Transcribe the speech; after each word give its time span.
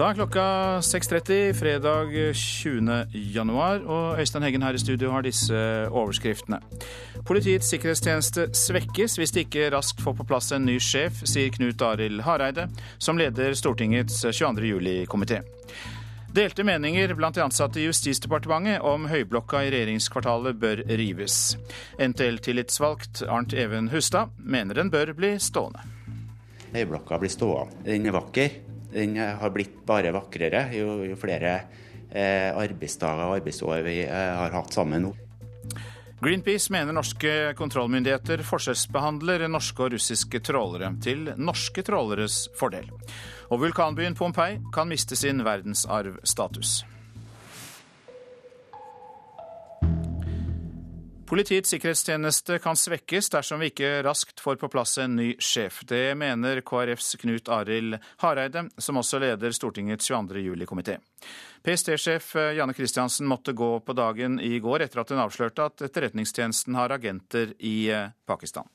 Da 0.00 0.06
er 0.08 0.16
klokka 0.16 0.42
6.30 0.80 1.50
fredag 1.58 2.14
20. 2.32 3.10
januar, 3.34 3.82
og 3.84 4.20
Øystein 4.22 4.46
Heggen 4.46 4.62
her 4.64 4.72
i 4.72 4.78
studio 4.80 5.10
har 5.12 5.20
disse 5.26 5.52
overskriftene. 5.92 6.56
Politiets 7.28 7.68
sikkerhetstjeneste 7.68 8.46
svekkes 8.56 9.18
hvis 9.20 9.34
de 9.36 9.42
ikke 9.44 9.66
raskt 9.74 10.00
får 10.00 10.14
på 10.16 10.24
plass 10.30 10.48
en 10.56 10.64
ny 10.64 10.78
sjef, 10.80 11.20
sier 11.28 11.52
Knut 11.52 11.84
Arild 11.84 12.22
Hareide, 12.24 12.70
som 12.96 13.20
leder 13.20 13.52
Stortingets 13.52 14.22
22. 14.24 14.70
juli-komité. 14.70 15.42
Delte 16.32 16.64
meninger 16.64 17.12
blant 17.12 17.36
de 17.36 17.44
ansatte 17.44 17.82
i 17.82 17.84
Justisdepartementet 17.90 18.80
om 18.80 19.04
Høyblokka 19.12 19.66
i 19.66 19.74
regjeringskvartalet 19.76 20.56
bør 20.64 20.80
rives. 20.88 21.58
NTL-tillitsvalgt 22.00 23.26
Arnt 23.28 23.52
Even 23.52 23.92
Hustad 23.92 24.32
mener 24.40 24.80
den 24.80 24.88
bør 24.88 25.12
bli 25.12 25.36
stående. 25.36 25.84
Høyblokka 26.72 27.20
blir 27.20 27.36
stående. 27.36 27.84
Den 27.84 28.08
er 28.08 28.16
vakker. 28.16 28.69
Den 28.92 29.16
har 29.16 29.54
blitt 29.54 29.80
bare 29.86 30.12
vakrere 30.14 30.66
jo, 30.74 31.00
jo 31.06 31.18
flere 31.20 31.56
eh, 32.10 32.50
arbeidsdager 32.50 33.28
og 33.28 33.40
arbeidsår 33.40 33.82
vi 33.86 33.98
eh, 34.04 34.30
har 34.40 34.54
hatt 34.54 34.74
sammen 34.74 35.06
nå. 35.08 35.16
Greenpeace 36.20 36.68
mener 36.68 36.92
norske 36.92 37.30
kontrollmyndigheter 37.56 38.42
forskjellsbehandler 38.44 39.46
norske 39.48 39.86
og 39.86 39.94
russiske 39.94 40.42
trålere 40.44 40.90
til 41.00 41.30
norske 41.40 41.80
tråleres 41.86 42.42
fordel. 42.60 42.90
Og 43.48 43.62
vulkanbyen 43.62 44.18
Pompeii 44.18 44.58
kan 44.74 44.90
miste 44.90 45.16
sin 45.16 45.40
verdensarvstatus. 45.46 46.82
Politiets 51.30 51.70
sikkerhetstjeneste 51.70 52.56
kan 52.58 52.74
svekkes 52.74 53.28
dersom 53.30 53.60
vi 53.62 53.68
ikke 53.70 54.00
raskt 54.02 54.40
får 54.42 54.56
på 54.58 54.68
plass 54.72 54.96
en 54.98 55.12
ny 55.14 55.28
sjef. 55.38 55.76
Det 55.86 56.16
mener 56.18 56.58
KrFs 56.66 57.12
Knut 57.22 57.46
Arild 57.54 58.00
Hareide, 58.18 58.64
som 58.74 58.98
også 58.98 59.20
leder 59.22 59.54
Stortingets 59.54 60.10
22. 60.10 60.42
juli-komité. 60.42 60.96
PST-sjef 61.62 62.32
Janne 62.58 62.74
Christiansen 62.74 63.30
måtte 63.30 63.54
gå 63.54 63.68
på 63.78 63.94
dagen 63.94 64.40
i 64.42 64.58
går 64.58 64.82
etter 64.88 65.04
at 65.04 65.12
hun 65.14 65.22
avslørte 65.22 65.68
at 65.70 65.84
Etterretningstjenesten 65.86 66.74
har 66.74 66.96
agenter 66.96 67.54
i 67.62 67.76
eh, 67.94 68.10
Pakistan. 68.26 68.66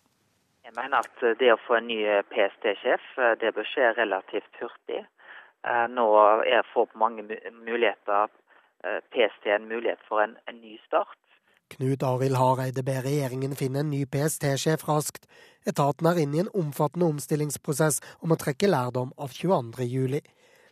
Jeg 0.64 0.78
mener 0.80 1.04
at 1.04 1.28
det 1.42 1.52
å 1.52 1.60
få 1.66 1.82
en 1.82 1.92
ny 1.92 2.00
PST-sjef, 2.32 3.12
eh, 3.20 3.36
det 3.44 3.52
bør 3.60 3.68
skje 3.68 3.92
relativt 4.00 4.64
hurtig. 4.64 5.04
Eh, 5.04 5.86
nå 5.92 6.08
er 6.48 6.64
for 6.72 6.88
mange 6.96 7.28
muligheter 7.52 8.32
PST 9.12 9.50
en 9.50 9.68
mulighet 9.68 10.00
for 10.08 10.24
en, 10.24 10.40
en 10.48 10.64
ny 10.64 10.80
start. 10.88 11.20
Knut 11.74 12.04
Arild 12.04 12.38
Hareide 12.38 12.84
ber 12.86 13.02
regjeringen 13.04 13.56
finne 13.58 13.82
en 13.82 13.90
ny 13.90 14.06
PST-sjef 14.06 14.86
raskt. 14.88 15.26
Etaten 15.66 16.08
er 16.08 16.22
inne 16.22 16.38
i 16.38 16.42
en 16.44 16.52
omfattende 16.62 17.08
omstillingsprosess 17.10 17.98
om 18.22 18.36
å 18.36 18.38
trekke 18.40 18.70
lærdom 18.70 19.12
av 19.18 19.34
22. 19.34 19.88
juli. 19.90 20.22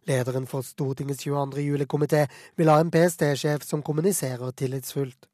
Lederen 0.08 0.45
for 0.52 0.61
Stortingets 0.67 1.23
22. 1.25 1.63
juli-komité 1.66 2.25
vil 2.59 2.69
ha 2.69 2.77
en 2.80 2.91
PST-sjef 2.94 3.66
som 3.66 3.81
kommuniserer 3.81 4.53
tillitsfullt. 4.61 5.30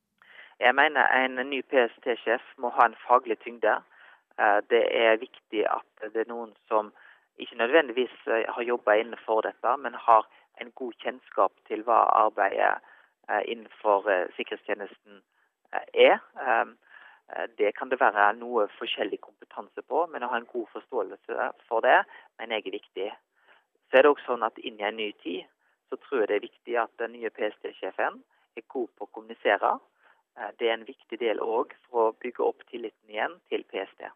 Jeg 0.60 0.76
mener 0.76 1.12
en 1.24 1.40
ny 1.50 1.62
PST-sjef 1.72 2.46
må 2.58 2.72
ha 2.78 2.88
en 2.90 2.98
faglig 3.08 3.40
tyngde. 3.44 3.80
Eh, 4.40 4.60
det 4.72 4.84
er 5.04 5.22
viktig 5.22 5.66
at 5.68 6.12
det 6.14 6.24
er 6.24 6.32
noen 6.32 6.54
som 6.72 6.94
ikke 7.40 7.60
nødvendigvis 7.60 8.16
eh, 8.28 8.46
har 8.56 8.68
jobba 8.72 8.96
innenfor 9.00 9.42
dette, 9.48 9.76
men 9.84 9.98
har 10.08 10.28
en 10.62 10.72
god 10.76 10.96
kjennskap 11.04 11.52
til 11.68 11.84
hva 11.88 12.00
arbeidet 12.24 12.78
eh, 13.30 13.44
innenfor 13.52 14.08
sikkerhetstjenesten 14.38 15.22
er. 15.94 16.20
Ehm, 16.42 16.76
eh, 17.36 17.48
det 17.58 17.76
kan 17.78 17.90
det 17.90 18.00
være 18.00 18.34
noe 18.40 18.68
forskjellig 18.80 19.22
kompetanse 19.22 19.82
på, 19.82 20.06
men 20.12 20.24
å 20.24 20.32
ha 20.32 20.38
en 20.42 20.50
god 20.50 20.68
forståelse 20.74 21.52
for 21.68 21.86
det 21.86 22.02
mener 22.40 22.60
jeg 22.60 22.68
er 22.68 22.78
viktig. 22.80 23.10
Så 23.90 23.98
er 23.98 24.06
det 24.06 24.12
også 24.14 24.34
sånn 24.34 24.46
at 24.46 24.60
inn 24.60 24.80
i 24.80 24.88
en 24.88 25.00
ny 25.00 25.12
tid 25.24 25.46
så 25.90 25.98
tror 25.98 26.22
jeg 26.22 26.30
det 26.30 26.36
er 26.38 26.48
viktig 26.48 26.76
at 26.78 26.92
den 27.02 27.16
nye 27.18 27.32
PST-sjefen 27.34 28.20
er 28.58 28.66
god 28.70 28.90
på 28.98 29.08
å 29.08 29.14
kommunisere. 29.14 29.78
Eh, 30.38 30.52
det 30.60 30.70
er 30.70 30.78
en 30.78 30.88
viktig 30.88 31.20
del 31.22 31.42
òg 31.44 31.74
for 31.90 32.10
å 32.10 32.18
bygge 32.24 32.46
opp 32.46 32.66
tilliten 32.70 33.14
igjen 33.14 33.40
til 33.50 33.66
PST. 33.72 34.10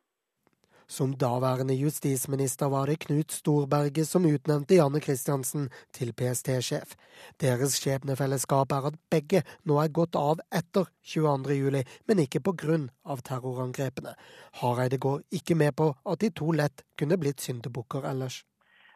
Som 0.87 1.13
daværende 1.15 1.73
justisminister 1.73 2.69
var 2.69 2.85
det 2.85 2.99
Knut 3.05 3.31
Storberget 3.31 4.07
som 4.07 4.25
utnevnte 4.25 4.75
Janne 4.75 4.99
Christiansen 4.99 5.69
til 5.95 6.13
PST-sjef. 6.13 6.95
Deres 7.41 7.77
skjebnefellesskap 7.79 8.71
er 8.71 8.89
at 8.91 8.99
begge 9.11 9.43
nå 9.63 9.79
er 9.79 9.93
gått 9.95 10.15
av 10.19 10.43
etter 10.51 10.89
22.07, 11.13 11.83
men 12.07 12.23
ikke 12.25 12.43
pga. 12.43 12.79
terrorangrepene. 13.23 14.15
Hareide 14.61 14.97
går 14.97 15.21
ikke 15.31 15.55
med 15.55 15.75
på 15.75 15.93
at 16.05 16.19
de 16.19 16.29
to 16.29 16.51
lett 16.51 16.83
kunne 16.99 17.17
blitt 17.17 17.39
syndebukker 17.39 18.03
ellers. 18.09 18.43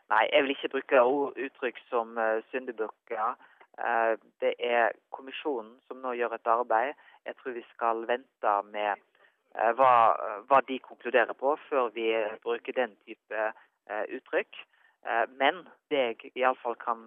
Nei, 0.10 0.24
jeg 0.32 0.44
vil 0.44 0.56
ikke 0.56 0.74
bruke 0.76 1.04
uttrykk 1.46 1.80
som 1.90 2.18
uh, 2.18 2.40
syndebukker. 2.52 3.36
Uh, 3.78 4.16
det 4.42 4.56
er 4.60 4.96
kommisjonen 5.12 5.76
som 5.88 6.00
nå 6.02 6.16
gjør 6.16 6.36
et 6.36 6.48
arbeid. 6.48 6.96
Jeg 7.28 7.36
tror 7.40 7.56
vi 7.58 7.66
skal 7.74 8.08
vente 8.08 8.54
med 8.72 8.96
Eh, 8.96 9.17
hva, 9.78 9.92
hva, 10.50 10.62
de 10.68 10.80
konkluderer 10.84 11.34
på, 11.34 11.56
før 11.70 11.90
vi 11.96 12.10
bruker 12.44 12.76
den 12.78 12.96
type 13.06 13.46
uh, 13.48 14.04
uttrykk. 14.18 14.60
Uh, 15.08 15.26
men 15.40 15.64
det 15.92 16.04
jeg 16.04 16.32
iallfall 16.36 16.78
kan 16.82 17.06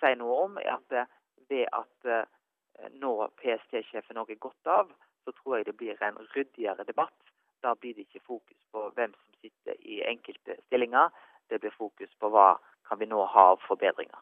si 0.00 0.10
noe 0.20 0.34
om, 0.44 0.58
er 0.60 0.74
at 0.76 1.12
ved 1.48 1.64
at 1.72 2.90
nå 3.00 3.12
PST-sjefen 3.40 4.18
òg 4.20 4.34
er 4.34 4.40
gått 4.42 4.68
av, 4.68 4.90
så 5.24 5.32
tror 5.38 5.56
jeg 5.56 5.68
det 5.70 5.76
blir 5.80 6.02
en 6.04 6.18
ryddigere 6.34 6.84
debatt. 6.84 7.16
Da 7.64 7.72
blir 7.74 7.94
det 7.96 8.04
ikke 8.06 8.26
fokus 8.26 8.58
på 8.72 8.84
hvem 8.98 9.14
som 9.16 9.40
sitter 9.40 9.78
i 9.80 10.02
enkelte 10.04 10.58
stillinger. 10.66 11.08
Det 11.48 11.60
blir 11.62 11.72
fokus 11.72 12.12
på 12.20 12.30
hva 12.34 12.56
kan 12.88 13.00
vi 13.00 13.08
nå 13.10 13.24
ha 13.32 13.46
av 13.54 13.62
forbedringer. 13.66 14.20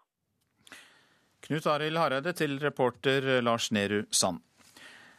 Knut 1.44 1.66
Arild 1.68 2.00
Hareide 2.00 2.32
til 2.32 2.56
reporter 2.62 3.26
Lars 3.44 3.68
Nehru 3.72 4.04
Sand. 4.10 4.40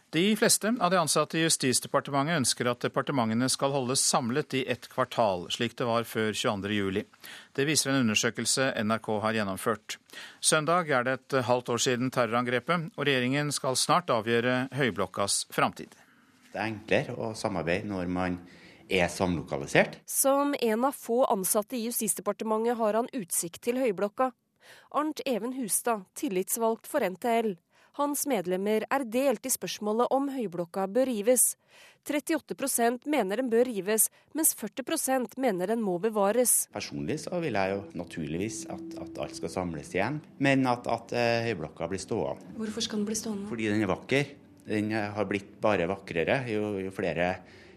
De 0.10 0.36
fleste 0.36 0.70
av 0.80 0.92
de 0.92 0.98
ansatte 0.98 1.38
i 1.38 1.42
Justisdepartementet 1.44 2.38
ønsker 2.40 2.70
at 2.72 2.86
departementene 2.86 3.50
skal 3.52 3.74
holdes 3.74 4.04
samlet 4.06 4.54
i 4.56 4.62
ett 4.72 4.88
kvartal, 4.92 5.48
slik 5.52 5.76
det 5.76 5.88
var 5.90 6.06
før 6.08 6.32
22.07. 6.32 7.02
Det 7.58 7.66
viser 7.68 7.92
en 7.92 8.06
undersøkelse 8.06 8.70
NRK 8.86 9.10
har 9.26 9.40
gjennomført. 9.40 9.98
Søndag 10.40 10.94
er 10.94 11.04
det 11.08 11.18
et 11.18 11.38
halvt 11.50 11.74
år 11.76 11.84
siden 11.88 12.14
terrorangrepet, 12.16 12.92
og 12.96 13.08
regjeringen 13.10 13.52
skal 13.56 13.76
snart 13.76 14.14
avgjøre 14.14 14.70
Høyblokkas 14.78 15.48
framtid. 15.52 15.98
Det 16.54 16.62
er 16.62 16.70
enklere 16.70 17.18
å 17.20 17.34
samarbeide 17.36 17.90
når 17.90 18.08
man 18.08 18.40
er 18.88 19.10
samlokalisert. 19.12 20.00
Som 20.08 20.56
en 20.62 20.86
av 20.88 20.96
få 20.96 21.26
ansatte 21.26 21.76
i 21.76 21.84
Justisdepartementet 21.90 22.78
har 22.80 23.02
han 23.02 23.12
utsikt 23.12 23.66
til 23.66 23.82
Høyblokka. 23.82 24.32
Arnt 24.96 25.20
Even 25.26 25.58
Hustad, 25.60 26.06
tillitsvalgt 26.16 26.88
for 26.88 27.04
NTL, 27.04 27.58
hans 28.00 28.26
medlemmer 28.30 28.86
er 28.92 29.06
delt 29.08 29.46
i 29.48 29.52
spørsmålet 29.54 30.12
om 30.14 30.28
Høyblokka 30.34 30.86
bør 30.92 31.10
rives. 31.10 31.54
38% 32.06 33.08
mener 33.10 33.42
den 33.42 33.50
bør 33.50 33.66
rives, 33.66 34.10
mens 34.38 34.54
40% 34.60 35.38
mener 35.42 35.72
den 35.74 35.82
må 35.82 35.96
bevares. 36.04 36.68
Personlig 36.76 37.22
så 37.24 37.40
vil 37.42 37.58
jeg 37.58 37.74
jo 37.74 37.82
naturligvis 37.98 38.60
at, 38.74 38.86
at 39.02 39.22
alt 39.26 39.40
skal 39.40 39.54
samles 39.54 39.94
igjen, 39.96 40.20
men 40.44 40.68
at, 40.70 40.88
at 40.92 41.16
eh, 41.18 41.48
Høyblokka 41.50 41.90
blir 41.92 42.04
stående. 42.04 42.56
Hvorfor 42.60 42.86
skal 42.86 43.02
den 43.02 43.10
bli 43.10 43.18
stående? 43.18 43.50
Fordi 43.50 43.72
den 43.72 43.86
er 43.86 43.92
vakker. 43.92 44.34
Den 44.66 44.94
har 44.94 45.28
blitt 45.30 45.60
bare 45.62 45.86
vakrere 45.90 46.40
jo, 46.50 46.76
jo 46.82 46.94
flere 46.94 47.28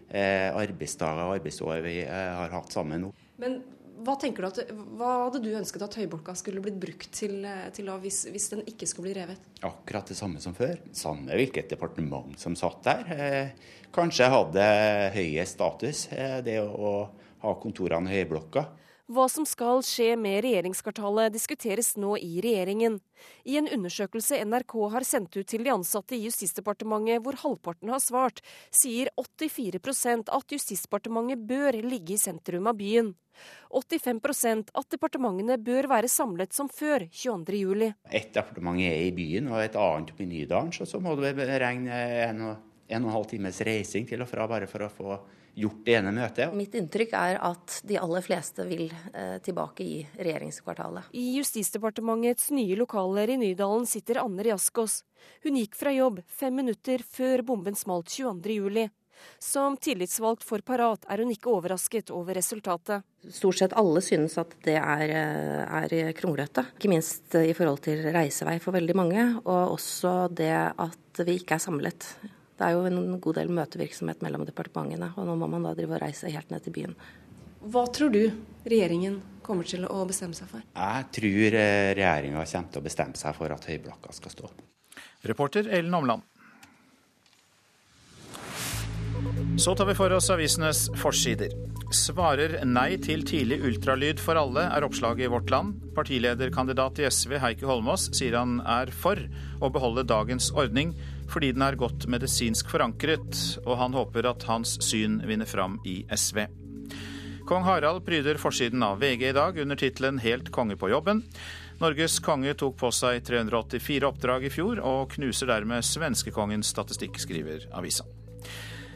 eh, 0.09 0.49
arbeidsdager 0.53 1.27
og 1.27 1.35
arbeidsår 1.37 1.83
vi 1.85 1.99
eh, 2.03 2.31
har 2.39 2.53
hatt 2.53 2.73
sammen 2.73 3.07
nå. 3.07 3.11
Men 3.39 3.59
hva 4.05 4.15
at, 4.15 4.59
hva 4.97 5.09
hadde 5.25 5.41
du 5.43 5.49
ønsket 5.57 5.83
at 5.85 5.97
Høyblokka 5.99 6.35
skulle 6.37 6.61
blitt 6.63 6.79
brukt 6.79 7.11
til, 7.15 7.43
til 7.75 7.91
hvis, 8.03 8.21
hvis, 8.31 8.47
den 8.53 8.63
ikke 8.69 8.87
skulle 8.89 9.09
bli 9.09 9.17
revet? 9.19 9.49
Akkurat 9.67 10.09
det 10.09 10.17
samme 10.19 10.41
som 10.43 10.55
før. 10.57 10.79
Samme 10.95 11.35
hvilket 11.35 11.71
departement 11.73 12.39
som 12.39 12.55
satt 12.59 12.83
der. 12.87 13.13
Eh, 13.13 13.73
kanskje 13.95 14.31
hadde 14.31 14.67
høyest 15.15 15.57
status, 15.57 16.05
eh, 16.15 16.39
det 16.45 16.59
å, 16.63 16.69
å 16.69 16.93
ha 17.43 17.55
kontorene 17.61 18.11
i 18.11 18.21
Høyblokka. 18.21 18.65
Hva 19.09 19.23
som 19.25 19.41
skal 19.49 19.79
skje 19.81 20.11
med 20.21 20.43
regjeringskvartalet 20.45 21.33
diskuteres 21.33 21.95
nå 21.97 22.11
i 22.21 22.43
regjeringen. 22.45 22.99
I 23.41 23.55
en 23.57 23.69
undersøkelse 23.73 24.37
NRK 24.45 24.75
har 24.93 25.05
sendt 25.07 25.33
ut 25.33 25.47
til 25.49 25.63
de 25.65 25.71
ansatte 25.73 26.13
i 26.13 26.21
Justisdepartementet, 26.27 27.23
hvor 27.25 27.39
halvparten 27.41 27.89
har 27.89 28.03
svart, 28.03 28.43
sier 28.69 29.09
84% 29.17 30.29
at 30.29 30.53
Justisdepartementet 30.53 31.41
bør 31.49 31.79
ligge 31.81 32.13
i 32.13 32.19
sentrum 32.21 32.69
av 32.69 32.77
byen. 32.77 33.15
85% 33.73 34.69
at 34.77 34.93
departementene 34.93 35.57
bør 35.57 35.89
være 35.89 36.11
samlet 36.11 36.53
som 36.53 36.69
før 36.69 37.07
22.07. 37.09 37.89
Ett 38.13 38.29
departement 38.37 38.77
er 38.85 39.07
i 39.07 39.11
byen 39.15 39.49
og 39.49 39.63
et 39.63 39.79
annet 39.79 40.13
oppe 40.13 40.27
i 40.27 40.29
Nydalen, 40.29 40.69
så, 40.75 40.85
så 40.85 41.01
må 41.01 41.17
du 41.17 41.25
regne 41.25 41.97
en 42.29 42.45
og, 42.51 42.71
en 42.85 43.01
og 43.01 43.09
en 43.09 43.13
halv 43.17 43.29
times 43.33 43.65
reising 43.65 44.05
til 44.05 44.21
og 44.21 44.29
fra 44.29 44.45
bare 44.53 44.69
for 44.69 44.85
å 44.85 44.93
få 44.93 45.19
gjort 45.59 45.81
det 45.85 45.97
ene 45.99 46.13
møtet. 46.15 46.53
Mitt 46.55 46.75
inntrykk 46.77 47.15
er 47.19 47.39
at 47.49 47.79
de 47.87 47.99
aller 47.99 48.25
fleste 48.25 48.65
vil 48.69 48.87
eh, 48.89 49.37
tilbake 49.45 49.85
i 49.85 49.97
regjeringskvartalet. 50.17 51.11
I 51.11 51.25
Justisdepartementets 51.37 52.49
nye 52.55 52.77
lokaler 52.79 53.35
i 53.35 53.39
Nydalen 53.41 53.87
sitter 53.89 54.21
Anne 54.23 54.45
Riaskås. 54.45 55.01
Hun 55.43 55.59
gikk 55.59 55.75
fra 55.79 55.93
jobb 55.95 56.23
fem 56.27 56.55
minutter 56.61 57.03
før 57.03 57.45
bomben 57.45 57.77
smalt 57.77 58.11
22.07. 58.13 58.89
Som 59.39 59.75
tillitsvalgt 59.75 60.45
for 60.47 60.63
Parat 60.63 61.03
er 61.11 61.19
hun 61.23 61.31
ikke 61.33 61.51
overrasket 61.51 62.11
over 62.15 62.37
resultatet. 62.37 63.03
Stort 63.27 63.59
sett 63.59 63.75
alle 63.79 63.99
synes 64.03 64.37
at 64.39 64.53
det 64.63 64.77
er, 64.79 65.11
er 65.11 66.13
kronglete. 66.15 66.63
Ikke 66.77 66.91
minst 66.91 67.35
i 67.35 67.51
forhold 67.57 67.83
til 67.83 68.05
reisevei 68.15 68.55
for 68.63 68.75
veldig 68.79 68.95
mange, 68.95 69.29
og 69.43 69.75
også 69.75 70.29
det 70.31 70.53
at 70.55 71.23
vi 71.25 71.39
ikke 71.41 71.59
er 71.59 71.65
samlet. 71.67 72.13
Det 72.59 72.67
er 72.67 72.75
jo 72.75 72.83
en 72.89 73.19
god 73.23 73.37
del 73.39 73.51
møtevirksomhet 73.55 74.23
mellom 74.25 74.43
departementene, 74.43 75.13
og 75.15 75.27
nå 75.29 75.35
må 75.39 75.47
man 75.47 75.63
da 75.63 75.71
drive 75.77 75.95
og 75.95 76.01
reise 76.03 76.31
helt 76.33 76.49
ned 76.51 76.65
til 76.65 76.75
byen. 76.75 76.95
Hva 77.71 77.85
tror 77.91 78.11
du 78.11 78.25
regjeringen 78.67 79.21
kommer 79.43 79.67
til 79.67 79.85
å 79.87 80.01
bestemme 80.07 80.35
seg 80.35 80.51
for? 80.51 80.65
Jeg 80.75 81.05
tror 81.15 81.55
eh, 81.59 81.91
regjeringa 81.95 82.43
kommer 82.43 82.73
til 82.73 82.81
å 82.81 82.87
bestemme 82.89 83.19
seg 83.19 83.37
for 83.37 83.55
at 83.55 83.67
Høyblokka 83.67 84.11
skal 84.15 84.35
stå. 84.35 84.51
Reporter 85.31 85.71
Ellen 85.71 85.95
Omland. 85.95 86.27
Så 89.59 89.73
tar 89.75 89.89
vi 89.89 89.95
for 89.95 90.11
oss 90.15 90.29
avisenes 90.31 90.85
forsider. 90.99 91.51
Svarer 91.95 92.61
nei 92.67 92.93
til 93.03 93.25
tidlig 93.27 93.57
ultralyd 93.67 94.19
for 94.23 94.39
alle, 94.39 94.67
er 94.71 94.85
oppslaget 94.87 95.27
i 95.27 95.31
Vårt 95.31 95.51
Land. 95.51 95.79
Partilederkandidat 95.95 97.01
i 97.01 97.07
SV 97.07 97.39
Heikki 97.43 97.67
Holmås 97.67 98.07
sier 98.15 98.37
han 98.39 98.59
er 98.63 98.91
for 98.95 99.19
å 99.59 99.71
beholde 99.73 100.07
dagens 100.07 100.51
ordning 100.55 100.93
fordi 101.29 101.51
den 101.55 101.63
er 101.65 101.77
godt 101.79 102.07
medisinsk 102.09 102.69
forankret, 102.71 103.37
og 103.65 103.77
han 103.79 103.95
håper 103.97 104.27
at 104.31 104.45
hans 104.49 104.77
syn 104.85 105.19
vinner 105.29 105.49
fram 105.49 105.77
i 105.87 106.01
SV. 106.09 106.45
Kong 107.49 107.65
Harald 107.65 108.03
pryder 108.05 108.37
forsiden 108.37 108.83
av 108.85 108.99
VG 109.01 109.29
i 109.29 109.33
dag 109.33 109.57
under 109.57 109.75
tittelen 109.75 110.19
'Helt 110.19 110.51
konge 110.51 110.75
på 110.77 110.89
jobben'. 110.89 111.23
Norges 111.79 112.19
konge 112.19 112.53
tok 112.53 112.77
på 112.77 112.91
seg 112.91 113.23
384 113.25 114.05
oppdrag 114.05 114.45
i 114.45 114.51
fjor, 114.53 114.81
og 114.83 115.09
knuser 115.15 115.47
dermed 115.47 115.85
svenskekongens 115.85 116.67
statistikk, 116.67 117.17
skriver 117.17 117.65
avisa. 117.73 118.03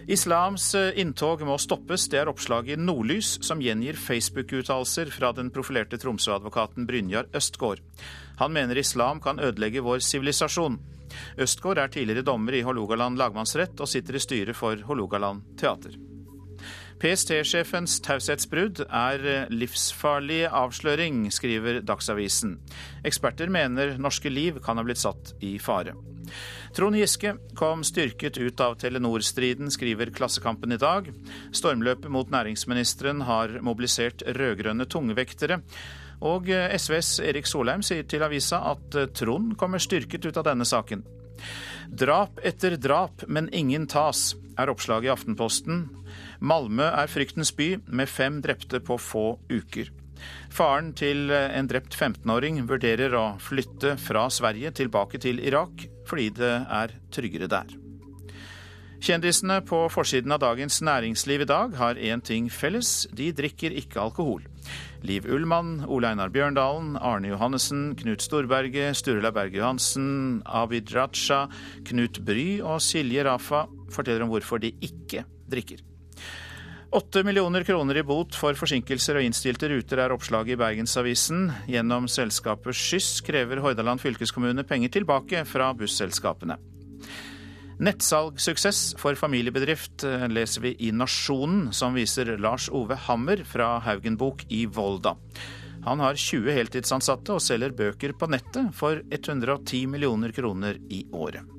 Islams 0.07 0.75
eh, 0.75 0.91
inntog 1.00 1.41
må 1.47 1.56
stoppes, 1.57 2.09
det 2.12 2.19
er 2.19 2.29
oppslaget 2.31 2.75
i 2.75 2.81
Nordlys, 2.81 3.38
som 3.41 3.62
gjengir 3.63 3.95
Facebook-uttalelser 3.95 5.09
fra 5.15 5.31
den 5.31 5.50
profilerte 5.50 5.97
Tromsø-advokaten 5.97 6.86
Brynjar 6.89 7.29
Østgård. 7.33 7.79
Han 8.41 8.51
mener 8.51 8.77
islam 8.77 9.21
kan 9.24 9.39
ødelegge 9.39 9.83
vår 9.86 10.03
sivilisasjon. 10.03 10.77
Østgård 11.38 11.81
er 11.81 11.92
tidligere 11.94 12.25
dommer 12.25 12.57
i 12.57 12.63
Hålogaland 12.65 13.19
lagmannsrett 13.19 13.80
og 13.80 13.89
sitter 13.89 14.18
i 14.18 14.24
styret 14.24 14.57
for 14.57 14.80
Hålogaland 14.88 15.45
teater. 15.60 15.95
PST-sjefens 17.04 17.98
taushetsbrudd 18.06 18.86
er 18.88 19.50
livsfarlig 19.51 20.45
avsløring, 20.48 21.25
skriver 21.36 21.81
Dagsavisen. 21.83 22.56
Eksperter 23.04 23.51
mener 23.51 23.98
norske 24.00 24.31
liv 24.31 24.62
kan 24.63 24.80
ha 24.80 24.86
blitt 24.88 25.01
satt 25.01 25.33
i 25.44 25.57
fare. 25.60 25.98
Trond 26.74 26.95
Giske 26.98 27.36
kom 27.60 27.83
styrket 27.86 28.39
ut 28.39 28.62
av 28.63 28.77
Telenor-striden, 28.81 29.68
skriver 29.74 30.13
Klassekampen 30.15 30.74
i 30.74 30.80
dag. 30.81 31.10
Stormløpet 31.51 32.10
mot 32.13 32.31
næringsministeren 32.33 33.25
har 33.27 33.60
mobilisert 33.62 34.24
rød-grønne 34.25 34.88
tungvektere. 34.89 35.60
Og 36.24 36.48
SVs 36.48 37.18
Erik 37.24 37.50
Solheim 37.50 37.84
sier 37.84 38.08
til 38.08 38.24
avisa 38.24 38.62
at 38.72 38.96
Trond 39.18 39.58
kommer 39.60 39.81
styrket 39.84 40.24
ut 40.25 40.40
av 40.40 40.48
denne 40.48 40.68
saken. 40.68 41.04
Drap 41.94 42.40
etter 42.48 42.78
drap, 42.80 43.25
men 43.28 43.50
ingen 43.54 43.88
tas, 43.92 44.31
er 44.58 44.72
oppslaget 44.72 45.10
i 45.10 45.14
Aftenposten. 45.14 45.84
Malmö 46.40 46.88
er 46.88 47.12
fryktens 47.12 47.52
by, 47.58 47.75
med 47.88 48.10
fem 48.10 48.40
drepte 48.42 48.80
på 48.84 48.98
få 49.02 49.25
uker. 49.52 49.92
Faren 50.54 50.94
til 50.96 51.31
en 51.34 51.68
drept 51.68 51.96
15-åring 51.98 52.62
vurderer 52.70 53.16
å 53.18 53.25
flytte 53.42 53.98
fra 54.00 54.30
Sverige 54.31 54.72
tilbake 54.78 55.20
til 55.20 55.42
Irak, 55.44 55.88
fordi 56.08 56.30
det 56.38 56.54
er 56.64 56.94
tryggere 57.14 57.50
der. 57.52 57.74
Kjendisene 59.04 59.60
på 59.68 59.81
forsiden 59.92 60.31
av 60.31 60.40
Dagens 60.40 60.80
Næringsliv 60.86 61.44
i 61.44 61.50
dag 61.50 61.74
har 61.75 62.00
én 62.00 62.24
ting 62.24 62.48
felles, 62.48 63.04
de 63.12 63.34
drikker 63.36 63.75
ikke 63.75 64.00
alkohol. 64.00 64.46
Liv 65.04 65.27
Ullmann, 65.27 65.83
Ole 65.88 66.13
Einar 66.13 66.31
Bjørndalen, 66.33 66.98
Arne 66.98 67.33
Johannessen, 67.33 67.94
Knut 68.00 68.24
Storberget, 68.24 68.95
Sturla 69.00 69.33
Berge 69.36 69.60
Johansen, 69.60 70.42
Abid 70.45 70.94
Raja, 70.95 71.48
Knut 71.89 72.21
Bry 72.25 72.62
og 72.62 72.80
Silje 72.83 73.25
Rafa 73.27 73.65
forteller 73.94 74.25
om 74.25 74.31
hvorfor 74.33 74.63
de 74.63 74.74
ikke 74.81 75.25
drikker. 75.51 75.83
Åtte 76.94 77.24
millioner 77.25 77.63
kroner 77.65 77.98
i 77.98 78.04
bot 78.06 78.36
for 78.38 78.54
forsinkelser 78.54 79.18
og 79.18 79.25
innstilte 79.25 79.65
ruter 79.71 80.04
er 80.04 80.13
oppslaget 80.13 80.54
i 80.54 80.60
Bergensavisen. 80.62 81.48
Gjennom 81.65 82.06
selskapet 82.06 82.77
Skyss 82.77 83.24
krever 83.25 83.63
Hordaland 83.65 84.04
fylkeskommune 84.04 84.62
penger 84.69 84.94
tilbake 85.00 85.42
fra 85.50 85.71
busselskapene. 85.74 86.60
Nettsalgsuksess 87.81 88.94
for 89.02 89.18
familiebedrift 89.18 90.04
eh, 90.04 90.28
leser 90.30 90.62
vi 90.62 90.75
i 90.80 90.92
Nasjonen, 90.94 91.72
som 91.74 91.98
viser 91.98 92.36
Lars 92.38 92.70
Ove 92.70 92.98
Hammer 93.08 93.42
fra 93.48 93.80
Haugenbok 93.81 94.46
i 94.54 94.66
Volda. 94.66 95.16
Han 95.84 96.00
har 96.00 96.16
20 96.16 96.54
heltidsansatte 96.56 97.34
og 97.36 97.44
selger 97.44 97.74
bøker 97.75 98.14
på 98.16 98.30
nettet 98.31 98.72
for 98.78 99.02
110 99.10 99.88
millioner 99.92 100.31
kroner 100.31 100.80
i 100.94 101.04
året. 101.12 101.50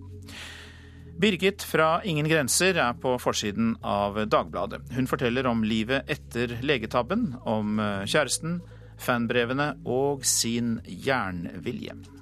Birgit 1.20 1.62
fra 1.62 2.00
Ingen 2.04 2.26
grenser 2.30 2.78
er 2.80 2.96
på 2.98 3.14
forsiden 3.22 3.76
av 3.86 4.16
Dagbladet. 4.26 4.80
Hun 4.96 5.06
forteller 5.06 5.46
om 5.46 5.62
livet 5.66 6.10
etter 6.10 6.56
legetabben, 6.62 7.34
om 7.42 7.78
eh, 7.78 8.06
kjæresten, 8.06 8.60
fanbrevene 9.02 9.74
og 9.90 10.24
sin 10.26 10.78
jernvilje. 10.86 12.13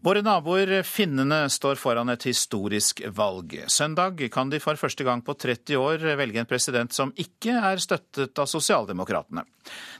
Våre 0.00 0.22
naboer 0.24 0.80
finnene 0.88 1.42
står 1.52 1.76
foran 1.76 2.08
et 2.08 2.22
historisk 2.24 3.02
valg. 3.12 3.52
Søndag 3.68 4.22
kan 4.32 4.48
de 4.48 4.56
for 4.64 4.80
første 4.80 5.04
gang 5.04 5.20
på 5.20 5.34
30 5.36 5.76
år 5.76 6.06
velge 6.16 6.40
en 6.40 6.48
president 6.48 6.96
som 6.96 7.12
ikke 7.20 7.52
er 7.52 7.82
støttet 7.84 8.40
av 8.40 8.48
sosialdemokratene. 8.48 9.44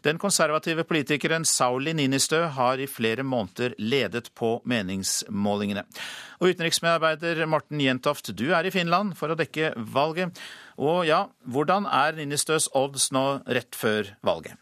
Den 0.00 0.17
konservative 0.23 0.87
politikeren 0.88 1.44
Sauli 1.44 1.93
Ninistø 1.93 2.47
har 2.56 2.81
i 2.81 2.88
flere 2.88 3.26
måneder 3.29 3.76
ledet 3.76 4.32
på 4.32 4.55
meningsmålingene. 4.64 5.85
Og 6.41 6.55
utenriksmedarbeider 6.55 7.44
Morten 7.44 7.85
Jentoft, 7.85 8.32
du 8.32 8.55
er 8.56 8.64
i 8.64 8.73
Finland 8.73 9.19
for 9.20 9.29
å 9.29 9.37
dekke 9.37 9.75
valget. 9.76 10.41
Og 10.81 11.05
ja, 11.11 11.26
hvordan 11.44 11.85
er 11.85 12.17
Ninistøs 12.17 12.73
odds 12.73 13.11
nå 13.12 13.43
rett 13.44 13.76
før 13.76 14.14
valget? 14.25 14.56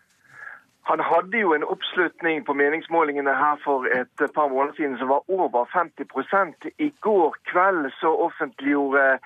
Han 0.88 1.00
hadde 1.00 1.38
jo 1.38 1.52
en 1.52 1.64
oppslutning 1.64 2.44
på 2.46 2.54
meningsmålingene 2.56 3.34
her 3.36 3.58
for 3.64 3.84
et 3.92 4.22
par 4.34 4.48
måneder 4.48 4.74
siden 4.76 4.96
som 4.98 5.08
var 5.08 5.20
over 5.28 5.64
50 5.72 6.72
I 6.78 6.88
går 7.00 7.36
kveld 7.50 7.90
så 8.00 8.10
offentliggjorde 8.26 9.18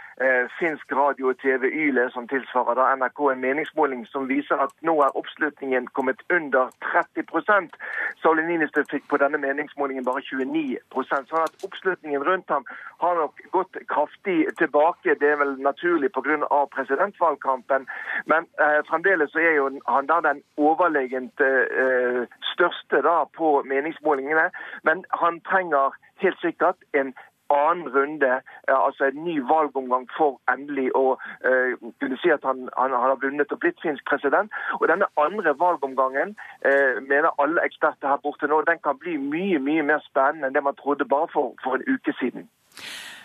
finsk 0.59 0.93
radio 0.97 1.29
og 1.33 1.39
TV 1.43 1.69
YLE, 1.71 2.09
som 2.15 2.29
tilsvarer 2.29 2.79
da 2.79 2.89
NRK, 2.97 3.21
en 3.33 3.43
meningsmåling 3.43 4.05
som 4.11 4.29
viser 4.31 4.61
at 4.63 4.75
nå 4.87 4.95
er 5.03 5.17
oppslutningen 5.19 5.89
kommet 5.99 6.23
under 6.31 6.71
30 6.93 7.71
Sauli 8.23 8.45
Niinistö 8.47 8.85
fikk 8.91 9.09
på 9.11 9.19
denne 9.23 9.39
meningsmålingen 9.39 10.05
bare 10.05 10.23
29% 10.23 11.31
sånn 11.31 11.47
at 11.47 11.67
oppslutningen 11.67 12.25
rundt 12.25 12.51
ham 12.51 12.67
har 13.03 13.19
nok 13.19 13.41
gått 13.53 13.77
kraftig 13.89 14.47
tilbake. 14.59 15.17
Det 15.21 15.33
er 15.33 15.41
vel 15.43 15.57
naturlig 15.61 16.13
pga. 16.13 16.67
presidentvalgkampen, 16.77 17.87
men 18.27 18.47
eh, 18.61 18.81
fremdeles 18.89 19.33
så 19.33 19.39
er 19.39 19.57
jo 19.57 19.71
han 19.87 20.07
da 20.07 20.21
den 20.21 20.43
overlegent 20.57 21.41
eh, 21.41 21.83
Eh, 21.93 22.27
største 22.55 23.03
da 23.03 23.25
på 23.37 23.63
meningsmålingene. 23.73 24.51
Men 24.83 25.05
han 25.23 25.41
trenger 25.51 25.97
helt 26.23 26.41
sikkert 26.41 26.77
en 26.93 27.15
annen 27.57 27.89
runde, 27.97 28.33
eh, 28.69 28.79
altså 28.87 29.09
en 29.09 29.23
ny 29.27 29.37
valgomgang 29.51 30.09
for 30.17 30.41
endelig 30.53 30.89
å 30.99 31.17
uh, 31.17 31.73
kunne 32.03 32.19
si 32.23 32.33
at 32.35 32.45
han, 32.49 32.67
han, 32.79 32.95
han, 32.97 33.11
har 33.13 33.21
vunnet 33.23 33.53
og 33.55 33.63
blitt 33.63 33.81
finsk 33.85 34.05
president. 34.09 34.53
Og 34.81 34.89
denne 34.91 35.09
andre 35.21 35.55
valgomgangen 35.65 36.37
uh, 36.67 37.01
mener 37.01 37.33
alle 37.43 37.65
eksperter 37.69 38.11
her 38.11 38.21
borte 38.25 38.51
nå, 38.51 38.63
den 38.69 38.83
kan 38.85 38.99
bli 39.01 39.17
mye 39.21 39.63
mye 39.63 39.87
mer 39.87 40.03
spennende 40.09 40.51
enn 40.51 40.57
det 40.57 40.65
man 40.67 40.79
trodde 40.79 41.09
bare 41.09 41.31
for, 41.33 41.57
for 41.65 41.79
en 41.79 41.89
uke 41.89 42.15
siden. 42.21 42.49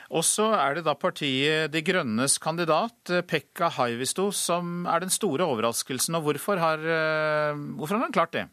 Og 0.07 0.23
så 0.23 0.47
er 0.55 0.77
det 0.77 0.85
da 0.87 0.93
partiet 0.95 1.71
De 1.73 1.81
Grønnes 1.83 2.37
kandidat, 2.39 3.11
Pekka 3.27 3.67
Haivisto, 3.75 4.29
som 4.31 4.85
er 4.87 5.03
den 5.03 5.11
store 5.11 5.43
overraskelsen. 5.43 6.15
Og 6.15 6.29
hvorfor 6.29 6.61
har, 6.61 6.79
eh, 6.79 7.57
hvorfor 7.75 7.97
har 7.97 8.05
han 8.05 8.15
klart 8.15 8.31
det? 8.33 8.47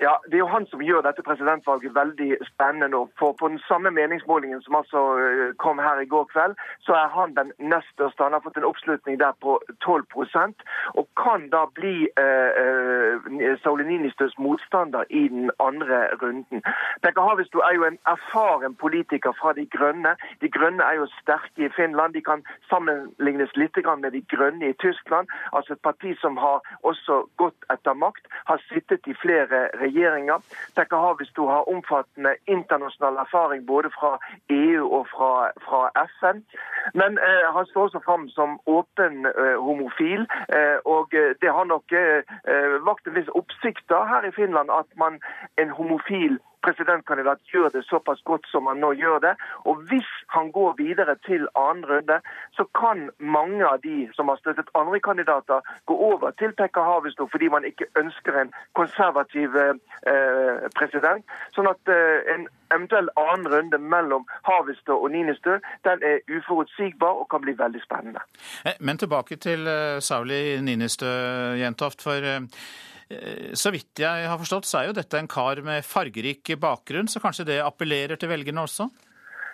Ja, 0.00 0.16
Det 0.24 0.34
er 0.34 0.38
jo 0.38 0.46
han 0.46 0.66
som 0.66 0.82
gjør 0.82 1.00
dette 1.02 1.22
presidentvalget 1.26 1.94
veldig 1.94 2.36
spennende. 2.52 2.98
For 3.18 3.32
på 3.40 3.48
den 3.48 3.58
samme 3.58 3.90
meningsmålingen 3.90 4.62
som 4.62 4.74
altså 4.80 5.00
eh, 5.18 5.54
kom 5.64 5.78
her 5.78 5.98
i 6.00 6.06
går 6.12 6.24
kveld, 6.32 6.54
så 6.86 6.92
er 6.92 7.08
han 7.18 7.34
den 7.34 7.50
nest 7.72 7.90
største. 7.96 8.22
Han 8.22 8.32
har 8.32 8.44
fått 8.44 8.56
en 8.56 8.68
oppslutning 8.70 9.18
der 9.20 9.32
på 9.42 9.58
12% 9.84 10.62
og 10.98 11.08
kan 11.22 11.48
da 11.54 11.64
bli 11.78 11.96
eh, 12.24 12.50
eh 12.62 13.58
Sauli 13.62 13.84
motstander 14.38 15.04
i 15.10 15.28
den 15.28 15.50
andre 15.58 15.98
runden. 16.22 16.62
Pekka 17.02 17.20
Havisto 17.20 17.58
er 17.58 17.74
jo 17.74 17.84
en 17.84 17.98
erfaren 18.14 18.74
politiker 18.74 19.32
fra 19.40 19.52
De 19.52 19.66
Grønne. 19.66 20.14
De 20.40 20.48
Grønne 20.48 20.82
er 20.82 20.94
jo 20.94 21.06
sterke 21.20 21.66
i 21.66 21.74
Finland. 21.76 22.14
De 22.14 22.22
kan 22.22 22.44
sammenlignes 22.70 23.56
litt 23.56 23.76
med 23.98 24.12
De 24.12 24.22
Grønne 24.36 24.68
i 24.68 24.72
Tyskland. 24.72 25.28
Altså 25.52 25.72
et 25.72 25.82
parti 25.82 26.14
som 26.20 26.36
har 26.36 26.60
også 26.82 27.26
gått 27.36 27.60
etter 27.72 27.94
makt, 27.94 28.24
har 28.44 28.62
sittet 28.68 29.06
i 29.06 29.14
flere 29.14 29.68
regjeringer 29.74 29.87
regjeringer. 29.88 30.38
Tekka 30.76 31.00
Havisto 31.04 31.48
har 31.52 31.68
omfattende 31.72 32.34
internasjonal 32.46 33.20
erfaring 33.24 33.66
både 33.66 33.90
fra 33.98 34.12
EU 34.50 34.82
og 34.98 35.06
fra, 35.14 35.32
fra 35.66 35.82
FN. 36.18 36.44
Men 36.94 37.18
eh, 37.28 37.46
han 37.56 37.66
står 37.66 37.88
også 37.88 38.00
fram 38.04 38.28
som 38.28 38.60
åpen 38.66 39.26
eh, 39.26 39.56
homofil, 39.66 40.26
eh, 40.56 40.78
og 40.84 41.12
det 41.42 41.50
har 41.56 41.64
nok 41.64 41.94
vakt 42.88 43.06
en 43.06 43.16
viss 43.16 43.30
oppsikt 43.40 43.92
her 44.12 44.26
i 44.28 44.34
Finland 44.36 44.70
at 44.70 44.90
man 44.96 45.18
en 45.60 45.70
homofil 45.70 46.38
presidentkandidat 46.66 47.38
gjør 47.52 47.68
det 47.74 47.84
såpass 47.86 48.20
godt 48.24 48.46
som 48.52 48.66
han 48.70 48.80
nå 48.82 48.92
gjør 48.98 49.18
det. 49.26 49.34
Og 49.68 49.82
hvis 49.90 50.10
han 50.34 50.52
går 50.52 50.74
videre 50.78 51.16
til 51.26 51.48
annen 51.54 51.86
runde, 51.90 52.20
så 52.56 52.64
kan 52.80 53.08
mange 53.18 53.64
av 53.66 53.80
de 53.82 54.08
som 54.16 54.28
har 54.28 54.40
støttet 54.42 54.70
andre 54.74 55.00
kandidater, 55.00 55.60
gå 55.86 55.94
over 56.10 56.30
til 56.30 56.52
Pekka 56.52 56.84
Havisto 56.90 57.28
fordi 57.32 57.48
man 57.48 57.64
ikke 57.64 57.88
ønsker 57.96 58.40
en 58.42 58.52
konservativ 58.78 59.56
eh, 59.56 60.68
president. 60.78 61.24
Sånn 61.56 61.70
at 61.70 61.92
eh, 61.92 62.34
en 62.34 62.46
eventuell 62.74 63.08
annen 63.16 63.48
runde 63.48 63.78
mellom 63.78 64.26
Havisto 64.48 64.98
og 64.98 65.10
Ninistø 65.14 65.58
den 65.88 66.04
er 66.04 66.20
uforutsigbar 66.28 67.22
og 67.22 67.28
kan 67.32 67.42
bli 67.44 67.56
veldig 67.58 67.82
spennende. 67.84 68.22
Eh, 68.64 68.76
men 68.80 68.98
tilbake 68.98 69.36
til 69.36 69.66
uh, 69.66 69.98
Sauli 70.04 70.60
Ninistø, 70.60 71.08
Jentoft. 71.58 72.02
for 72.02 72.18
Eh, 72.28 72.40
så 73.56 73.70
vidt 73.72 74.02
jeg 74.02 74.28
har 74.28 74.38
forstått, 74.40 74.66
så 74.68 74.82
er 74.82 74.88
jo 74.90 74.96
dette 74.98 75.16
en 75.16 75.30
kar 75.30 75.62
med 75.64 75.86
fargerik 75.86 76.52
bakgrunn, 76.60 77.08
så 77.08 77.22
kanskje 77.22 77.46
det 77.48 77.60
appellerer 77.64 78.20
til 78.20 78.28
velgerne 78.28 78.66
også? 78.66 78.90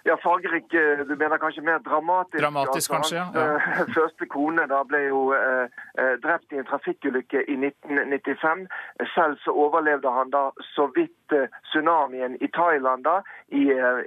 Ja, 0.07 0.17
fargerik 0.23 0.69
Du 1.09 1.17
mener 1.17 1.39
kanskje 1.39 1.63
mer 1.63 1.79
dramatisk? 1.79 2.43
Dramatisk, 2.43 2.93
altså, 2.93 2.95
kanskje, 2.95 3.17
ja. 3.17 3.27
ja. 3.35 3.55
Eh, 3.55 3.95
første 3.99 4.27
kone 4.27 4.67
da 4.69 4.83
ble 4.85 5.01
jo 5.07 5.21
eh, 5.33 5.79
eh 6.01 6.17
drept 6.25 6.53
i 6.53 6.59
en 6.61 6.69
trafikkulykke 6.69 7.41
i 7.49 7.57
1995. 7.57 8.67
Selv 9.15 9.39
så 9.45 9.55
overlevde 9.65 10.13
han 10.13 10.31
da 10.35 10.43
så 10.75 10.91
vidt 10.97 11.33
eh, 11.33 11.49
tsunamien 11.71 12.37
i 12.41 12.51
Thailand 12.59 13.05
da, 13.09 13.17
i, 13.49 13.65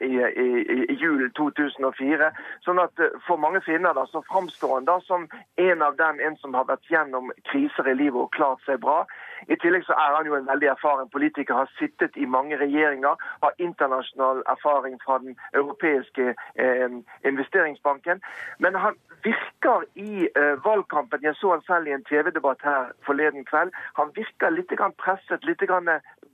i, 0.10 0.14
i, 0.46 0.48
i 0.86 1.00
julen 1.02 1.34
2004. 1.40 2.30
Sånn 2.66 2.84
at 2.86 3.02
for 3.26 3.42
mange 3.42 3.64
finner 3.66 3.98
da, 3.98 4.06
så 4.12 4.22
framstår 4.30 4.76
han 4.76 4.90
da 4.92 5.00
som 5.10 5.26
en 5.70 5.82
av 5.82 5.98
dem, 5.98 6.22
en 6.22 6.38
som 6.44 6.54
har 6.54 6.70
vært 6.70 6.94
gjennom 6.94 7.34
kriser 7.50 7.90
i 7.90 7.98
livet 7.98 8.22
og 8.22 8.36
klart 8.38 8.62
seg 8.70 8.86
bra. 8.86 9.02
I 9.48 9.58
tillegg 9.62 9.86
så 9.88 9.94
er 9.94 10.16
han 10.18 10.30
jo 10.30 10.36
en 10.38 10.50
veldig 10.50 10.70
erfaren 10.74 11.10
politiker, 11.14 11.54
har 11.54 11.72
sittet 11.80 12.18
i 12.18 12.26
mange 12.26 12.58
regjeringer, 12.60 13.16
har 13.44 13.58
internasjonal 13.58 14.44
erfaring 14.54 15.00
fra 15.06 15.20
den 15.24 15.38
europeiske 15.54 16.34
eh, 16.34 16.98
investeringsbanken. 17.32 18.22
Men 18.60 18.76
han 18.76 19.00
virker 19.24 19.86
i 19.96 20.28
eh, 20.28 20.56
valgkampen, 20.66 21.24
jeg 21.24 21.36
så 21.40 21.56
han 21.56 21.66
selv 21.68 21.88
i 21.88 21.96
en 21.96 22.06
TV-debatt 22.10 22.64
her 22.64 22.92
forleden 23.06 23.46
kveld, 23.46 23.74
han 24.00 24.14
virker 24.16 24.54
litt 24.54 24.74
presset, 24.98 25.46
litt 25.46 25.64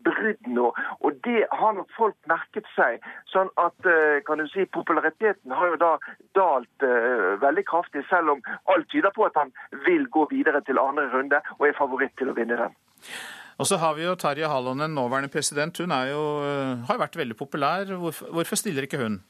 brydd 0.04 0.48
nå. 0.48 0.72
Og 1.00 1.20
det 1.28 1.46
har 1.52 1.76
nok 1.78 1.92
folk 1.98 2.16
merket 2.30 2.68
seg. 2.76 3.04
Sånn 3.32 3.52
at 3.62 3.90
eh, 3.90 4.20
kan 4.28 4.42
du 4.42 4.48
si, 4.52 4.66
populariteten 4.78 5.56
har 5.56 5.74
jo 5.74 5.80
da 5.80 5.92
dalt 6.38 6.86
uh, 6.86 7.36
veldig 7.42 7.64
kraftig, 7.70 8.04
selv 8.10 8.36
om 8.36 8.42
alt 8.74 8.90
tyder 8.92 9.14
på 9.16 9.28
at 9.28 9.38
han 9.38 9.54
vil 9.86 10.08
gå 10.10 10.26
videre 10.32 10.64
til 10.66 10.82
andre 10.82 11.06
runde 11.14 11.42
og 11.60 11.68
er 11.68 11.78
favoritt 11.78 12.16
til 12.20 12.32
å 12.32 12.38
vinne 12.38 12.58
den. 12.60 12.76
Og 13.58 13.68
så 13.68 13.78
har 13.78 13.94
vi 13.94 14.04
jo 14.04 14.16
Tarja 14.16 14.48
Hallonen, 14.50 14.96
nåværende 14.96 15.30
president. 15.30 15.78
Hun 15.78 15.92
jo, 16.10 16.24
eh, 16.44 16.88
har 16.88 16.98
vært 16.98 17.18
veldig 17.18 17.38
populær. 17.38 17.86
Hvorfor, 17.86 18.26
hvorfor 18.32 18.56
stiller 18.56 18.82
ikke 18.82 18.98
hun? 18.98 19.22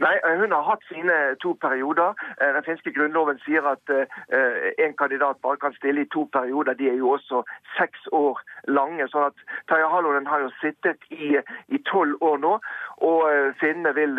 Nei, 0.00 0.16
eh, 0.24 0.36
Hun 0.40 0.52
har 0.52 0.62
hatt 0.62 0.82
sine 0.88 1.36
to 1.42 1.54
perioder. 1.60 2.14
Eh, 2.40 2.52
den 2.52 2.64
finske 2.64 2.92
grunnloven 2.92 3.38
sier 3.44 3.62
at 3.62 3.86
en 4.78 4.94
kandidat 4.94 5.36
bare 5.42 5.56
kan 5.56 5.72
stille 5.72 6.00
i 6.00 6.10
to 6.12 6.28
perioder. 6.32 6.74
De 6.74 6.88
er 6.88 6.96
jo 6.96 7.10
også 7.10 7.44
seks 7.78 8.00
år 8.12 8.40
lange. 8.68 9.08
sånn 9.08 9.26
at 9.26 9.36
Tarja 9.68 9.88
Hallonen 9.88 10.26
har 10.26 10.40
jo 10.40 10.50
sittet 10.60 10.98
i 11.10 11.78
tolv 11.84 12.16
år 12.20 12.38
nå. 12.38 12.58
Og 13.00 13.54
finnene 13.60 13.94
vil 13.94 14.18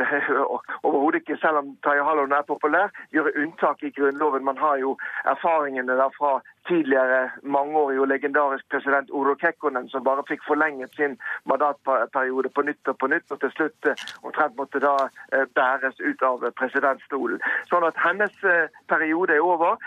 overhodet 0.84 1.22
ikke, 1.22 1.38
selv 1.42 1.58
om 1.58 1.78
Tarja 1.84 2.04
Hallonen 2.04 2.38
er 2.38 2.42
populær, 2.42 2.90
gjøre 3.12 3.36
unntak 3.36 3.84
i 3.84 3.92
grunnloven. 3.92 4.44
Man 4.44 4.58
har 4.58 4.78
jo 4.78 4.98
erfaringene 5.26 5.98
der 5.98 6.10
fra 6.18 6.42
tidligere 6.68 7.30
mangeårig 7.44 8.00
og 8.00 8.08
legendarisk 8.08 8.66
president 8.72 9.10
Oro 9.12 9.36
Kekkonen, 9.36 9.90
som 9.90 10.04
bare 10.04 10.24
fikk 10.28 10.44
forlenget 10.48 10.96
sin 10.96 11.18
mandatperiode 11.50 12.50
på 12.50 12.62
nytt 12.62 12.88
og 12.88 12.98
på 12.98 13.08
nytt, 13.08 13.32
og 13.32 13.40
til 13.40 13.52
slutt 13.56 13.90
eh, 13.90 14.04
omtrent 14.24 14.58
måtte 14.58 14.82
da 14.84 14.94
eh, 15.34 15.46
bæres 15.56 16.00
ut 16.00 16.24
av 16.30 16.46
presidentstolen. 16.60 17.42
Sånn 17.72 17.88
at 17.88 18.00
hennes 18.06 18.46
eh, 18.48 18.70
periode 18.92 19.36
er 19.36 19.44
over. 19.44 19.80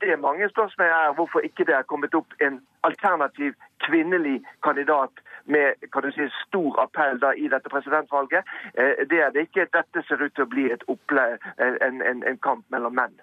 Det 0.00 0.16
mange 0.20 0.48
spørsmål 0.48 0.86
er 0.86 1.14
hvorfor 1.18 1.44
ikke 1.46 1.66
det 1.68 1.74
er 1.76 1.86
kommet 1.88 2.14
opp 2.14 2.34
en 2.40 2.58
alternativ 2.86 3.54
kvinnelig 3.86 4.40
kandidat 4.62 5.22
med 5.44 5.74
kan 5.92 6.02
du 6.02 6.10
si, 6.12 6.26
stor 6.46 6.80
appell 6.82 7.20
da, 7.20 7.34
i 7.36 7.48
dette 7.52 7.68
presidentvalget. 7.68 8.48
Det 9.10 9.20
er 9.20 9.30
det 9.34 9.46
ikke. 9.48 9.68
Dette 9.76 10.02
ser 10.08 10.24
ut 10.24 10.32
til 10.34 10.46
å 10.46 10.52
bli 10.54 10.70
et 10.72 10.84
opple 10.88 11.26
en, 11.58 12.00
en, 12.00 12.24
en 12.24 12.40
kamp 12.48 12.64
mellom 12.72 12.96
menn. 12.96 13.18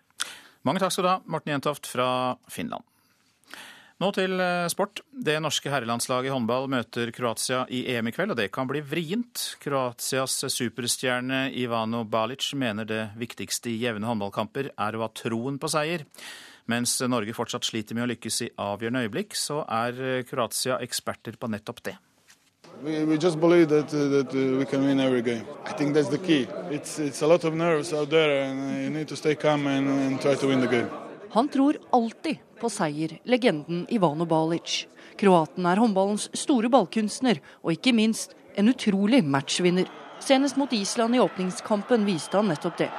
Mange 0.67 0.81
takk 0.81 0.93
skal 0.93 1.05
du 1.05 1.09
ha, 1.09 1.19
Morten 1.25 1.55
Jentoft 1.55 1.89
fra 1.89 2.07
Finland. 2.51 2.85
Nå 4.01 4.07
til 4.17 4.33
eh, 4.41 4.67
sport. 4.73 5.03
Det 5.13 5.35
norske 5.41 5.69
herrelandslaget 5.69 6.31
i 6.31 6.33
håndball 6.33 6.65
møter 6.73 7.11
Kroatia 7.13 7.63
i 7.69 7.83
EM 7.93 8.09
i 8.09 8.13
kveld, 8.15 8.33
og 8.33 8.39
det 8.39 8.47
kan 8.53 8.69
bli 8.69 8.81
vrient. 8.81 9.43
Kroatias 9.61 10.39
superstjerne 10.49 11.43
Ivano 11.61 12.03
Balic 12.09 12.51
mener 12.57 12.89
det 12.89 13.03
viktigste 13.21 13.69
i 13.69 13.77
jevne 13.83 14.09
håndballkamper 14.09 14.71
er 14.73 14.97
å 14.97 15.05
ha 15.05 15.11
troen 15.13 15.61
på 15.61 15.69
seier. 15.69 16.07
Mens 16.69 16.97
Norge 17.05 17.33
fortsatt 17.37 17.65
sliter 17.67 17.97
med 17.97 18.07
å 18.07 18.11
lykkes 18.13 18.41
i 18.45 18.53
avgjørende 18.61 19.05
øyeblikk, 19.05 19.37
så 19.37 19.61
er 19.65 20.25
Kroatia 20.29 20.81
eksperter 20.81 21.37
på 21.37 21.49
nettopp 21.53 21.85
det. 21.89 21.97
We, 22.83 23.03
we 23.03 23.17
just 23.17 23.39
believe 23.39 23.69
that 23.69 23.93
uh, 23.93 24.09
that 24.09 24.33
uh, 24.33 24.57
we 24.57 24.65
can 24.65 24.83
win 24.83 24.99
every 24.99 25.21
game. 25.21 25.45
I 25.65 25.73
think 25.73 25.93
that's 25.93 26.09
the 26.09 26.17
key. 26.17 26.47
It's 26.71 26.99
it's 26.99 27.21
a 27.21 27.27
lot 27.27 27.43
of 27.43 27.53
nerves 27.53 27.93
out 27.93 28.09
there, 28.09 28.43
and 28.43 28.59
uh, 28.59 28.83
you 28.83 28.89
need 28.89 29.07
to 29.07 29.15
stay 29.15 29.35
calm 29.35 29.67
and, 29.67 29.87
and 29.87 30.21
try 30.21 30.35
to 30.35 30.47
win 30.47 30.61
the 30.61 30.67
game. 30.67 30.89
Han 31.29 31.47
tror 31.47 31.77
alltid 31.89 32.37
på 32.59 32.69
seier, 32.69 33.19
legenden 33.23 33.85
Ivano 33.89 34.25
Balic. 34.25 34.87
Kroaten 35.17 35.65
er 35.65 35.77
håndballens 35.77 36.29
store 36.33 36.69
ballkunstner, 36.69 37.39
og 37.63 37.71
ikke 37.71 37.93
minst 37.93 38.33
en 38.57 38.69
utrolig 38.69 39.23
matchvinner. 39.23 39.85
Senest 40.19 40.57
mot 40.57 40.73
Island 40.73 41.15
i 41.15 41.19
åpningskampen 41.19 42.05
viste 42.05 42.37
han 42.37 42.49
nettopp 42.49 42.77
det. 42.77 42.89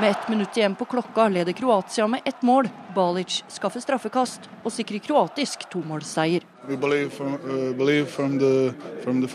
Med 0.00 0.10
ett 0.10 0.28
minutt 0.28 0.56
igjen 0.56 0.74
på 0.74 0.84
klokka 0.84 1.28
leder 1.28 1.52
Kroatia 1.52 2.06
med 2.06 2.20
ett 2.24 2.42
mål. 2.42 2.68
Balic 2.94 3.44
skaffer 3.48 3.80
straffekast 3.82 4.46
og 4.62 4.70
sikrer 4.72 5.02
kroatisk 5.02 5.66
tomålsseier. 5.72 6.46
We 6.68 6.76
believe 6.76 7.10
from, 7.10 7.34
uh, 7.34 7.74
believe 7.74 8.06
from 8.06 8.38
the, 8.38 8.72
from 9.02 9.26
the 9.26 9.28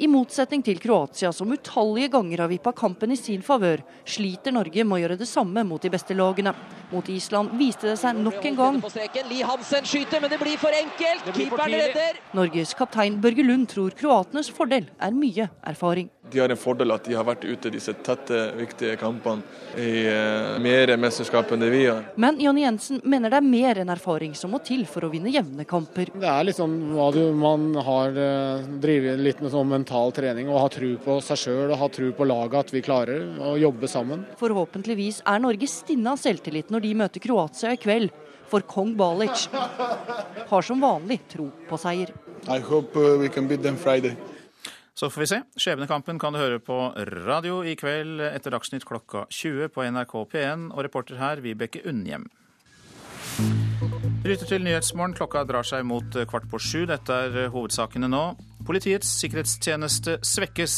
I 0.00 0.08
motsetning 0.08 0.62
til 0.64 0.78
Kroatia, 0.80 1.32
som 1.36 1.52
utallige 1.52 2.08
ganger 2.14 2.40
har 2.42 2.48
vippa 2.48 2.72
kampen 2.72 3.12
i 3.12 3.18
sin 3.20 3.42
favør, 3.44 3.82
sliter 4.08 4.54
Norge 4.54 4.86
med 4.86 4.96
å 4.96 5.00
gjøre 5.02 5.18
det 5.20 5.28
samme 5.28 5.64
mot 5.68 5.82
de 5.82 5.90
beste 5.92 6.16
lagene. 6.16 6.54
Mot 6.92 7.08
Island 7.12 7.52
viste 7.60 7.90
det 7.90 7.98
seg 8.00 8.16
nok 8.20 8.40
en 8.48 8.56
gang. 8.56 8.80
Li 9.28 9.42
Hansen 9.44 9.86
skyter, 9.88 10.20
men 10.20 10.32
det 10.32 10.40
blir 10.40 10.56
for 10.60 10.72
enkelt. 10.76 11.28
Keeperen 11.36 11.76
redder. 11.76 12.18
Norges 12.36 12.72
kaptein 12.76 13.20
Børge 13.20 13.44
Lund 13.44 13.68
tror 13.72 13.92
kroatenes 13.96 14.50
fordel 14.52 14.88
er 15.00 15.16
mye 15.16 15.48
erfaring. 15.68 16.10
De 16.32 16.40
har 16.40 16.52
en 16.52 16.56
fordel 16.56 16.94
at 16.94 17.04
de 17.04 17.16
har 17.16 17.26
vært 17.28 17.44
ute 17.44 17.68
i 17.68 17.74
disse 17.74 17.92
tette, 18.04 18.38
viktige 18.56 18.96
kampene 18.96 19.42
i 19.76 20.04
uh, 20.08 20.56
mer 20.62 20.94
mesterskap 21.00 21.50
enn 21.52 21.60
det 21.60 21.68
vi 21.72 21.82
har. 21.84 22.06
Men 22.20 22.38
Jonny 22.40 22.62
Jensen 22.64 23.02
mener 23.04 23.32
det 23.32 23.40
er 23.42 23.48
mer 23.48 23.82
enn 23.82 23.92
erfaring 23.92 24.32
som 24.38 24.54
må 24.54 24.62
til 24.64 24.86
for 24.88 25.04
å 25.04 25.10
vinne 25.12 25.32
jevne 25.32 25.66
kamper. 25.68 26.12
Det 26.14 26.28
er 26.28 26.46
liksom 26.48 26.78
hva 26.94 27.10
du, 27.12 27.20
man 27.36 27.72
har 27.84 28.16
uh, 28.16 28.64
drevet 28.80 29.20
litt 29.20 29.42
med 29.44 29.52
sånn 29.52 29.68
mental 29.68 29.81
mental 29.82 30.12
trening 30.14 30.50
og 30.50 30.60
ha 30.62 30.68
tro 30.72 30.90
på 31.02 31.18
seg 31.24 31.40
sjøl 31.40 31.72
og 31.72 31.78
ha 31.80 31.88
tro 31.92 32.10
på 32.14 32.26
laget, 32.28 32.58
at 32.60 32.74
vi 32.74 32.82
klarer 32.84 33.24
å 33.42 33.56
jobbe 33.58 33.90
sammen. 33.90 34.24
Forhåpentligvis 34.40 35.22
er 35.26 35.42
Norge 35.42 35.68
stinne 35.70 36.14
av 36.14 36.20
selvtillit 36.22 36.70
når 36.70 36.86
de 36.86 36.92
møter 37.02 37.22
Kroatia 37.22 37.74
i 37.74 37.80
kveld. 37.80 38.12
For 38.52 38.60
kong 38.68 38.92
Balic 38.98 39.46
har 40.50 40.66
som 40.66 40.82
vanlig 40.82 41.22
tro 41.32 41.48
på 41.68 41.78
seier. 41.80 42.12
I 42.50 42.58
hope 42.60 42.98
uh, 42.98 43.16
we 43.18 43.30
can 43.32 43.48
beat 43.48 43.62
them 43.62 43.76
Friday. 43.76 44.14
Så 44.94 45.08
får 45.10 45.20
vi 45.20 45.26
se. 45.30 45.38
Skjebnekampen 45.56 46.18
kan 46.20 46.34
du 46.34 46.38
høre 46.38 46.60
på 46.60 46.76
radio 47.24 47.62
i 47.64 47.72
kveld 47.80 48.20
etter 48.26 48.52
Dagsnytt 48.52 48.84
klokka 48.84 49.24
20 49.32 49.72
på 49.72 49.86
NRK 49.88 50.14
P1, 50.34 50.68
og 50.74 50.84
reporter 50.84 51.16
her 51.22 51.40
Vibeke 51.40 51.80
Unnhjem. 51.88 52.28
Bryter 54.22 54.46
til 54.46 54.62
Nyhetsmorgen. 54.62 55.16
Klokka 55.18 55.40
drar 55.42 55.66
seg 55.66 55.82
mot 55.82 56.14
kvart 56.30 56.44
på 56.46 56.58
sju. 56.62 56.84
Dette 56.86 57.14
er 57.24 57.48
hovedsakene 57.50 58.06
nå. 58.06 58.20
Politiets 58.62 59.08
sikkerhetstjeneste 59.18 60.20
svekkes 60.22 60.76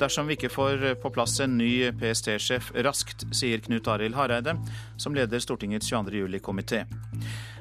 dersom 0.00 0.30
vi 0.30 0.38
ikke 0.38 0.48
får 0.48 0.84
på 1.02 1.10
plass 1.12 1.34
en 1.44 1.58
ny 1.58 1.90
PST-sjef 2.00 2.70
raskt, 2.86 3.26
sier 3.36 3.60
Knut 3.60 3.90
Arild 3.92 4.16
Hareide, 4.16 4.54
som 4.96 5.12
leder 5.12 5.42
Stortingets 5.44 5.90
22. 5.92 6.22
juli-komité. 6.22 6.86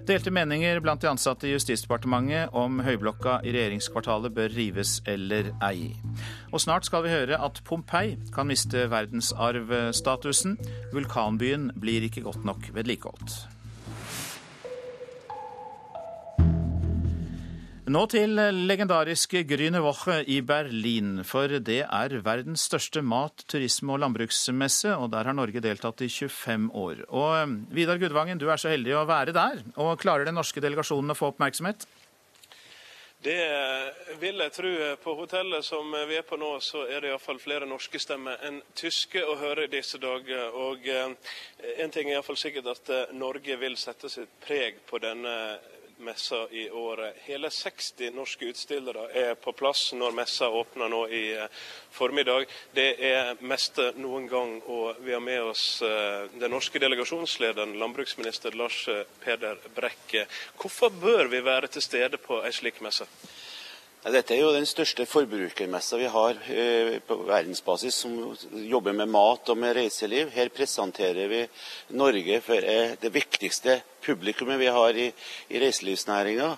Delte 0.07 0.31
meninger 0.31 0.79
blant 0.85 1.03
de 1.03 1.09
ansatte 1.09 1.49
i 1.49 1.51
Justisdepartementet 1.51 2.55
om 2.55 2.79
høyblokka 2.85 3.41
i 3.43 3.51
regjeringskvartalet 3.57 4.31
bør 4.37 4.55
rives 4.55 5.01
eller 5.09 5.49
ei. 5.67 5.89
Og 6.53 6.63
snart 6.63 6.87
skal 6.87 7.03
vi 7.03 7.11
høre 7.11 7.41
at 7.43 7.59
Pompeii 7.67 8.15
kan 8.31 8.47
miste 8.47 8.85
verdensarvstatusen. 8.93 10.55
Vulkanbyen 10.95 11.73
blir 11.75 12.07
ikke 12.07 12.23
godt 12.29 12.47
nok 12.47 12.71
vedlikeholdt. 12.77 13.54
Nå 17.85 17.99
til 18.09 18.31
legendariske 18.65 19.43
Grüne 19.45 19.77
Woche 19.85 20.15
i 20.25 20.39
Berlin, 20.41 21.19
for 21.21 21.51
det 21.61 21.83
er 21.83 22.15
verdens 22.25 22.63
største 22.65 23.03
mat-, 23.05 23.43
turisme- 23.45 23.93
og 23.93 23.99
landbruksmesse, 24.01 24.95
og 24.97 25.11
der 25.13 25.29
har 25.29 25.37
Norge 25.37 25.61
deltatt 25.61 26.01
i 26.01 26.09
25 26.09 26.71
år. 26.73 27.03
Og 27.13 27.35
eh, 27.37 27.53
Vidar 27.77 28.01
Gudvangen, 28.01 28.41
du 28.41 28.47
er 28.49 28.57
så 28.57 28.71
heldig 28.73 28.95
å 28.97 29.05
være 29.05 29.35
der, 29.37 29.61
og 29.77 30.01
klarer 30.01 30.25
den 30.25 30.33
norske 30.33 30.63
delegasjonen 30.65 31.13
å 31.13 31.17
få 31.19 31.29
oppmerksomhet? 31.35 31.85
Det 33.25 33.37
vil 34.21 34.41
jeg 34.41 34.53
tro. 34.53 34.71
På 35.01 35.15
hotellet 35.17 35.65
som 35.65 35.93
vi 36.09 36.17
er 36.17 36.25
på 36.25 36.37
nå, 36.37 36.51
så 36.61 36.83
er 36.89 37.01
det 37.01 37.09
iallfall 37.09 37.39
flere 37.41 37.69
norske 37.69 38.01
stemmer 38.01 38.41
enn 38.45 38.59
tyske 38.77 39.21
å 39.21 39.37
høre 39.39 39.65
i 39.65 39.71
disse 39.71 39.97
dager. 40.01 40.53
Og 40.53 40.85
én 40.89 41.15
en 41.81 41.93
ting 41.93 42.09
er 42.09 42.19
iallfall 42.19 42.37
sikkert 42.37 42.73
at 42.73 42.93
eh, 42.93 43.15
Norge 43.17 43.61
vil 43.61 43.77
sette 43.77 44.09
sitt 44.09 44.33
preg 44.45 44.81
på 44.89 45.01
denne 45.01 45.35
messa 45.97 46.49
i 46.49 46.69
året. 46.69 47.15
Hele 47.25 47.49
60 47.49 48.11
norske 48.15 48.45
utstillere 48.45 49.07
er 49.13 49.35
på 49.35 49.51
plass 49.51 49.93
når 49.93 50.15
messa 50.15 50.49
åpner 50.49 50.91
nå 50.91 51.01
i 51.07 51.23
eh, 51.37 51.47
formiddag. 51.91 52.45
Det 52.75 52.87
er 53.09 53.33
meste 53.39 53.91
noen 54.01 54.27
gang, 54.31 54.57
og 54.65 55.01
vi 55.05 55.15
har 55.15 55.23
med 55.23 55.41
oss 55.43 55.81
eh, 55.85 56.27
den 56.35 56.51
norske 56.51 56.81
delegasjonslederen, 56.81 57.77
landbruksminister 57.79 58.57
Lars 58.59 58.87
eh, 58.91 59.05
Peder 59.23 59.59
Brekke. 59.75 60.27
Hvorfor 60.59 60.89
bør 60.89 61.31
vi 61.31 61.43
være 61.45 61.71
til 61.71 61.85
stede 61.85 62.21
på 62.21 62.41
ei 62.43 62.53
slik 62.55 62.81
messe? 62.85 63.07
Dette 64.05 64.35
er 64.35 64.43
jo 64.43 64.51
den 64.53 64.67
største 64.69 65.07
forbrukermessa 65.09 65.97
vi 65.97 66.09
har 66.13 66.38
eh, 66.53 67.00
på 67.01 67.15
verdensbasis 67.25 67.95
som 68.03 68.13
jobber 68.53 68.93
med 68.93 69.09
mat 69.09 69.50
og 69.50 69.57
med 69.57 69.74
reiseliv. 69.74 70.29
Her 70.29 70.51
presenterer 70.53 71.25
vi 71.31 71.39
Norge 71.97 72.38
for 72.45 72.67
eh, 72.69 72.93
det 73.01 73.09
viktigste 73.15 73.79
publikummet 74.05 74.62
vi 74.62 74.69
har 74.69 75.00
i, 75.01 75.07
i 75.50 75.63
reiselivsnæringa. 75.63 76.51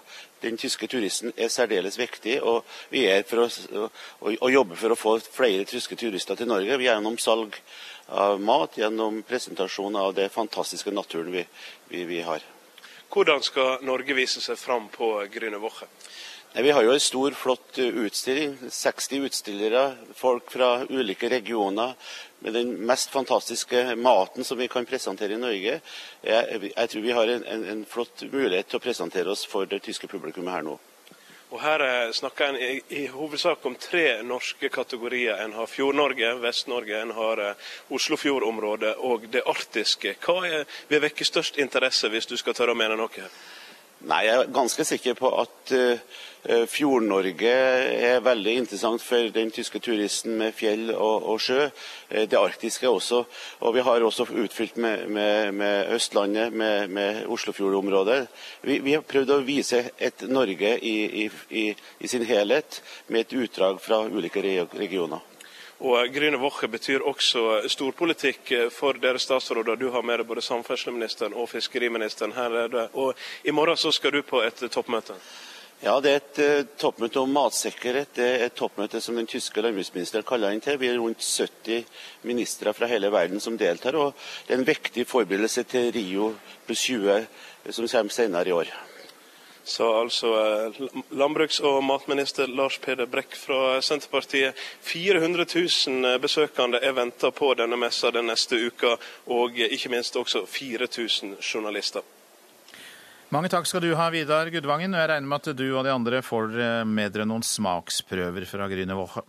Den 0.44 0.60
tyske 0.60 0.92
turisten 0.92 1.32
er 1.40 1.48
særdeles 1.48 1.96
viktig, 1.96 2.36
og 2.44 2.68
vi 2.92 3.06
er 3.08 3.24
for 3.30 3.46
å, 3.46 3.48
å, 3.48 4.34
å 4.44 4.52
jobbe 4.52 4.76
for 4.76 4.92
å 4.92 5.00
få 5.00 5.16
flere 5.24 5.64
tyske 5.72 5.96
turister 5.96 6.36
til 6.36 6.52
Norge 6.52 6.82
gjennom 6.84 7.16
salg 7.16 7.56
av 8.12 8.44
mat, 8.44 8.76
gjennom 8.76 9.24
presentasjon 9.24 9.96
av 9.96 10.12
det 10.20 10.28
fantastiske 10.36 10.92
naturen 10.92 11.32
vi, 11.40 11.48
vi, 11.88 12.04
vi 12.12 12.22
har. 12.28 12.44
Hvordan 13.08 13.40
skal 13.40 13.86
Norge 13.88 14.20
vise 14.20 14.44
seg 14.44 14.60
fram 14.60 14.92
på 14.92 15.16
Grüne 15.32 15.64
Woche? 15.64 15.88
Vi 16.62 16.72
har 16.72 16.84
jo 16.84 16.92
en 16.92 17.00
stor, 17.00 17.32
flott 17.32 17.78
eh, 17.78 17.86
utstilling. 17.86 18.58
60 18.70 19.26
utstillere, 19.28 19.96
folk 20.14 20.52
fra 20.52 20.86
ulike 20.90 21.30
regioner. 21.30 21.94
Med 22.40 22.54
den 22.54 22.72
mest 22.86 23.10
fantastiske 23.14 23.96
maten 23.96 24.44
som 24.44 24.58
vi 24.58 24.68
kan 24.68 24.86
presentere 24.86 25.34
i 25.34 25.38
Norge. 25.38 25.80
Jeg, 26.24 26.72
jeg 26.76 26.90
tror 26.90 27.04
vi 27.04 27.14
har 27.14 27.30
en, 27.30 27.44
en, 27.46 27.66
en, 27.74 27.84
flott 27.86 28.24
mulighet 28.32 28.72
til 28.72 28.80
å 28.80 28.82
presentere 28.82 29.30
oss 29.30 29.46
for 29.46 29.70
det 29.70 29.84
tyske 29.86 30.10
publikummet 30.10 30.56
her 30.56 30.66
nå. 30.66 30.74
Og 31.52 31.62
Her 31.62 31.84
eh, 31.86 32.10
snakker 32.18 32.50
en 32.50 32.58
i, 32.58 32.72
i, 32.90 33.04
hovedsak 33.14 33.70
om 33.70 33.78
tre 33.78 34.24
norske 34.26 34.74
kategorier. 34.74 35.38
En 35.44 35.54
har 35.60 35.70
Fjord-Norge, 35.70 36.34
Vest-Norge, 36.42 37.04
en 37.06 37.14
har 37.20 37.44
uh, 37.52 37.70
Oslofjordområdet 37.94 38.96
og 38.98 39.30
det 39.30 39.46
arktiske. 39.46 40.18
Hva 40.26 40.42
er, 40.50 40.66
vil 40.90 41.06
vekke 41.06 41.30
størst 41.30 41.62
interesse, 41.62 42.10
hvis 42.10 42.34
du 42.34 42.34
skal 42.42 42.58
tørre 42.58 42.74
å 42.74 42.82
mene 42.82 42.98
noe? 42.98 43.30
Nei, 44.06 44.26
Jeg 44.28 44.36
er 44.38 44.50
ganske 44.54 44.84
sikker 44.86 45.16
på 45.18 45.30
at 45.42 45.72
uh, 45.74 46.66
Fjord-Norge 46.70 47.50
er 47.50 48.20
veldig 48.24 48.54
interessant 48.62 49.02
for 49.02 49.32
den 49.34 49.50
tyske 49.52 49.82
turisten 49.82 50.36
med 50.38 50.54
fjell 50.54 50.92
og, 50.94 51.26
og 51.34 51.42
sjø. 51.42 51.64
Uh, 52.12 52.28
det 52.30 52.38
arktiske 52.38 52.90
også. 52.90 53.24
Og 53.66 53.74
vi 53.74 53.82
har 53.88 54.06
også 54.06 54.28
utfylt 54.44 54.78
med, 54.78 55.08
med, 55.10 55.52
med 55.52 55.96
Østlandet, 55.98 56.54
med, 56.54 56.94
med 56.94 57.26
Oslofjordområdet. 57.26 58.28
Vi, 58.62 58.78
vi, 58.86 58.94
har 58.94 59.08
prøvd 59.08 59.34
å 59.34 59.42
vise 59.48 59.82
et 59.98 60.28
Norge 60.30 60.76
i, 60.78 60.98
i, 61.26 61.30
i, 61.50 61.66
i 61.74 62.12
sin 62.12 62.26
helhet, 62.30 62.84
med 63.08 63.26
et 63.26 63.40
utdrag 63.42 63.82
fra 63.82 64.04
ulike 64.06 64.46
regioner. 64.46 65.26
Og 65.78 66.10
Grüne 66.10 66.40
Woche 66.42 66.68
betyr 66.68 67.04
også 67.06 67.68
storpolitikk 67.70 68.50
for 68.74 68.98
dere 68.98 69.20
statsråder. 69.22 69.78
Du 69.78 69.92
har 69.94 70.02
med 70.02 70.24
deg 70.24 70.30
både 70.30 70.42
samferdselsministeren 70.42 71.36
og 71.38 71.52
fiskeriministeren 71.52 72.34
her. 72.34 72.90
Og 72.98 73.14
I 73.46 73.54
morgen 73.54 73.78
så 73.78 73.92
skal 73.94 74.16
du 74.16 74.24
på 74.26 74.42
et 74.42 74.66
toppmøte? 74.74 75.14
Ja, 75.84 76.00
det 76.02 76.12
er 76.12 76.18
et 76.24 76.72
toppmøte 76.82 77.22
om 77.22 77.30
matsikkerhet. 77.30 78.16
Det 78.18 78.26
er 78.26 78.48
et 78.48 78.58
toppmøte 78.58 78.98
som 79.02 79.20
den 79.20 79.30
tyske 79.30 79.62
landbruksministeren 79.62 80.26
kaller 80.26 80.56
inn 80.56 80.66
til. 80.66 80.80
Vi 80.82 80.90
er 80.90 80.98
rundt 80.98 81.22
70 81.22 81.86
ministre 82.26 82.74
fra 82.74 82.90
hele 82.90 83.14
verden 83.14 83.40
som 83.40 83.58
deltar. 83.62 83.96
og 83.96 84.18
Det 84.48 84.56
er 84.56 84.60
en 84.64 84.72
viktig 84.74 85.06
forberedelse 85.06 85.64
til 85.70 85.92
Rio 85.94 86.34
pluss 86.66 86.90
20 86.90 87.28
som 87.70 87.88
kommer 87.88 88.14
senere 88.18 88.50
i 88.50 88.58
år 88.58 88.87
sa 89.68 89.88
altså 90.00 90.32
eh, 90.40 90.78
landbruks- 91.12 91.60
og 91.66 91.82
matminister 91.84 92.48
Lars 92.48 92.78
Peder 92.80 93.10
Brekk 93.12 93.36
fra 93.36 93.82
Senterpartiet. 93.84 94.56
400 94.88 95.46
000 95.46 96.14
eh, 96.14 96.20
besøkende 96.24 96.80
er 96.80 96.96
venta 96.96 97.32
på 97.36 97.52
denne 97.60 97.80
messa 97.80 98.12
den 98.16 98.30
neste 98.32 98.60
uka, 98.70 98.96
og 99.34 99.60
ikke 99.60 99.92
minst 99.92 100.16
også 100.16 100.46
4000 100.48 101.36
journalister. 101.42 102.06
Mange 103.36 103.52
takk 103.52 103.68
skal 103.68 103.84
du 103.84 103.90
ha, 104.00 104.08
Vidar 104.08 104.48
Gudvangen. 104.54 104.94
og 104.96 105.02
Jeg 105.02 105.10
regner 105.12 105.28
med 105.28 105.50
at 105.50 105.58
du 105.60 105.66
og 105.74 105.84
de 105.84 105.92
andre 105.92 106.22
får 106.24 106.54
eh, 106.56 106.84
med 106.88 107.12
dere 107.12 107.28
noen 107.28 107.44
smaksprøver 107.44 108.48
fra 108.48 108.70
Grüne 108.72 108.96
Woche. 108.96 109.26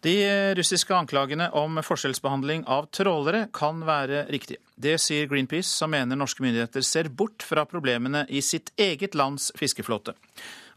De 0.00 0.54
russiske 0.54 0.94
anklagene 0.94 1.48
om 1.58 1.80
forskjellsbehandling 1.82 2.62
av 2.70 2.86
trålere 2.94 3.48
kan 3.50 3.80
være 3.82 4.28
riktige. 4.30 4.60
Det 4.78 4.94
sier 5.02 5.26
Greenpeace, 5.26 5.72
som 5.74 5.90
mener 5.90 6.14
norske 6.14 6.44
myndigheter 6.44 6.84
ser 6.86 7.08
bort 7.10 7.42
fra 7.42 7.64
problemene 7.66 8.22
i 8.30 8.38
sitt 8.38 8.70
eget 8.78 9.16
lands 9.18 9.50
fiskeflåte. 9.58 10.14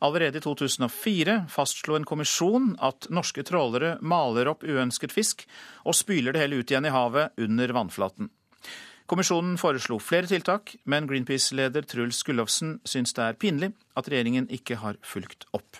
Allerede 0.02 0.42
i 0.42 0.42
2004 0.42 1.36
fastslo 1.54 2.00
en 2.00 2.08
kommisjon 2.10 2.72
at 2.82 3.12
norske 3.14 3.46
trålere 3.46 4.00
maler 4.02 4.50
opp 4.50 4.66
uønsket 4.66 5.14
fisk 5.14 5.46
og 5.86 5.94
spyler 5.94 6.34
det 6.34 6.42
hele 6.42 6.64
ut 6.64 6.74
igjen 6.74 6.90
i 6.90 6.96
havet 6.96 7.38
under 7.46 7.76
vannflaten. 7.78 8.32
Kommisjonen 9.06 9.54
foreslo 9.62 10.00
flere 10.02 10.26
tiltak, 10.34 10.74
men 10.90 11.06
Greenpeace-leder 11.06 11.86
Truls 11.86 12.24
Gullovsen 12.26 12.80
syns 12.90 13.14
det 13.14 13.28
er 13.28 13.38
pinlig 13.38 13.74
at 13.94 14.10
regjeringen 14.10 14.50
ikke 14.50 14.82
har 14.82 14.98
fulgt 15.06 15.46
opp. 15.54 15.78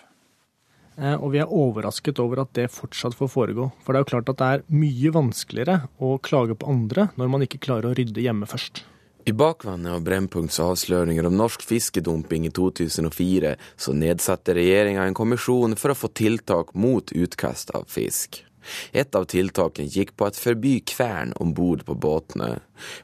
Eh, 1.00 1.16
og 1.16 1.32
vi 1.32 1.40
er 1.42 1.50
overrasket 1.50 2.20
over 2.22 2.44
at 2.44 2.52
det 2.58 2.68
fortsatt 2.72 3.16
får 3.16 3.30
foregå. 3.32 3.68
For 3.82 3.92
det 3.92 4.00
er 4.00 4.04
jo 4.04 4.10
klart 4.12 4.32
at 4.32 4.40
det 4.40 4.48
er 4.48 4.64
mye 4.82 5.12
vanskeligere 5.14 5.78
å 6.02 6.16
klage 6.22 6.56
på 6.58 6.68
andre 6.72 7.08
når 7.20 7.32
man 7.32 7.46
ikke 7.46 7.62
klarer 7.64 7.92
å 7.92 7.96
rydde 7.96 8.24
hjemme 8.24 8.48
først. 8.50 8.84
I 9.22 9.32
bakvannet 9.38 9.94
av 9.94 10.02
Brennpunkts 10.02 10.58
avsløringer 10.58 11.28
om 11.28 11.36
norsk 11.38 11.62
fiskedumping 11.62 12.48
i 12.48 12.50
2004, 12.50 13.52
så 13.78 13.94
nedsatte 13.94 14.56
regjeringa 14.58 15.04
en 15.06 15.14
kommisjon 15.14 15.78
for 15.78 15.94
å 15.94 15.98
få 15.98 16.10
tiltak 16.10 16.74
mot 16.74 17.14
utkast 17.14 17.70
av 17.78 17.86
fisk. 17.86 18.42
Et 18.92 19.18
av 19.18 19.26
tiltakene 19.30 19.90
gikk 19.90 20.14
på 20.16 20.28
å 20.28 20.34
forby 20.36 20.78
kvern 20.88 21.34
om 21.42 21.54
bord 21.56 21.84
på 21.88 21.96
båtene, 21.98 22.60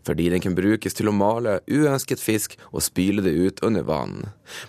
fordi 0.07 0.29
den 0.33 0.42
kan 0.44 0.57
brukes 0.59 0.97
til 0.99 1.11
å 1.11 1.16
male 1.16 1.59
uønsket 1.71 2.23
fisk 2.23 2.57
og 2.71 2.85
spyle 2.87 3.25
det 3.25 3.35
ut 3.37 3.62
under 3.66 3.87
vann. 3.87 4.18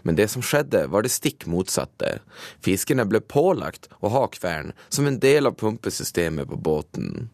Men 0.03 0.19
det 0.19 0.29
som 0.33 0.45
skjedde, 0.45 0.87
var 0.91 1.05
det 1.05 1.13
stikk 1.13 1.47
motsatte. 1.49 2.19
Fiskerne 2.65 3.07
ble 3.09 3.21
pålagt 3.21 3.89
å 3.99 4.13
ha 4.13 4.27
kvern 4.33 4.73
som 4.89 5.07
en 5.07 5.19
del 5.23 5.49
av 5.49 5.57
pumpesystemet 5.59 6.49
på 6.49 6.59
båten. 6.69 7.29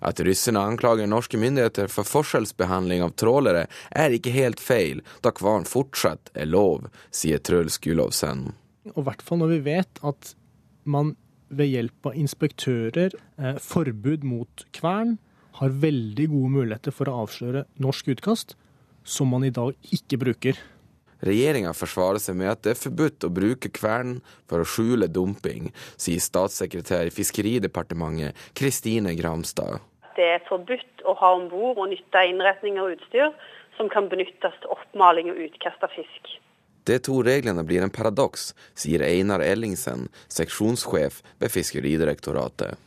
At 0.00 0.20
russerne 0.20 0.62
anklager 0.66 1.06
norske 1.06 1.38
myndigheter 1.38 1.90
for 1.92 2.08
forskjellsbehandling 2.08 3.04
av 3.06 3.14
trålere, 3.20 3.66
er 3.90 4.14
ikke 4.14 4.34
helt 4.34 4.62
feil, 4.62 5.02
da 5.22 5.32
kvaren 5.34 5.68
fortsatt 5.68 6.32
er 6.34 6.50
lov, 6.50 6.88
sier 7.14 7.38
Truls 7.38 7.78
Gulovsen. 7.82 8.50
Og 8.94 9.02
i 9.02 9.06
hvert 9.06 9.22
fall 9.22 9.42
når 9.42 9.54
vi 9.54 9.60
vet 9.70 10.02
at 10.06 10.34
man 10.88 11.14
ved 11.50 11.70
hjelp 11.70 12.10
av 12.10 12.16
inspektører, 12.18 13.14
eh, 13.38 13.58
forbud 13.60 14.24
mot 14.24 14.64
kvern, 14.72 15.18
har 15.60 15.68
veldig 15.82 16.28
gode 16.30 16.50
muligheter 16.54 16.94
for 16.94 17.10
å 17.10 17.26
avsløre 17.26 17.66
norsk 17.78 18.12
utkast, 18.14 18.54
som 19.04 19.28
man 19.28 19.44
i 19.44 19.50
dag 19.50 19.74
ikke 19.92 20.18
bruker. 20.20 20.58
Regjeringa 21.20 21.74
forsvarer 21.76 22.20
seg 22.22 22.38
med 22.40 22.48
at 22.48 22.62
det 22.64 22.72
er 22.72 22.80
forbudt 22.80 23.26
å 23.26 23.32
bruke 23.34 23.68
kvern 23.76 24.20
for 24.48 24.62
å 24.62 24.68
skjule 24.68 25.10
dumping, 25.12 25.68
sier 26.00 26.22
statssekretær 26.22 27.10
i 27.10 27.12
Fiskeridepartementet 27.12 28.36
Kristine 28.56 29.12
Gramstad. 29.18 29.82
Det 30.16 30.28
er 30.36 30.46
forbudt 30.48 31.04
å 31.04 31.16
ha 31.20 31.34
om 31.36 31.48
bord 31.52 31.80
og 31.80 31.90
nytte 31.92 32.24
innretninger 32.30 32.80
og 32.80 32.96
utstyr 32.96 33.34
som 33.76 33.90
kan 33.92 34.08
benyttes 34.08 34.56
til 34.62 34.72
oppmaling 34.72 35.28
og 35.32 35.42
utkast 35.44 35.84
av 35.84 35.92
fisk. 35.92 36.39
De 36.90 36.98
to 36.98 37.20
reglene 37.22 37.62
blir 37.62 37.84
en 37.86 37.92
paradoks, 37.94 38.48
sier 38.74 39.04
Einar 39.06 39.44
Ellingsen, 39.46 40.08
seksjonssjef 40.26 41.20
ved 41.38 41.52
Fiskeridirektoratet. 41.54 42.78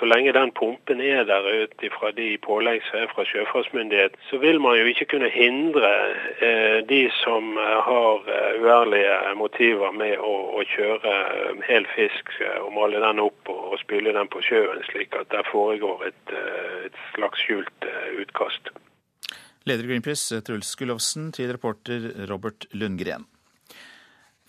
Så 0.00 0.06
lenge 0.08 0.32
den 0.32 0.48
pumpen 0.56 1.00
er 1.04 1.26
der 1.28 1.44
ut 1.60 1.82
fra 1.92 2.08
de 2.16 2.28
pålegg 2.40 2.80
som 2.86 3.02
er 3.02 3.10
fra 3.12 3.26
sjøfartsmyndighet, 3.28 4.14
så 4.30 4.38
vil 4.40 4.56
man 4.64 4.78
jo 4.78 4.86
ikke 4.88 5.10
kunne 5.10 5.28
hindre 5.28 5.90
eh, 6.46 6.78
de 6.88 7.02
som 7.18 7.50
eh, 7.60 7.74
har 7.84 8.30
eh, 8.32 8.62
uærlige 8.64 9.18
motiver 9.36 9.92
med 9.92 10.16
å, 10.16 10.32
å 10.56 10.64
kjøre 10.72 11.12
hel 11.68 11.88
fisk 11.92 12.32
og 12.62 12.70
male 12.78 13.02
den 13.04 13.20
opp 13.20 13.50
og, 13.52 13.60
og 13.74 13.82
spyle 13.82 14.14
den 14.16 14.30
på 14.32 14.40
sjøen, 14.46 14.80
slik 14.88 15.12
at 15.20 15.28
der 15.34 15.44
foregår 15.52 16.06
et, 16.08 16.32
et 16.88 16.96
slags 17.12 17.44
skjult 17.44 17.90
utkast. 18.22 18.72
Leder 19.68 19.84
i 19.84 19.92
Greenpeace, 19.92 20.40
Truls 20.48 20.72
Gullovsen, 20.80 21.28
til 21.36 21.52
reporter 21.52 22.08
Robert 22.32 22.64
Lundgren. 22.72 23.28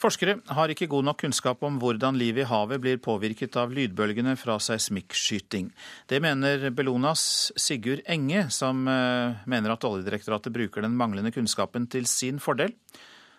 Forskere 0.02 0.40
har 0.58 0.72
ikke 0.74 0.88
god 0.90 1.06
nok 1.06 1.20
kunnskap 1.22 1.60
om 1.68 1.76
hvordan 1.82 2.16
livet 2.18 2.42
i 2.42 2.50
havet 2.50 2.82
blir 2.82 3.02
påvirket 3.06 3.54
av 3.62 3.74
lydbølgene 3.76 4.34
fra 4.40 4.56
seismikkskyting. 4.58 5.68
Det 6.10 6.18
mener 6.24 6.72
Bellonas 6.74 7.52
Sigurd 7.54 8.02
Enge, 8.10 8.48
som 8.50 8.88
eh, 8.90 9.44
mener 9.46 9.76
at 9.76 9.86
Oljedirektoratet 9.86 10.56
bruker 10.56 10.82
den 10.82 10.98
manglende 10.98 11.30
kunnskapen 11.36 11.86
til 11.86 12.10
sin 12.10 12.42
fordel, 12.42 12.74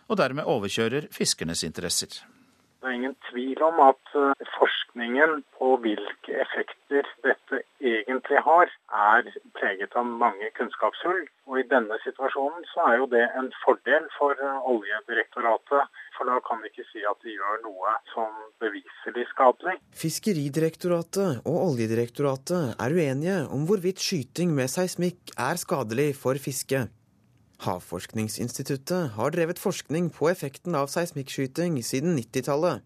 og 0.07 0.21
dermed 0.23 0.47
overkjører 0.47 1.09
fiskernes 1.11 1.65
interesser. 1.67 2.21
Det 2.83 2.91
er 2.91 2.95
ingen 2.99 3.19
tvil 3.31 3.61
om 3.67 3.83
at 3.83 4.15
eh, 4.19 4.47
forskningen 4.55 5.43
på 5.59 5.73
hvilke 5.83 6.39
effekter 6.45 7.11
dette 7.27 7.61
egentlig 7.79 8.39
har, 8.47 8.71
er 9.11 9.29
preget 9.59 9.99
av 9.99 10.07
mange 10.07 10.51
kunnskapshull. 10.59 11.21
Og 11.51 11.59
i 11.59 11.67
denne 11.75 11.99
situasjonen 12.07 12.67
så 12.71 12.87
er 12.91 12.97
jo 13.03 13.11
det 13.11 13.27
en 13.39 13.51
fordel 13.67 14.07
for 14.15 14.35
eh, 14.39 14.71
Oljedirektoratet. 14.75 16.02
For 16.17 16.29
da 16.29 16.39
kan 16.45 16.61
vi 16.63 16.71
ikke 16.71 16.85
si 16.91 17.03
at 17.09 17.25
de 17.25 17.35
gjør 17.35 17.63
noe 17.65 17.93
som 18.13 18.31
beviselig 18.63 19.25
skadelig. 19.33 19.79
Fiskeridirektoratet 19.97 21.43
og 21.49 21.57
Oljedirektoratet 21.71 22.75
er 22.77 22.97
uenige 22.97 23.39
om 23.55 23.65
hvorvidt 23.69 24.03
skyting 24.03 24.53
med 24.57 24.71
seismikk 24.73 25.33
er 25.41 25.61
skadelig 25.61 26.13
for 26.21 26.39
fiske. 26.43 26.85
Havforskningsinstituttet 27.63 29.13
har 29.17 29.35
drevet 29.35 29.61
forskning 29.63 30.11
på 30.15 30.29
effekten 30.33 30.75
av 30.79 30.89
seismikkskyting 30.91 31.79
siden 31.87 32.17
90-tallet. 32.19 32.83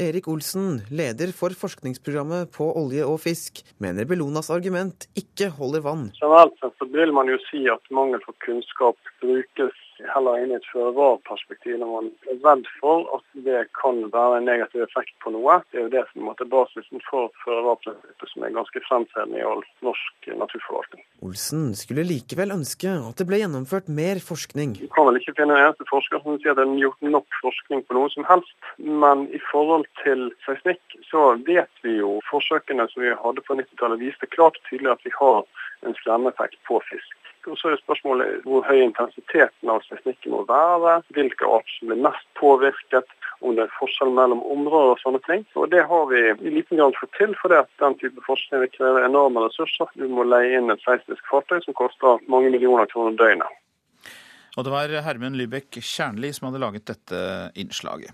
Erik 0.00 0.28
Olsen, 0.28 0.80
leder 0.88 1.34
for 1.36 1.52
forskningsprogrammet 1.52 2.48
på 2.54 2.64
olje 2.80 3.04
og 3.04 3.18
fisk, 3.20 3.60
mener 3.82 4.08
Bellonas 4.08 4.48
argument 4.50 5.04
ikke 5.18 5.50
holder 5.58 5.84
vann. 5.84 6.06
Generelt 6.16 6.56
sett 6.60 6.76
så 6.80 6.88
vil 6.94 7.12
man 7.12 7.28
jo 7.28 7.36
si 7.50 7.66
at 7.68 7.92
mangel 7.92 8.22
på 8.24 8.32
kunnskap 8.46 8.96
brukes 9.20 9.76
heller 10.14 10.42
inn 10.42 10.52
i 10.52 10.58
et 10.58 10.68
føre-var-perspektiv 10.72 11.78
når 11.80 11.90
man 11.92 12.10
er 12.30 12.40
redd 12.44 12.66
for 12.80 13.06
at 13.16 13.24
det 13.46 13.64
kan 13.78 14.00
være 14.12 14.40
en 14.40 14.48
negativ 14.48 14.84
effekt 14.86 15.14
på 15.24 15.32
noe. 15.34 15.60
Det 15.70 15.80
er 15.80 15.86
jo 15.86 15.92
det 15.94 16.04
som 16.10 16.28
er 16.32 16.50
basisen 16.52 17.04
for 17.06 17.30
føre-var-prinsippet, 17.44 18.32
som 18.32 18.46
er 18.46 18.56
ganske 18.56 18.84
fremtredende 18.88 19.40
i 19.40 19.46
all 19.46 19.62
norsk 19.86 20.30
naturforvaltning. 20.42 21.04
Olsen 21.22 21.70
skulle 21.78 22.06
likevel 22.08 22.54
ønske 22.54 22.92
at 22.98 23.20
det 23.20 23.28
ble 23.28 23.42
gjennomført 23.42 23.90
mer 23.92 24.20
forskning. 24.22 24.76
Du 24.80 24.88
kan 24.94 25.08
vel 25.08 25.20
ikke 25.20 25.36
finne 25.38 25.56
en 25.56 25.68
eneste 25.68 25.88
forsker 25.90 26.22
som 26.24 26.38
sier 26.42 26.54
at 26.54 26.60
det 26.60 26.66
er 26.66 26.84
gjort 26.84 27.10
nok 27.14 27.40
forskning 27.40 27.84
på 27.86 27.98
noe 27.98 28.10
som 28.14 28.26
helst. 28.28 28.54
Men 28.82 29.28
i 29.30 29.40
forhold 29.50 29.86
til 30.02 30.30
seismikk, 30.46 30.82
så 31.08 31.32
vet 31.46 31.84
vi 31.86 31.98
jo 32.00 32.18
forsøkene 32.30 32.88
som 32.90 33.04
vi 33.04 33.14
hadde 33.24 33.44
på 33.46 33.58
90-tallet 33.58 34.02
viste 34.02 34.30
klart 34.34 34.58
tydelig 34.68 34.96
at 34.96 35.06
vi 35.06 35.14
har 35.18 35.44
en 35.86 35.96
skremmeeffekt 35.98 36.58
på 36.68 36.78
fisk. 36.90 37.21
Og 37.50 37.58
så 37.58 37.72
er 37.72 37.80
spørsmålet 37.80 38.44
hvor 38.46 38.62
høy 38.66 38.84
intensiteten 38.84 39.70
av 39.72 39.82
seismikken 39.86 40.34
må 40.34 40.44
være, 40.48 41.00
hvilke 41.16 41.48
arter 41.48 41.74
som 41.78 41.90
blir 41.90 42.02
mest 42.06 42.28
påvirket, 42.38 43.10
om 43.42 43.56
det 43.56 43.64
er 43.64 43.74
forskjell 43.78 44.12
mellom 44.14 44.44
områder 44.54 44.94
og 44.94 45.02
sånne 45.02 45.22
ting. 45.26 45.42
Og 45.58 45.70
Det 45.72 45.82
har 45.90 46.04
vi 46.12 46.22
i 46.30 46.54
liten 46.54 46.78
grad 46.78 46.94
fått 47.00 47.14
til, 47.18 47.34
for 47.40 47.50
den 47.50 47.98
type 47.98 48.22
forskning 48.26 48.62
vil 48.62 48.74
kreve 48.76 49.04
enorme 49.06 49.46
ressurser. 49.48 49.90
Du 49.98 50.06
må 50.06 50.26
leie 50.28 50.58
inn 50.58 50.70
et 50.70 50.84
seismisk 50.86 51.26
fartøy 51.30 51.58
som 51.64 51.76
koster 51.78 52.22
mange 52.30 52.52
millioner 52.54 52.86
kroner 52.92 53.18
døgnet. 53.18 53.58
Og 54.56 54.66
det 54.66 54.72
var 54.74 54.92
Hermen 55.06 55.38
Lybekk 55.40 55.80
Kjernli 55.80 56.30
som 56.36 56.50
hadde 56.50 56.60
laget 56.60 56.90
dette 56.90 57.22
innslaget. 57.58 58.12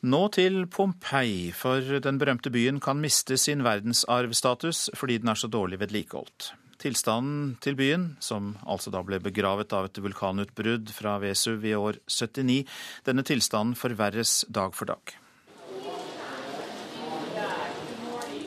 Nå 0.00 0.20
til 0.32 0.64
Pompeii, 0.72 1.50
for 1.52 1.84
den 2.00 2.16
berømte 2.18 2.48
byen 2.50 2.80
kan 2.80 3.02
miste 3.02 3.36
sin 3.36 3.60
verdensarvstatus 3.66 4.88
fordi 4.96 5.18
den 5.20 5.28
er 5.28 5.36
så 5.36 5.50
dårlig 5.52 5.76
vedlikeholdt. 5.82 6.54
Tilstanden 6.80 7.56
til 7.60 7.76
byen, 7.76 8.04
som 8.24 8.54
altså 8.64 8.88
da 8.92 9.02
ble 9.04 9.18
begravet 9.20 9.72
av 9.76 9.90
et 9.90 9.98
vulkanutbrudd 10.00 10.88
fra 10.96 11.18
Vesuv 11.20 11.66
i 11.68 11.74
år 11.76 11.98
79, 12.08 12.62
denne 13.04 13.24
tilstanden 13.28 13.76
forverres 13.76 14.46
dag 14.48 14.72
for 14.76 14.88
dag. 14.88 15.12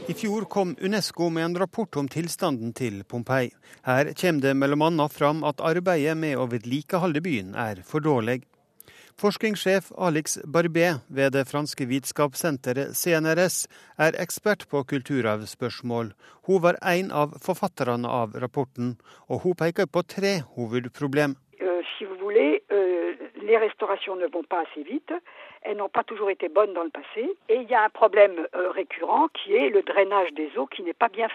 I 0.04 0.14
fjor 0.20 0.44
kom 0.52 0.74
Unesco 0.84 1.30
med 1.32 1.46
en 1.46 1.60
rapport 1.62 1.96
om 1.96 2.10
tilstanden 2.12 2.74
til 2.76 3.06
Pompeii. 3.08 3.54
Her 3.86 4.10
kommer 4.20 4.42
det 4.44 4.56
bl.a. 4.60 5.06
fram 5.08 5.46
at 5.48 5.62
arbeidet 5.64 6.18
med 6.20 6.36
å 6.36 6.50
vedlikeholde 6.52 7.22
byen 7.24 7.54
er 7.56 7.80
for 7.88 8.04
dårlig. 8.04 8.42
Forskningssjef 9.22 9.92
Alex 9.98 10.38
Barbé 10.46 10.94
ved 11.08 11.32
det 11.36 11.46
franske 11.48 11.86
vitenskapssenteret 11.86 12.96
CNRS 12.98 13.68
er 14.02 14.18
ekspert 14.22 14.66
på 14.72 14.84
kulturarvspørsmål. 14.90 16.12
Hun 16.48 16.62
var 16.64 16.80
en 16.82 17.12
av 17.12 17.38
forfatterne 17.46 18.10
av 18.10 18.34
rapporten, 18.44 18.98
og 19.30 19.46
hun 19.46 19.56
peker 19.56 19.86
på 19.86 20.04
tre 20.16 20.42
hovedproblem. 20.56 21.36
Euh, 21.62 21.84
euh, 22.72 23.14
les 23.42 23.58
restaurations 23.58 24.16
ne 24.16 24.28
vont 24.28 24.44
pas 24.44 24.64
assez 24.66 24.84
vite. 24.84 25.14
Elles 25.62 25.78
n'ont 25.78 25.90
pas 25.90 26.04
toujours 26.04 26.30
été 26.30 26.50
bonnes 26.50 26.74
dans 26.74 26.84
le 26.84 26.90
passé. 26.90 27.30
Et 27.50 27.56
il 27.56 27.70
y 27.70 27.76
a 27.76 27.84
un 27.84 27.90
problème 27.90 28.48
euh, 28.56 28.72
récurrent 28.72 29.28
qui 29.30 29.54
est 29.54 29.70
le 29.70 29.82
drainage 29.84 30.34
des 30.34 30.52
eaux 30.58 30.68
qui 30.68 30.84
n'est 30.84 30.94
pas 30.94 31.10
bien. 31.10 31.28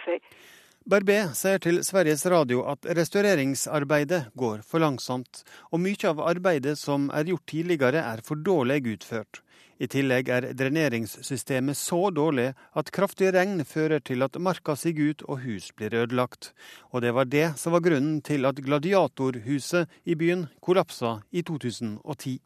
Barbé 0.89 1.19
sier 1.37 1.61
til 1.61 1.83
Sveriges 1.85 2.23
Radio 2.33 2.63
at 2.73 2.87
restaureringsarbeidet 2.97 4.31
går 4.41 4.63
for 4.65 4.81
langsomt, 4.81 5.43
og 5.69 5.83
mye 5.85 6.09
av 6.09 6.23
arbeidet 6.25 6.79
som 6.81 7.11
er 7.13 7.27
gjort 7.29 7.45
tidligere 7.53 8.01
er 8.01 8.23
for 8.25 8.41
dårlig 8.41 8.79
utført. 8.95 9.43
I 9.77 9.85
tillegg 9.93 10.31
er 10.33 10.47
dreneringssystemet 10.57 11.77
så 11.77 11.99
dårlig 12.09 12.47
at 12.73 12.89
kraftig 12.97 13.35
regn 13.37 13.61
fører 13.69 14.01
til 14.01 14.25
at 14.25 14.39
marka 14.41 14.79
siger 14.81 15.13
ut 15.13 15.25
og 15.29 15.43
hus 15.43 15.67
blir 15.77 15.93
ødelagt. 15.93 16.55
Og 16.89 17.05
det 17.05 17.13
var 17.13 17.29
det 17.29 17.51
som 17.61 17.77
var 17.77 17.85
grunnen 17.85 18.23
til 18.25 18.49
at 18.49 18.57
Gladiatorhuset 18.57 19.93
i 20.09 20.17
byen 20.17 20.47
kollapsa 20.65 21.19
i 21.29 21.43
2010. 21.45 22.39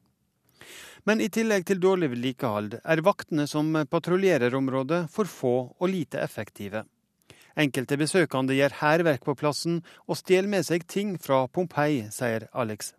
Men 1.06 1.22
i 1.22 1.30
tillegg 1.30 1.68
til 1.70 1.78
dårlig 1.78 2.10
vedlikehold 2.16 2.80
er 2.82 3.04
vaktene 3.06 3.46
som 3.46 3.70
patruljerer 3.86 4.58
området 4.58 5.04
for 5.14 5.30
få 5.30 5.54
og 5.78 5.94
lite 5.94 6.18
effektive. 6.18 6.82
Enkelte 7.56 7.96
besøkende 8.00 8.54
gjør 8.56 8.78
hærverk 8.80 9.24
på 9.24 9.34
plassen 9.34 9.82
og 10.08 10.16
stjeler 10.16 10.48
med 10.48 10.62
seg 10.64 10.86
Alex 12.54 12.92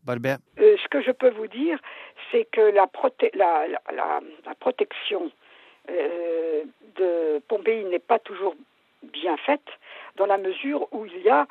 de 6.98 7.42
Pompéi 7.48 7.84
n'est 7.86 8.00
pas 8.00 8.20
toujours 8.20 8.56
bien 9.02 9.38
faite, 9.38 9.68
dans 10.16 10.26
la 10.26 10.38
mesure 10.38 10.88
où 10.92 11.06
il 11.06 11.22
y 11.22 11.30
a 11.30 11.48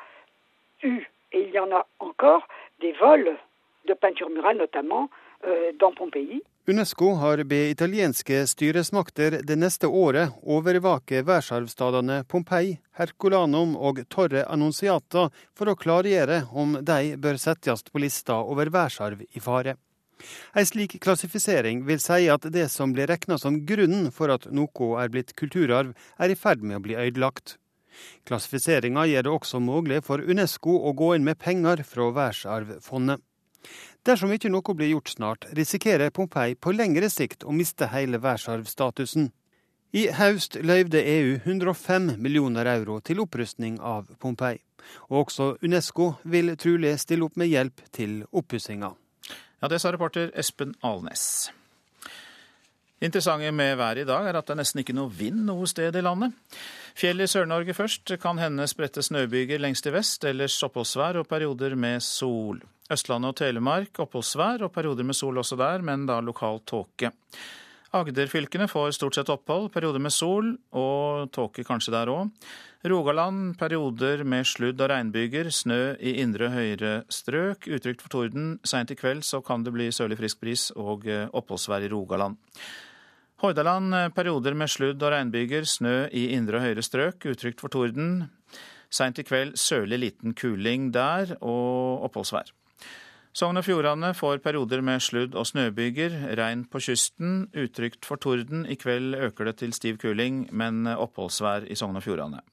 eu, 0.81 1.09
et 1.31 1.41
il 1.41 1.51
y 1.51 1.59
en 1.59 1.71
a 1.71 1.85
encore, 1.99 2.47
des 2.79 2.93
vols 2.93 3.35
de 3.85 3.93
peinture 3.93 4.29
murale 4.29 4.57
notamment 4.57 5.09
euh, 5.45 5.71
dans 5.79 5.91
Pompéi. 5.91 6.43
Unesco 6.67 7.13
har 7.13 7.43
bedt 7.43 7.71
italienske 7.71 8.45
styresmakter 8.47 9.41
det 9.43 9.55
neste 9.59 9.87
året 9.87 10.31
overvake 10.47 11.19
verdensarvstedene 11.27 12.21
Pompeii, 12.31 12.77
Herculanum 12.95 13.73
og 13.75 13.99
Torre 14.07 14.45
Annunziata 14.47 15.25
for 15.51 15.67
å 15.67 15.75
klargjøre 15.75 16.37
om 16.55 16.77
de 16.79 17.17
bør 17.19 17.39
settes 17.41 17.83
på 17.83 17.99
lista 17.99 18.37
over 18.39 18.71
verdensarv 18.71 19.25
i 19.27 19.43
fare. 19.43 19.73
En 20.55 20.63
slik 20.63 20.95
klassifisering 21.03 21.83
vil 21.83 21.99
si 21.99 22.29
at 22.31 22.47
det 22.55 22.69
som 22.71 22.95
blir 22.95 23.11
regna 23.11 23.35
som 23.35 23.59
grunnen 23.67 24.07
for 24.15 24.31
at 24.31 24.47
noe 24.47 25.03
er 25.03 25.11
blitt 25.11 25.35
kulturarv, 25.35 25.91
er 26.15 26.31
i 26.31 26.39
ferd 26.39 26.63
med 26.63 26.79
å 26.79 26.85
bli 26.87 26.95
ødelagt. 26.95 27.57
Klassifiseringa 28.23 29.03
gjør 29.11 29.27
det 29.27 29.35
også 29.35 29.59
mulig 29.59 29.99
for 30.07 30.23
Unesco 30.23 30.79
å 30.79 30.95
gå 30.95 31.11
inn 31.17 31.27
med 31.27 31.43
penger 31.43 31.83
fra 31.83 32.07
verdensarvfondet. 32.07 33.19
Dersom 34.03 34.33
ikke 34.35 34.49
noe 34.51 34.73
blir 34.75 34.89
gjort 34.91 35.13
snart, 35.13 35.45
risikerer 35.55 36.11
Pompeii 36.11 36.57
på 36.59 36.73
lengre 36.75 37.07
sikt 37.07 37.45
å 37.47 37.53
miste 37.55 37.87
hele 37.93 38.19
verdensarvstatusen. 38.19 39.29
I 39.95 40.09
høst 40.17 40.57
løyvde 40.59 40.99
EU 40.99 41.37
105 41.45 42.17
millioner 42.19 42.67
euro 42.67 42.97
til 42.99 43.21
opprustning 43.23 43.77
av 43.79 44.09
Pompeii. 44.19 44.59
Og 45.07 45.21
også 45.21 45.53
Unesco 45.63 46.09
vil 46.27 46.51
trolig 46.59 46.97
stille 46.99 47.29
opp 47.29 47.39
med 47.39 47.53
hjelp 47.53 47.85
til 47.95 48.23
oppussinga. 48.35 48.91
Ja, 49.63 49.71
det 49.71 49.79
sa 49.79 49.93
reporter 49.95 50.33
Espen 50.35 50.75
Alnes. 50.83 51.53
Interessante 53.01 53.51
med 53.51 53.75
været 53.75 54.03
i 54.03 54.05
dag 54.05 54.27
er 54.29 54.37
at 54.37 54.47
det 54.47 54.53
er 54.53 54.61
nesten 54.61 54.83
ikke 54.83 54.95
noe 54.95 55.11
vind 55.11 55.43
noe 55.47 55.67
sted 55.67 55.95
i 55.95 56.03
landet. 56.03 56.33
Fjell 56.95 57.23
i 57.23 57.27
Sør-Norge 57.27 57.73
først. 57.73 58.13
Kan 58.21 58.37
hende 58.37 58.67
spredte 58.67 59.01
snøbyger 59.01 59.59
lengst 59.59 59.87
i 59.89 59.93
vest, 59.93 60.23
ellers 60.29 60.59
oppholdsvær 60.63 61.19
og 61.23 61.27
perioder 61.27 61.75
med 61.75 62.03
sol. 62.05 62.61
Østlandet 62.93 63.33
og 63.33 63.37
Telemark 63.39 63.99
oppholdsvær 64.03 64.67
og 64.67 64.73
perioder 64.75 65.07
med 65.07 65.17
sol 65.17 65.37
også 65.41 65.57
der, 65.57 65.81
men 65.81 66.05
da 66.05 66.19
lokal 66.21 66.61
tåke. 66.67 67.11
Agderfylkene 67.93 68.65
får 68.65 68.95
stort 68.97 69.13
sett 69.13 69.29
opphold, 69.29 69.67
perioder 69.73 70.01
med 70.01 70.13
sol 70.13 70.47
og 70.73 71.27
tåke 71.35 71.61
kanskje 71.67 71.91
der 71.93 72.09
òg. 72.09 72.31
Rogaland 72.89 73.53
perioder 73.59 74.23
med 74.25 74.47
sludd- 74.49 74.81
og 74.81 74.89
regnbyger, 74.89 75.51
snø 75.53 75.93
i 76.01 76.15
indre 76.23 76.49
høyere 76.49 77.03
strøk. 77.13 77.69
Utrygt 77.69 78.01
for 78.01 78.09
torden. 78.09 78.57
Seint 78.65 78.89
i 78.89 78.97
kveld 78.97 79.21
så 79.23 79.43
kan 79.45 79.61
det 79.63 79.75
bli 79.75 79.91
sørlig 79.93 80.17
frisk 80.17 80.41
bris 80.41 80.71
og 80.73 81.05
eh, 81.05 81.29
oppholdsvær 81.29 81.85
i 81.85 81.91
Rogaland. 81.93 82.41
Hordaland 83.45 83.93
eh, 83.93 84.09
perioder 84.09 84.57
med 84.57 84.73
sludd- 84.73 85.05
og 85.05 85.13
regnbyger, 85.13 85.69
snø 85.69 86.09
i 86.09 86.31
indre 86.33 86.57
og 86.57 86.65
høyere 86.65 86.83
strøk. 86.83 87.29
Utrygt 87.29 87.61
for 87.61 87.69
torden. 87.69 88.25
Seint 88.89 89.21
i 89.21 89.27
kveld 89.27 89.53
sørlig 89.53 90.01
liten 90.01 90.33
kuling 90.33 90.89
der 90.97 91.37
og 91.39 92.09
oppholdsvær. 92.09 92.49
Sogn 93.33 93.57
og 93.57 93.65
Fjordane 93.65 94.11
får 94.13 94.43
perioder 94.45 94.83
med 94.85 95.01
sludd- 95.01 95.33
og 95.33 95.47
snøbyger. 95.49 96.35
Regn 96.37 96.67
på 96.69 96.77
kysten. 96.85 97.47
Utrygt 97.57 98.05
for 98.05 98.21
torden. 98.21 98.67
I 98.69 98.77
kveld 98.77 99.15
øker 99.17 99.49
det 99.49 99.55
til 99.57 99.73
stiv 99.73 99.97
kuling, 99.97 100.49
men 100.53 100.85
oppholdsvær 100.85 101.65
i 101.65 101.75
Sogn 101.75 101.97
og 101.97 102.05
Fjordane. 102.05 102.43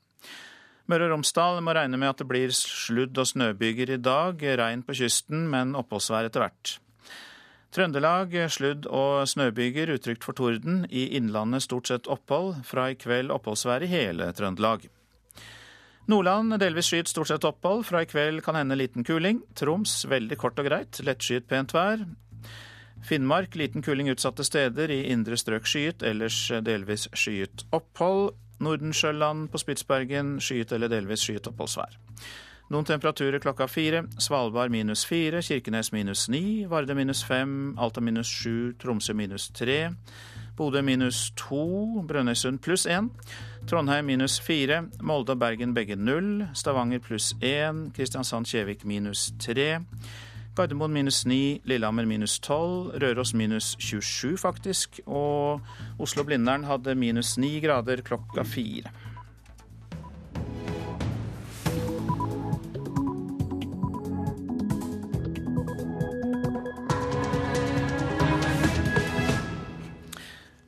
Møre 0.88 1.04
og 1.04 1.12
Romsdal 1.12 1.60
må 1.60 1.74
regne 1.76 2.00
med 2.00 2.08
at 2.08 2.22
det 2.22 2.28
blir 2.30 2.48
sludd- 2.56 3.18
og 3.20 3.28
snøbyger 3.28 3.92
i 3.92 4.00
dag. 4.00 4.40
Regn 4.40 4.82
på 4.82 4.96
kysten, 4.96 5.50
men 5.52 5.76
oppholdsvær 5.76 6.30
etter 6.30 6.46
hvert. 6.46 6.78
Trøndelag 7.76 8.32
sludd- 8.48 8.88
og 8.88 9.28
snøbyger, 9.28 9.92
utrygt 9.92 10.24
for 10.24 10.32
torden. 10.32 10.86
I 10.88 11.12
Innlandet 11.20 11.62
stort 11.62 11.92
sett 11.92 12.08
opphold. 12.08 12.64
Fra 12.64 12.88
i 12.88 12.96
kveld 12.96 13.28
oppholdsvær 13.30 13.84
i 13.84 13.92
hele 13.92 14.32
Trøndelag. 14.32 14.88
Nordland 16.08 16.56
delvis 16.58 16.88
skyet, 16.90 17.10
stort 17.10 17.28
sett 17.28 17.44
opphold. 17.44 17.84
Fra 17.86 18.02
i 18.02 18.08
kveld 18.08 18.42
kan 18.42 18.56
hende 18.58 18.78
liten 18.78 19.04
kuling. 19.04 19.42
Troms 19.54 20.04
veldig 20.08 20.38
kort 20.40 20.58
og 20.58 20.66
greit. 20.70 21.00
Lettskyet, 21.04 21.48
pent 21.50 21.74
vær. 21.76 22.06
Finnmark 23.06 23.54
liten 23.56 23.82
kuling 23.82 24.10
utsatte 24.12 24.44
steder. 24.44 24.90
I 24.90 25.06
indre 25.12 25.38
strøk 25.40 25.68
skyet, 25.68 26.02
ellers 26.02 26.48
delvis 26.64 27.08
skyet 27.14 27.66
opphold. 27.72 28.32
Nordensjøland 28.60 29.48
på 29.48 29.58
Spitsbergen 29.58 30.36
skyet 30.44 30.72
eller 30.76 30.90
delvis 30.92 31.24
skyet 31.24 31.48
oppholdsvær. 31.48 31.96
Noen 32.70 32.86
temperaturer 32.86 33.42
klokka 33.42 33.66
fire. 33.66 34.04
Svalbard 34.22 34.70
minus 34.70 35.02
fire, 35.08 35.40
Kirkenes 35.42 35.90
minus 35.92 36.28
ni, 36.30 36.66
Varde 36.70 36.94
minus 36.94 37.24
fem, 37.26 37.74
Alta 37.78 38.00
minus 38.00 38.28
sju, 38.30 38.72
Tromsø 38.78 39.14
minus 39.16 39.48
tre. 39.50 39.88
Bodø 40.56 40.82
minus 40.82 41.30
to, 41.36 41.64
Brønnøysund 42.06 42.60
pluss 42.62 42.86
én. 42.86 43.10
Trondheim 43.68 44.06
minus 44.06 44.40
fire, 44.40 44.84
Molde 45.02 45.34
og 45.34 45.40
Bergen 45.42 45.74
begge 45.74 45.96
null. 45.96 46.46
Stavanger 46.54 47.02
pluss 47.04 47.34
én, 47.42 47.88
Kristiansand-Kjevik 47.96 48.84
minus 48.88 49.32
tre. 49.38 49.80
Gardermoen 50.56 50.92
minus 50.92 51.22
9, 51.26 51.60
Lillehammer 51.64 52.04
minus 52.04 52.38
12, 52.40 52.96
Røros 53.02 53.34
minus 53.34 53.76
27 53.78 54.38
faktisk, 54.38 54.98
og 55.06 55.60
Oslo-Blindern 56.02 56.66
hadde 56.66 56.96
minus 56.98 57.36
9 57.38 57.60
grader 57.62 58.02
klokka 58.02 58.42
fire. 58.42 58.90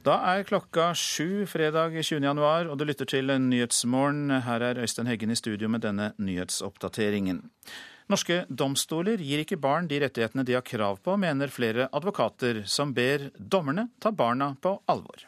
Da 0.03 0.17
er 0.33 0.43
klokka 0.43 0.89
sju 0.99 1.45
fredag 1.47 1.95
20. 1.95 2.25
januar, 2.27 2.67
og 2.67 2.75
du 2.79 2.83
lytter 2.89 3.07
til 3.07 3.31
Nyhetsmorgen. 3.39 4.33
Her 4.43 4.65
er 4.73 4.81
Øystein 4.83 5.07
Heggen 5.07 5.31
i 5.31 5.37
studio 5.39 5.69
med 5.71 5.85
denne 5.85 6.09
nyhetsoppdateringen. 6.19 7.39
Norske 8.11 8.41
domstoler 8.51 9.23
gir 9.23 9.45
ikke 9.45 9.61
barn 9.63 9.87
de 9.87 10.01
rettighetene 10.03 10.43
de 10.49 10.57
har 10.57 10.65
krav 10.67 10.99
på, 11.07 11.15
mener 11.15 11.55
flere 11.55 11.87
advokater, 11.95 12.65
som 12.67 12.91
ber 12.97 13.29
dommerne 13.39 13.93
ta 14.03 14.11
barna 14.11 14.57
på 14.59 14.75
alvor. 14.91 15.23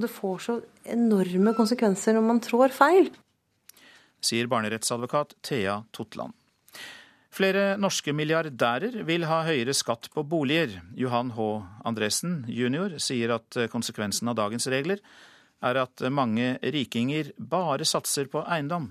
Det 0.00 0.08
får 0.08 0.40
så 0.46 0.56
enorme 0.96 1.52
konsekvenser 1.56 2.16
når 2.16 2.24
man 2.24 2.40
trår 2.40 2.72
feil. 2.72 3.12
Sier 4.24 4.48
barnerettsadvokat 4.48 5.36
Thea 5.44 5.82
Totland. 5.92 6.32
Flere 7.36 7.74
norske 7.76 8.14
milliardærer 8.16 9.02
vil 9.04 9.26
ha 9.28 9.42
høyere 9.44 9.74
skatt 9.76 10.08
på 10.14 10.22
boliger. 10.24 10.78
Johan 10.96 11.34
H. 11.36 11.48
Andresen 11.84 12.46
jr. 12.48 12.96
sier 13.02 13.34
at 13.34 13.58
konsekvensen 13.72 14.30
av 14.32 14.38
dagens 14.38 14.68
regler 14.72 15.02
er 15.64 15.80
at 15.82 16.04
mange 16.12 16.54
rikinger 16.64 17.34
bare 17.36 17.84
satser 17.88 18.30
på 18.32 18.40
eiendom. 18.44 18.88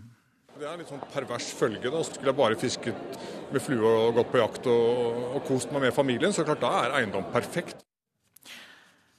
Det 0.56 0.64
er 0.64 0.76
en 0.76 0.80
litt 0.80 0.92
sånn 0.92 1.02
pervers 1.12 1.48
følge. 1.58 1.90
da. 1.92 2.04
Skulle 2.06 2.32
jeg 2.32 2.38
bare 2.38 2.60
fisket 2.60 3.18
med 3.52 3.64
flue 3.64 3.90
og 3.90 4.20
gått 4.20 4.30
på 4.32 4.40
jakt 4.40 4.70
og, 4.72 5.18
og 5.36 5.42
kost 5.50 5.74
meg 5.76 5.88
med 5.88 5.98
familien, 5.98 6.32
så 6.32 6.46
klart 6.48 6.62
da 6.64 6.72
er 6.84 6.96
eiendom 7.02 7.26
perfekt. 7.34 7.82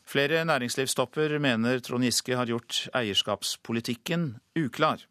Flere 0.06 0.44
næringslivstopper 0.46 1.34
mener 1.42 1.82
Trond 1.84 2.06
Giske 2.06 2.38
har 2.38 2.48
gjort 2.48 2.86
eierskapspolitikken 2.94 4.36
uklar. 4.56 5.02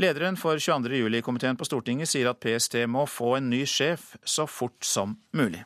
Lederen 0.00 0.36
for 0.36 0.58
22. 0.58 0.94
juli-komiteen 0.96 1.56
på 1.60 1.64
Stortinget 1.68 2.08
sier 2.08 2.30
at 2.30 2.38
PST 2.40 2.78
må 2.88 3.02
få 3.04 3.34
en 3.36 3.50
ny 3.52 3.66
sjef 3.68 4.14
så 4.24 4.46
fort 4.48 4.80
som 4.86 5.12
mulig. 5.36 5.60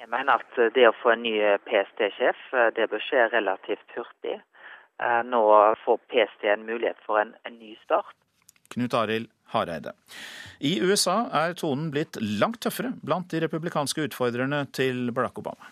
Jeg 0.00 0.08
mener 0.08 0.40
at 0.40 0.56
det 0.72 0.86
å 0.88 0.94
få 1.02 1.12
en 1.12 1.20
ny 1.26 1.34
PST-sjef, 1.66 2.40
det 2.78 2.86
bør 2.88 3.04
skje 3.04 3.26
relativt 3.34 3.92
hurtig. 3.92 4.38
Nå 5.28 5.42
får 5.84 6.00
PST 6.08 6.48
en 6.54 6.64
mulighet 6.64 7.04
for 7.04 7.20
en, 7.20 7.36
en 7.44 7.60
ny 7.60 7.74
start. 7.82 8.16
Knut 8.72 8.96
Arild 8.96 9.28
Hareide. 9.52 9.92
I 10.64 10.78
USA 10.80 11.26
er 11.44 11.52
tonen 11.60 11.92
blitt 11.92 12.16
langt 12.40 12.62
tøffere 12.64 12.96
blant 13.04 13.28
de 13.36 13.44
republikanske 13.44 14.08
utfordrerne 14.08 14.64
til 14.72 15.10
Barack 15.12 15.44
Obama. 15.44 15.68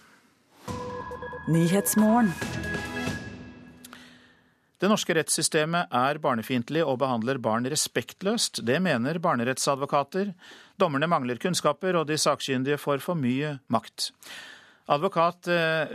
Det 4.82 4.88
norske 4.90 5.14
rettssystemet 5.14 5.92
er 5.94 6.18
barnefiendtlig 6.18 6.80
og 6.82 6.96
behandler 6.98 7.38
barn 7.38 7.68
respektløst. 7.70 8.64
Det 8.66 8.80
mener 8.82 9.20
barnerettsadvokater. 9.22 10.32
Dommerne 10.74 11.06
mangler 11.06 11.38
kunnskaper, 11.38 11.94
og 12.00 12.08
de 12.08 12.16
sakkyndige 12.18 12.80
får 12.82 12.98
for 13.04 13.14
mye 13.14 13.52
makt. 13.70 14.08
Advokat 14.90 15.46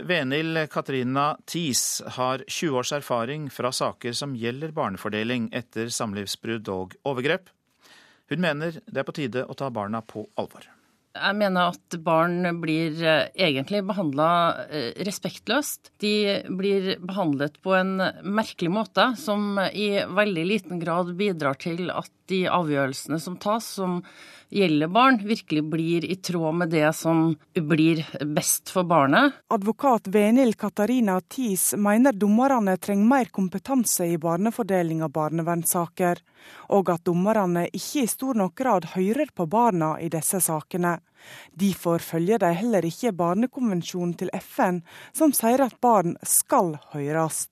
Venil 0.08 0.62
Katrina 0.72 1.34
Thies 1.44 2.00
har 2.16 2.46
20 2.48 2.80
års 2.80 2.94
erfaring 2.96 3.50
fra 3.52 3.74
saker 3.76 4.16
som 4.16 4.32
gjelder 4.32 4.72
barnefordeling 4.72 5.50
etter 5.52 5.92
samlivsbrudd 5.92 6.72
og 6.72 6.96
overgrep. 7.04 7.52
Hun 8.32 8.40
mener 8.40 8.80
det 8.86 9.04
er 9.04 9.08
på 9.08 9.18
tide 9.20 9.44
å 9.44 9.52
ta 9.52 9.68
barna 9.68 10.00
på 10.00 10.24
alvor. 10.40 10.64
Jeg 11.16 11.36
mener 11.40 11.72
at 11.72 11.96
barn 12.04 12.60
blir 12.62 12.98
egentlig 13.32 13.80
behandla 13.88 14.28
respektløst. 15.08 15.92
De 16.02 16.42
blir 16.60 16.94
behandlet 17.00 17.56
på 17.64 17.74
en 17.74 17.96
merkelig 18.22 18.70
måte, 18.70 19.08
som 19.18 19.56
i 19.58 19.88
veldig 20.04 20.44
liten 20.46 20.82
grad 20.82 21.14
bidrar 21.18 21.58
til 21.58 21.88
at 21.90 22.12
de 22.30 22.44
avgjørelsene 22.52 23.18
som 23.24 23.38
tas, 23.40 23.66
som 23.80 24.02
gjelder 24.50 24.88
barn, 24.88 25.18
virkelig 25.24 25.64
blir 25.64 26.04
i 26.04 26.16
tråd 26.16 26.54
med 26.54 26.70
det 26.70 26.92
som 26.96 27.36
blir 27.54 28.04
best 28.34 28.70
for 28.70 28.84
barnet. 28.88 29.32
Advokat 29.48 30.06
Venil 30.06 30.54
Katarina 30.54 31.20
Thies 31.20 31.74
mener 31.76 32.12
dommerne 32.12 32.76
trenger 32.76 33.08
mer 33.08 33.24
kompetanse 33.24 34.06
i 34.06 34.18
barnefordeling 34.18 35.02
av 35.02 35.12
barnevernssaker, 35.12 36.22
og 36.72 36.90
at 36.94 37.04
dommerne 37.04 37.66
ikke 37.68 38.04
i 38.04 38.10
stor 38.10 38.38
nok 38.38 38.56
grad 38.58 38.90
hører 38.94 39.30
på 39.34 39.46
barna 39.46 39.94
i 40.00 40.08
disse 40.12 40.40
sakene. 40.40 40.98
Derfor 41.52 41.98
følger 41.98 42.38
de 42.38 42.52
heller 42.56 42.84
ikke 42.86 43.12
barnekonvensjonen 43.12 44.14
til 44.18 44.30
FN, 44.40 44.82
som 45.12 45.34
sier 45.36 45.66
at 45.66 45.80
barn 45.82 46.16
skal 46.22 46.76
høres. 46.94 47.48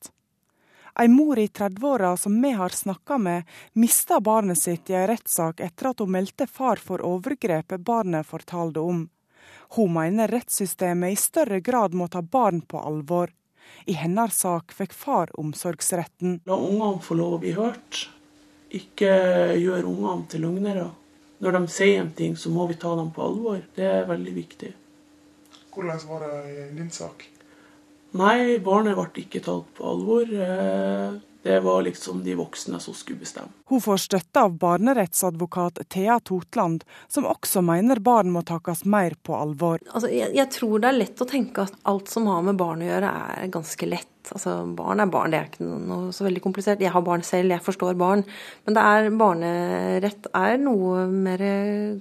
Ei 0.99 1.09
mor 1.09 1.39
i 1.39 1.47
30-åra 1.47 2.17
som 2.17 2.43
vi 2.43 2.51
har 2.57 2.69
snakka 2.69 3.19
med, 3.19 3.43
mista 3.73 4.21
barnet 4.21 4.59
sitt 4.59 4.91
i 4.91 4.95
ei 4.97 5.05
rettssak 5.11 5.61
etter 5.61 5.91
at 5.91 6.01
hun 6.01 6.15
meldte 6.15 6.47
far 6.49 6.81
for 6.81 7.05
overgrepet 7.05 7.85
barnet 7.85 8.27
fortalte 8.27 8.81
om. 8.81 9.03
Hun 9.77 9.93
mener 9.93 10.33
rettssystemet 10.33 11.13
i 11.13 11.19
større 11.21 11.61
grad 11.61 11.93
må 11.93 12.09
ta 12.09 12.23
barn 12.23 12.63
på 12.65 12.81
alvor. 12.81 13.35
I 13.85 13.93
hennes 13.93 14.41
sak 14.41 14.73
fikk 14.73 14.97
far 14.97 15.35
omsorgsretten. 15.37 16.41
La 16.49 16.57
ungene 16.57 17.05
få 17.05 17.19
lov 17.21 17.37
å 17.37 17.43
bli 17.45 17.53
hørt. 17.59 18.07
Ikke 18.73 19.13
gjør 19.61 19.93
ungene 19.93 20.31
til 20.33 20.47
løgnere. 20.49 20.89
Når 21.45 21.59
de 21.59 21.65
sier 21.69 22.01
en 22.01 22.13
ting, 22.17 22.41
så 22.41 22.49
må 22.49 22.65
vi 22.73 22.81
ta 22.81 22.97
dem 22.97 23.13
på 23.13 23.21
alvor. 23.27 23.61
Det 23.77 23.85
er 23.85 24.09
veldig 24.09 24.37
viktig. 24.41 24.73
Hvordan 25.77 26.07
var 26.09 26.25
det 26.25 26.37
i 26.57 26.71
din 26.79 26.89
sak? 26.91 27.36
Nei, 28.17 28.59
barnet 28.65 28.97
ble 28.99 29.25
ikke 29.27 29.43
tatt 29.45 29.73
på 29.77 29.89
alvor. 29.91 30.31
Det 31.47 31.61
var 31.61 31.83
liksom 31.83 32.25
de 32.25 32.35
voksne 32.35 32.81
som 32.81 32.95
skulle 32.95 33.21
bestemme. 33.23 33.53
Hun 33.71 33.81
får 33.81 34.01
støtte 34.03 34.41
av 34.43 34.57
barnerettsadvokat 34.59 35.79
Thea 35.89 36.17
Totland, 36.21 36.83
som 37.09 37.29
også 37.31 37.63
mener 37.63 38.01
barn 38.03 38.33
må 38.35 38.43
takes 38.43 38.83
mer 38.85 39.15
på 39.23 39.37
alvor. 39.37 39.79
Altså, 39.93 40.11
jeg, 40.11 40.33
jeg, 40.35 40.51
tror 40.51 40.83
det 40.83 40.91
er 40.91 40.99
lett 40.99 41.23
å 41.23 41.29
tenke 41.31 41.69
at 41.69 41.79
alt 41.87 42.11
som 42.11 42.27
har 42.33 42.43
med 42.49 42.59
barn 42.59 42.83
å 42.83 42.89
gjøre, 42.89 43.13
er 43.37 43.55
ganske 43.55 43.91
lett. 43.93 44.11
Altså, 44.35 44.57
Barn 44.75 44.99
er 44.99 45.07
barn, 45.07 45.31
det 45.31 45.39
er 45.39 45.47
ikke 45.53 45.71
noe 45.71 46.11
så 46.11 46.27
veldig 46.27 46.43
komplisert. 46.43 46.83
Jeg 46.83 46.91
har 46.91 47.07
barn 47.07 47.23
selv, 47.23 47.55
jeg 47.55 47.63
forstår 47.63 47.95
barn. 48.01 48.27
Men 48.67 48.75
det 48.75 48.87
er, 48.91 49.11
barnerett 49.23 50.27
er 50.35 50.59
noe 50.59 51.07
mer 51.07 51.47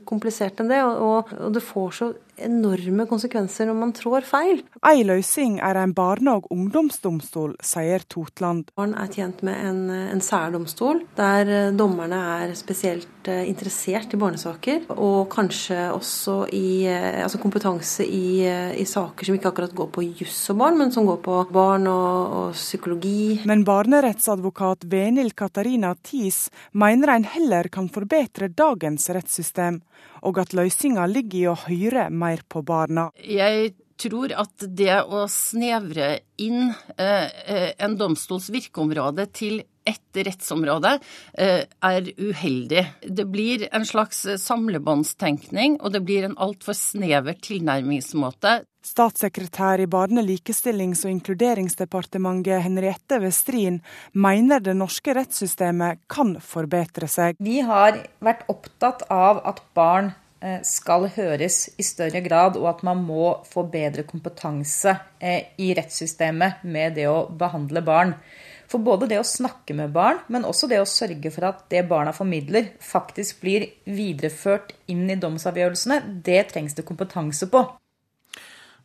komplisert 0.10 0.58
enn 0.64 0.74
det, 0.74 0.82
og, 0.90 1.30
og 1.38 1.54
det 1.54 1.62
får 1.70 2.00
så 2.00 2.16
enorme 2.38 3.08
konsekvenser 3.10 3.70
når 3.70 3.80
man 3.80 3.94
trår 3.96 4.28
feil. 4.28 4.64
Ei 4.86 5.04
løsning 5.08 5.60
er 5.64 5.80
en 5.82 5.94
barne- 5.96 6.36
og 6.36 6.50
ungdomsdomstol, 6.54 7.56
sier 7.64 8.06
Totland. 8.10 8.72
Barn 8.76 8.96
er 8.98 9.12
tjent 9.14 9.44
med 9.46 9.60
en, 9.70 9.82
en 9.90 10.24
særdomstol, 10.24 11.04
der 11.18 11.72
dommerne 11.76 12.22
er 12.42 12.56
spesielt 12.58 13.08
interessert 13.26 14.14
i 14.14 14.20
barnesaker, 14.22 14.84
og 14.94 15.30
kanskje 15.34 15.88
også 15.96 16.44
i 16.54 16.86
altså 16.86 17.40
kompetanse 17.42 18.06
i, 18.06 18.46
i, 18.46 18.86
saker 18.86 19.26
som 19.26 19.38
ikke 19.38 19.50
akkurat 19.50 19.74
går 19.76 19.90
på 19.96 20.06
juss 20.22 20.44
og 20.54 20.60
barn, 20.62 20.78
men 20.78 20.94
som 20.94 21.08
går 21.10 21.24
på 21.26 21.40
barn 21.56 21.90
og 21.90 22.36
og 22.36 22.54
psykologi. 22.54 23.42
Men 23.46 23.64
barnerettsadvokat 23.68 24.86
Venhild 24.92 25.36
Katarina 25.36 25.96
Thies 25.96 26.50
mener 26.72 27.16
en 27.16 27.28
heller 27.36 27.70
kan 27.72 27.90
forbedre 27.90 28.50
dagens 28.50 29.10
rettssystem, 29.10 29.82
og 30.26 30.42
at 30.42 30.56
løsninga 30.58 31.06
ligger 31.12 31.40
i 31.40 31.48
å 31.52 31.58
høre 31.68 32.10
mer 32.10 32.44
på 32.50 32.64
barna. 32.66 33.10
Jeg 33.22 33.76
tror 34.02 34.34
at 34.36 34.66
det 34.78 34.98
å 35.08 35.26
snevre 35.32 36.10
inn 36.42 36.74
eh, 36.98 37.30
eh, 37.46 37.72
en 37.80 37.96
domstols 38.00 38.50
virkeområde 38.54 39.30
til 39.36 39.62
ett 39.86 40.26
rettsområde 40.26 40.98
eh, 41.34 41.66
er 41.66 42.12
uheldig. 42.18 42.86
Det 43.02 43.26
blir 43.30 43.68
en 43.72 43.86
slags 43.86 44.26
samlebåndstenkning, 44.42 45.80
og 45.82 45.94
det 45.94 46.02
blir 46.06 46.26
en 46.28 46.38
altfor 46.42 46.78
snever 46.78 47.38
tilnærmingsmåte. 47.46 48.62
Statssekretær 48.86 49.82
i 49.82 49.88
Barne-, 49.90 50.22
likestillings- 50.22 51.06
og 51.08 51.16
inkluderingsdepartementet 51.16 52.62
Henriette 52.62 53.18
Westrin 53.24 53.80
mener 54.14 54.62
det 54.62 54.76
norske 54.78 55.16
rettssystemet 55.18 56.04
kan 56.12 56.36
forbedre 56.42 57.10
seg. 57.10 57.40
Vi 57.42 57.62
har 57.66 57.98
vært 58.22 58.46
opptatt 58.52 59.08
av 59.10 59.42
at 59.50 59.64
barn 59.78 60.12
eh, 60.46 60.62
skal 60.68 61.10
høres 61.16 61.64
i 61.82 61.86
større 61.88 62.22
grad, 62.26 62.60
og 62.62 62.70
at 62.76 62.86
man 62.86 63.02
må 63.08 63.40
få 63.50 63.66
bedre 63.74 64.06
kompetanse 64.06 64.94
eh, 65.18 65.50
i 65.58 65.74
rettssystemet 65.78 66.62
med 66.70 67.00
det 67.00 67.10
å 67.10 67.24
behandle 67.34 67.82
barn. 67.86 68.14
For 68.72 68.82
både 68.82 69.10
det 69.10 69.20
å 69.22 69.28
snakke 69.28 69.76
med 69.78 69.94
barn, 69.94 70.22
men 70.34 70.46
også 70.48 70.70
det 70.70 70.80
å 70.82 70.90
sørge 70.90 71.32
for 71.34 71.48
at 71.52 71.66
det 71.74 71.84
barna 71.90 72.14
formidler, 72.16 72.72
faktisk 72.82 73.44
blir 73.44 73.68
videreført 73.86 74.74
inn 74.92 75.06
i 75.12 75.18
domsavgjørelsene, 75.22 76.00
det 76.26 76.48
trengs 76.54 76.78
det 76.78 76.88
kompetanse 76.88 77.50
på. 77.52 77.62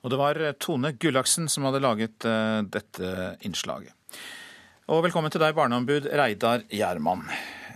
Og 0.01 0.13
det 0.13 0.21
var 0.21 0.41
Tone 0.61 0.95
Gullaksen 0.97 1.49
som 1.53 1.67
hadde 1.69 1.83
laget 1.85 2.29
uh, 2.29 2.61
dette 2.65 3.33
innslaget. 3.45 3.93
Og 4.91 5.05
velkommen 5.05 5.33
til 5.33 5.43
deg, 5.43 5.57
barneombud 5.57 6.09
Reidar 6.19 6.65
Gjerman. 6.73 7.27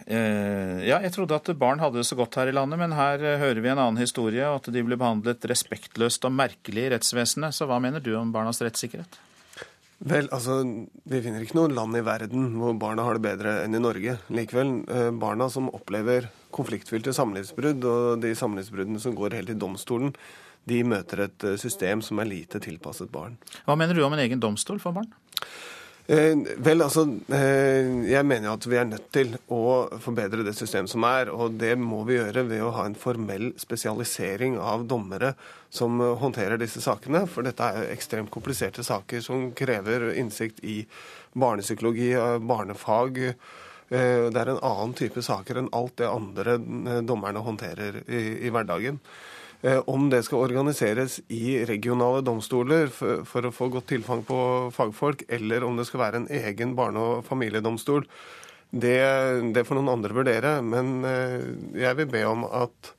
Uh, 0.04 0.80
ja, 0.84 0.98
jeg 1.04 1.12
trodde 1.14 1.36
at 1.36 1.52
barn 1.56 1.80
hadde 1.80 2.00
det 2.00 2.08
så 2.08 2.16
godt 2.18 2.36
her 2.40 2.50
i 2.50 2.56
landet, 2.56 2.80
men 2.80 2.96
her 2.96 3.20
hører 3.40 3.60
vi 3.60 3.72
en 3.72 3.80
annen 3.80 4.00
historie, 4.00 4.44
at 4.44 4.68
de 4.72 4.84
ble 4.84 4.98
behandlet 5.00 5.44
respektløst 5.48 6.24
og 6.28 6.36
merkelig 6.36 6.88
i 6.88 6.90
rettsvesenet. 6.96 7.56
Så 7.56 7.68
hva 7.68 7.80
mener 7.80 8.04
du 8.04 8.12
om 8.18 8.32
barnas 8.34 8.60
rettssikkerhet? 8.64 9.20
Vel, 9.98 10.26
altså, 10.34 10.58
Vi 11.08 11.20
finner 11.22 11.44
ikke 11.44 11.58
noe 11.58 11.72
land 11.72 11.96
i 11.96 12.02
verden 12.04 12.48
hvor 12.58 12.74
barna 12.78 13.04
har 13.06 13.18
det 13.18 13.24
bedre 13.24 13.58
enn 13.64 13.76
i 13.76 13.82
Norge. 13.82 14.16
Likevel, 14.34 14.72
barna 15.20 15.48
som 15.52 15.70
opplever 15.72 16.28
konfliktfylte 16.54 17.14
samlivsbrudd, 17.14 17.84
og 17.84 18.22
de 18.22 18.34
samlivsbruddene 18.38 19.00
som 19.02 19.14
går 19.16 19.38
helt 19.38 19.50
til 19.52 19.60
domstolen, 19.60 20.14
de 20.64 20.80
møter 20.86 21.26
et 21.26 21.46
system 21.60 22.02
som 22.04 22.20
er 22.22 22.30
lite 22.30 22.60
tilpasset 22.62 23.10
barn. 23.12 23.36
Hva 23.66 23.76
mener 23.78 23.96
du 23.96 24.04
om 24.04 24.14
en 24.16 24.22
egen 24.22 24.42
domstol 24.42 24.80
for 24.82 24.96
barn? 24.96 25.10
Eh, 26.06 26.36
vel, 26.56 26.82
altså, 26.82 27.02
eh, 27.32 28.10
Jeg 28.10 28.26
mener 28.26 28.52
at 28.52 28.66
vi 28.66 28.76
er 28.76 28.84
nødt 28.84 29.06
til 29.12 29.38
å 29.48 29.88
forbedre 30.04 30.44
det 30.44 30.52
systemet 30.56 30.92
som 30.92 31.04
er. 31.08 31.30
Og 31.32 31.56
det 31.56 31.78
må 31.80 32.02
vi 32.04 32.18
gjøre 32.18 32.44
ved 32.48 32.60
å 32.60 32.72
ha 32.76 32.84
en 32.84 32.94
formell 32.94 33.54
spesialisering 33.56 34.58
av 34.60 34.86
dommere 34.86 35.34
som 35.70 35.98
håndterer 35.98 36.60
disse 36.60 36.82
sakene. 36.84 37.26
For 37.26 37.42
dette 37.42 37.64
er 37.64 37.92
ekstremt 37.94 38.30
kompliserte 38.30 38.84
saker 38.84 39.24
som 39.24 39.52
krever 39.52 40.12
innsikt 40.12 40.60
i 40.62 40.84
barnepsykologi, 41.32 42.12
barnefag. 42.40 43.18
Eh, 43.88 44.28
det 44.28 44.36
er 44.36 44.50
en 44.52 44.60
annen 44.60 44.92
type 44.94 45.22
saker 45.22 45.56
enn 45.56 45.72
alt 45.72 45.96
det 45.96 46.08
andre 46.08 46.58
dommerne 47.00 47.40
håndterer 47.40 48.02
i, 48.08 48.44
i 48.44 48.52
hverdagen. 48.52 49.00
Eh, 49.64 49.80
om 49.86 50.10
det 50.12 50.20
skal 50.26 50.44
organiseres 50.44 51.20
i 51.32 51.62
regionale 51.64 52.20
domstoler 52.20 52.90
for, 52.92 53.46
å 53.48 53.52
få 53.54 53.70
godt 53.72 53.86
tilfang 53.94 54.20
på 54.28 54.38
fagfolk, 54.76 55.24
eller 55.32 55.64
om 55.64 55.78
det 55.78 55.86
skal 55.88 56.02
være 56.02 56.20
en 56.20 56.28
egen 56.28 56.74
barne- 56.76 57.00
og 57.00 57.24
familiedomstol, 57.24 58.04
det, 58.74 58.98
det 59.56 59.64
får 59.64 59.78
noen 59.78 59.94
andre 59.94 60.18
vurdere. 60.18 60.58
Men 60.60 60.98
eh, 61.08 61.38
jeg 61.80 61.96
vil 61.96 62.10
be 62.12 62.26
om 62.28 62.44
at 62.50 62.92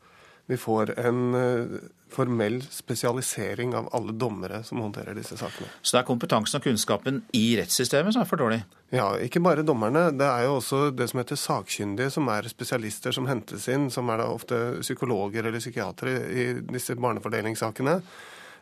vi 0.45 0.57
får 0.57 0.99
en 0.99 1.35
eh, 1.35 1.79
formell 2.09 2.61
spesialisering 2.61 3.75
av 3.75 3.89
alle 3.95 4.13
dommere 4.13 4.61
som 4.63 4.79
håndterer 4.83 5.17
disse 5.17 5.37
sakene. 5.39 5.67
Så 5.81 5.95
det 5.95 6.03
er 6.03 6.07
kompetansen 6.07 6.59
og 6.59 6.67
kunnskapen 6.67 7.23
i 7.33 7.55
rettssystemet 7.57 8.13
som 8.13 8.21
er 8.21 8.29
for 8.29 8.41
dårlig? 8.41 8.61
Ja, 8.93 9.09
ikke 9.17 9.41
bare 9.43 9.65
dommerne. 9.65 10.07
Det 10.13 10.27
er 10.27 10.45
jo 10.45 10.59
også 10.59 10.83
det 10.93 11.09
som 11.09 11.23
heter 11.23 11.39
sakkyndige, 11.41 12.13
som 12.13 12.29
er 12.31 12.47
spesialister 12.51 13.15
som 13.15 13.27
hentes 13.29 13.65
inn, 13.73 13.89
som 13.91 14.09
er 14.13 14.21
da 14.21 14.29
ofte 14.31 14.61
psykologer 14.85 15.49
eller 15.49 15.63
psykiatere 15.63 16.15
i 16.29 16.47
disse 16.69 16.93
barnefordelingssakene. 16.93 17.97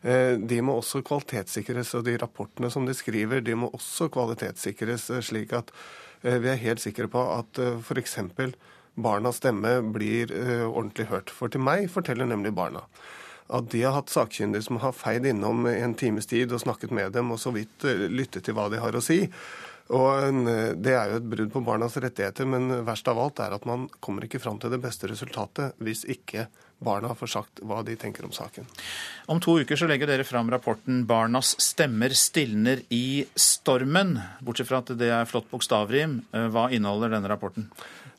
Eh, 0.02 0.40
de 0.40 0.62
må 0.64 0.80
også 0.80 1.04
kvalitetssikres, 1.04 1.94
og 2.00 2.08
de 2.08 2.16
rapportene 2.24 2.72
som 2.72 2.88
de 2.88 2.96
skriver, 2.96 3.44
de 3.44 3.60
må 3.60 3.68
også 3.76 4.08
kvalitetssikres, 4.14 5.10
eh, 5.12 5.24
slik 5.24 5.54
at 5.60 5.76
vi 6.24 6.48
er 6.48 6.56
helt 6.56 6.80
sikre 6.80 7.10
på 7.12 7.20
at 7.20 7.60
f.eks. 7.84 8.14
barnas 8.96 9.42
stemme 9.42 9.80
blir 9.94 10.32
ordentlig 10.68 11.08
hørt. 11.10 11.34
For 11.34 11.50
til 11.50 11.64
meg 11.64 11.90
forteller 11.92 12.30
nemlig 12.30 12.54
barna 12.56 12.86
at 13.52 13.70
de 13.72 13.84
har 13.84 13.98
hatt 13.98 14.14
sakkyndige 14.14 14.66
som 14.68 14.80
har 14.84 14.96
feid 14.96 15.28
innom 15.28 15.68
en 15.70 15.94
times 16.00 16.30
tid 16.30 16.54
og 16.54 16.64
snakket 16.64 16.94
med 16.96 17.14
dem 17.16 17.34
og 17.34 17.42
så 17.42 17.54
vidt 17.56 17.86
eh, 17.88 18.08
lyttet 18.10 18.48
til 18.48 18.58
hva 18.58 18.70
de 18.72 18.82
har 18.82 18.96
å 18.96 19.04
si. 19.04 19.26
Og 19.94 20.38
Det 20.80 20.94
er 20.96 21.10
jo 21.12 21.18
et 21.20 21.26
brudd 21.28 21.50
på 21.52 21.62
barnas 21.62 21.98
rettigheter, 22.00 22.48
men 22.48 22.86
verst 22.88 23.10
av 23.12 23.20
alt 23.20 23.42
er 23.44 23.52
at 23.52 23.66
man 23.68 23.90
kommer 24.00 24.24
ikke 24.24 24.40
fram 24.40 24.56
til 24.58 24.72
det 24.72 24.80
beste 24.82 25.10
resultatet 25.12 25.76
hvis 25.84 26.06
ikke 26.08 26.48
barna 26.84 27.12
får 27.16 27.32
sagt 27.34 27.60
hva 27.68 27.82
de 27.84 27.98
tenker 28.00 28.24
om 28.26 28.32
saken. 28.34 28.66
Om 29.28 29.42
to 29.44 29.58
uker 29.60 29.80
så 29.80 29.88
legger 29.92 30.08
dere 30.08 30.26
fram 30.28 30.50
rapporten 30.52 31.04
'Barnas 31.06 31.52
stemmer 31.60 32.16
stilner 32.16 32.82
i 32.90 33.28
stormen'. 33.36 34.16
Bortsett 34.40 34.72
fra 34.72 34.80
at 34.80 34.96
det 34.98 35.12
er 35.12 35.28
flott 35.28 35.52
bokstavrim, 35.52 36.22
eh, 36.32 36.48
hva 36.48 36.70
inneholder 36.72 37.18
denne 37.18 37.30
rapporten? 37.32 37.68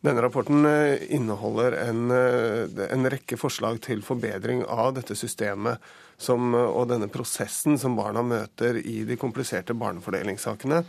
Denne 0.04 0.22
rapporten 0.22 0.66
eh, 0.68 1.14
inneholder 1.14 1.72
en, 1.72 2.10
eh, 2.10 2.88
en, 2.92 3.08
rekke 3.10 3.38
forslag 3.40 3.80
til 3.86 4.02
forbedring 4.04 4.60
av 4.68 4.92
dette 4.98 5.16
systemet 5.16 5.80
som, 6.20 6.52
og 6.52 6.90
denne 6.90 7.08
prosessen 7.08 7.78
som 7.80 7.96
barna 7.96 8.20
møter 8.22 8.76
i 8.84 9.00
de 9.08 9.16
kompliserte 9.16 9.72
barnefordelingssakene. 9.74 10.82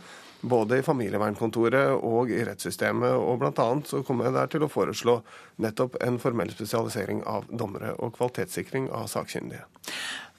Både 0.46 0.78
i 0.78 0.84
familievernkontoret 0.84 1.96
og 1.96 2.28
i 2.30 2.42
rettssystemet. 2.44 3.16
Og 3.16 3.40
bl.a. 3.40 3.66
så 3.88 4.02
kommer 4.04 4.28
jeg 4.28 4.36
der 4.36 4.50
til 4.52 4.66
å 4.66 4.68
foreslå 4.70 5.14
nettopp 5.64 5.96
en 6.04 6.20
formell 6.20 6.52
spesialisering 6.52 7.22
av 7.24 7.48
dommere 7.48 7.94
og 7.96 8.12
kvalitetssikring 8.18 8.90
av 8.92 9.08
sakkyndige. 9.10 9.64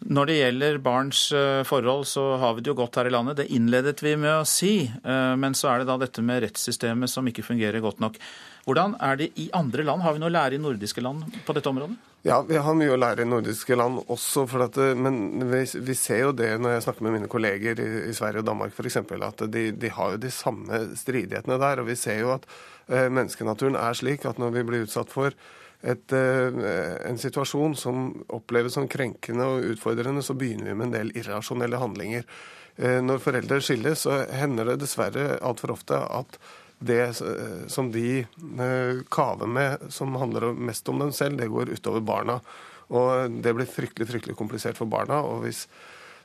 Når 0.05 0.29
det 0.29 0.35
gjelder 0.37 0.77
barns 0.85 1.23
eh, 1.33 1.63
forhold, 1.65 2.05
så 2.05 2.27
har 2.37 2.53
vi 2.53 2.61
det 2.61 2.69
jo 2.69 2.77
godt 2.77 3.01
her 3.01 3.09
i 3.09 3.15
landet. 3.15 3.39
Det 3.41 3.49
innledet 3.57 4.05
vi 4.05 4.13
med 4.21 4.35
å 4.35 4.45
si. 4.45 4.75
Men 5.01 5.57
så 5.57 5.73
er 5.73 5.81
det 5.81 5.89
da 5.89 5.97
dette 6.05 6.21
med 6.21 6.45
rettssystemet 6.45 7.09
som 7.09 7.25
ikke 7.25 7.47
fungerer 7.49 7.81
godt 7.81 8.05
nok. 8.05 8.21
Hvordan 8.67 8.97
er 8.99 9.15
det 9.15 9.29
i 9.39 9.47
andre 9.55 9.85
land? 9.87 10.03
Har 10.03 10.15
vi 10.15 10.19
noe 10.19 10.27
å 10.27 10.35
lære 10.35 10.57
i 10.57 10.59
nordiske 10.59 10.99
land 10.99 11.23
på 11.47 11.53
dette 11.55 11.69
området? 11.71 11.95
Ja, 12.27 12.41
vi 12.43 12.57
har 12.59 12.75
mye 12.75 12.91
å 12.91 12.97
lære 12.99 13.23
i 13.23 13.29
nordiske 13.29 13.77
land 13.79 14.01
også. 14.11 14.43
Det, 14.75 14.89
men 14.99 15.21
vi, 15.47 15.61
vi, 15.87 15.95
ser 15.95 16.25
jo 16.25 16.33
det 16.35 16.49
når 16.59 16.73
jeg 16.73 16.83
snakker 16.87 17.05
med 17.07 17.15
mine 17.15 17.29
kolleger 17.31 17.79
i, 17.79 17.85
i 18.09 18.15
Sverige 18.17 18.43
og 18.43 18.49
Danmark 18.49 18.75
f.eks., 18.75 18.99
at 18.99 19.45
de, 19.53 19.69
de, 19.71 19.93
har 19.95 20.17
jo 20.17 20.19
de 20.25 20.33
samme 20.35 20.81
stridighetene 20.99 21.59
der. 21.63 21.79
Og 21.79 21.87
vi 21.87 21.95
ser 21.95 22.19
jo 22.25 22.33
at 22.35 22.49
eh, 22.89 23.07
menneskenaturen 23.07 23.79
er 23.79 23.95
slik 23.95 24.27
at 24.27 24.43
når 24.43 24.57
vi 24.57 24.65
blir 24.67 24.83
utsatt 24.83 25.15
for 25.15 25.31
et, 25.31 26.11
eh, 26.11 26.61
en 27.07 27.23
situasjon 27.23 27.79
som 27.79 28.11
oppleves 28.35 28.75
som 28.75 28.91
krenkende 28.91 29.47
og 29.47 29.71
utfordrende, 29.77 30.25
så 30.25 30.35
begynner 30.35 30.73
vi 30.73 30.77
med 30.81 30.89
en 30.89 30.95
del 30.99 31.15
irrasjonelle 31.15 31.79
handlinger. 31.79 32.27
Eh, 32.75 32.99
når 32.99 33.23
foreldre 33.23 33.63
skilles, 33.63 34.03
så 34.03 34.25
hender 34.35 34.73
det 34.73 34.81
dessverre 34.83 35.37
altfor 35.39 35.77
ofte 35.79 36.03
at 36.03 36.41
det 36.79 37.01
eh, 37.01 37.67
som 37.67 37.91
de 37.91 38.19
eh, 38.19 39.03
kaver 39.09 39.47
med, 39.47 39.77
som 39.89 40.15
handler 40.15 40.53
mest 40.53 40.89
om 40.89 40.99
dem 40.99 41.11
selv, 41.11 41.37
det 41.37 41.47
går 41.47 41.69
utover 41.69 41.99
barna. 41.99 42.39
Og 42.87 43.31
det 43.43 43.53
blir 43.53 43.67
fryktelig, 43.67 44.07
fryktelig 44.07 44.37
komplisert 44.37 44.77
for 44.77 44.87
barna. 44.87 45.21
og 45.21 45.43
hvis 45.43 45.67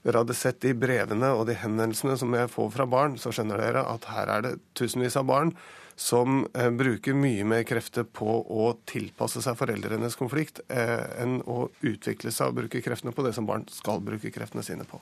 dere 0.03 0.19
hadde 0.19 0.35
sett 0.35 0.61
de 0.61 0.75
brevene 0.75 1.29
og 1.31 1.47
de 1.47 1.55
henvendelsene 1.55 2.17
som 2.19 2.35
jeg 2.35 2.51
får 2.51 2.73
fra 2.75 2.87
barn, 2.87 3.15
så 3.19 3.31
skjønner 3.31 3.61
dere 3.63 3.85
at 3.87 4.09
her 4.11 4.31
er 4.35 4.43
det 4.43 4.57
tusenvis 4.75 5.17
av 5.17 5.29
barn 5.31 5.53
som 5.97 6.43
eh, 6.59 6.71
bruker 6.75 7.15
mye 7.15 7.45
mer 7.47 7.63
krefter 7.69 8.05
på 8.05 8.41
å 8.43 8.73
tilpasse 8.89 9.43
seg 9.45 9.59
foreldrenes 9.59 10.19
konflikt 10.19 10.63
enn 10.69 11.39
å 11.47 11.69
utvikle 11.81 12.33
seg 12.35 12.51
og 12.51 12.59
bruke 12.63 12.83
kreftene 12.83 13.15
på 13.15 13.25
det 13.27 13.35
som 13.37 13.47
barn 13.47 13.65
skal 13.71 14.03
bruke 14.03 14.33
kreftene 14.35 14.67
sine 14.67 14.89
på. 14.89 15.01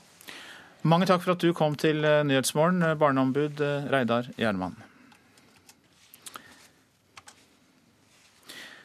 Mange 0.81 1.09
takk 1.09 1.25
for 1.25 1.35
at 1.35 1.43
du 1.43 1.51
kom 1.53 1.75
til 1.77 2.01
Nyhetsmorgen, 2.01 2.85
barneombud 2.97 3.61
Reidar 3.89 4.29
Gjerman. 4.37 4.79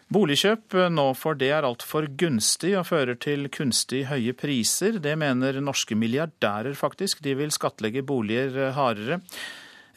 Boligkjøp 0.07 0.77
nå 0.95 1.05
for 1.19 1.35
det 1.35 1.49
er 1.51 1.67
altfor 1.67 2.07
gunstig 2.21 2.77
og 2.79 2.87
fører 2.93 3.17
til 3.19 3.49
kunstig 3.51 4.05
høye 4.07 4.37
priser. 4.39 5.01
Det 5.03 5.17
mener 5.19 5.59
norske 5.59 5.99
milliardærer, 5.99 6.77
faktisk. 6.79 7.25
De 7.27 7.35
vil 7.35 7.51
skattlegge 7.51 8.05
boliger 8.07 8.71
hardere. 8.77 9.19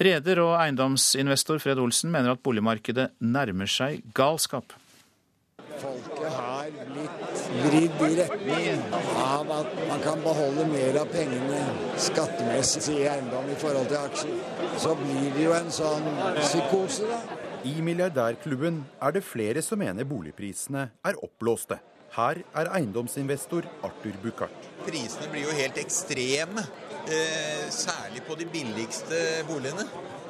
Reder 0.02 0.42
og 0.42 0.56
eiendomsinvestor 0.64 1.60
Fred 1.62 1.78
Olsen 1.84 2.10
mener 2.10 2.34
at 2.34 2.42
boligmarkedet 2.42 3.12
nærmer 3.22 3.70
seg 3.70 4.02
galskap. 4.18 4.74
Folket 5.80 6.34
har 6.34 6.72
blitt 6.90 7.44
vridd 7.64 8.02
i 8.08 8.10
retning 8.18 8.82
av 9.22 9.52
at 9.60 9.76
man 9.92 10.02
kan 10.04 10.24
beholde 10.26 10.66
mer 10.72 10.98
av 11.04 11.14
pengene 11.14 11.62
skattemessig 12.02 12.98
i 12.98 13.06
eiendom 13.12 13.48
i 13.54 13.60
forhold 13.62 13.92
til 13.92 14.00
aksjer. 14.02 14.42
Så 14.82 14.96
blir 15.04 15.30
det 15.38 15.46
jo 15.46 15.54
en 15.56 15.70
sånn 15.78 16.10
psykose, 16.42 17.12
da. 17.12 17.39
I 17.68 17.82
milliardærklubben 17.84 18.86
er 19.04 19.12
det 19.12 19.24
flere 19.24 19.62
som 19.62 19.82
mener 19.82 20.08
boligprisene 20.08 20.86
er 21.04 21.18
oppblåste. 21.20 21.76
Her 22.16 22.40
er 22.56 22.70
eiendomsinvestor 22.78 23.66
Arthur 23.84 24.16
Buchardt. 24.24 24.70
Prisene 24.86 25.28
blir 25.28 25.44
jo 25.44 25.56
helt 25.58 25.78
ekstreme, 25.78 26.64
eh, 27.12 27.66
særlig 27.70 28.24
på 28.28 28.38
de 28.40 28.48
billigste 28.54 29.20
boligene. 29.48 29.84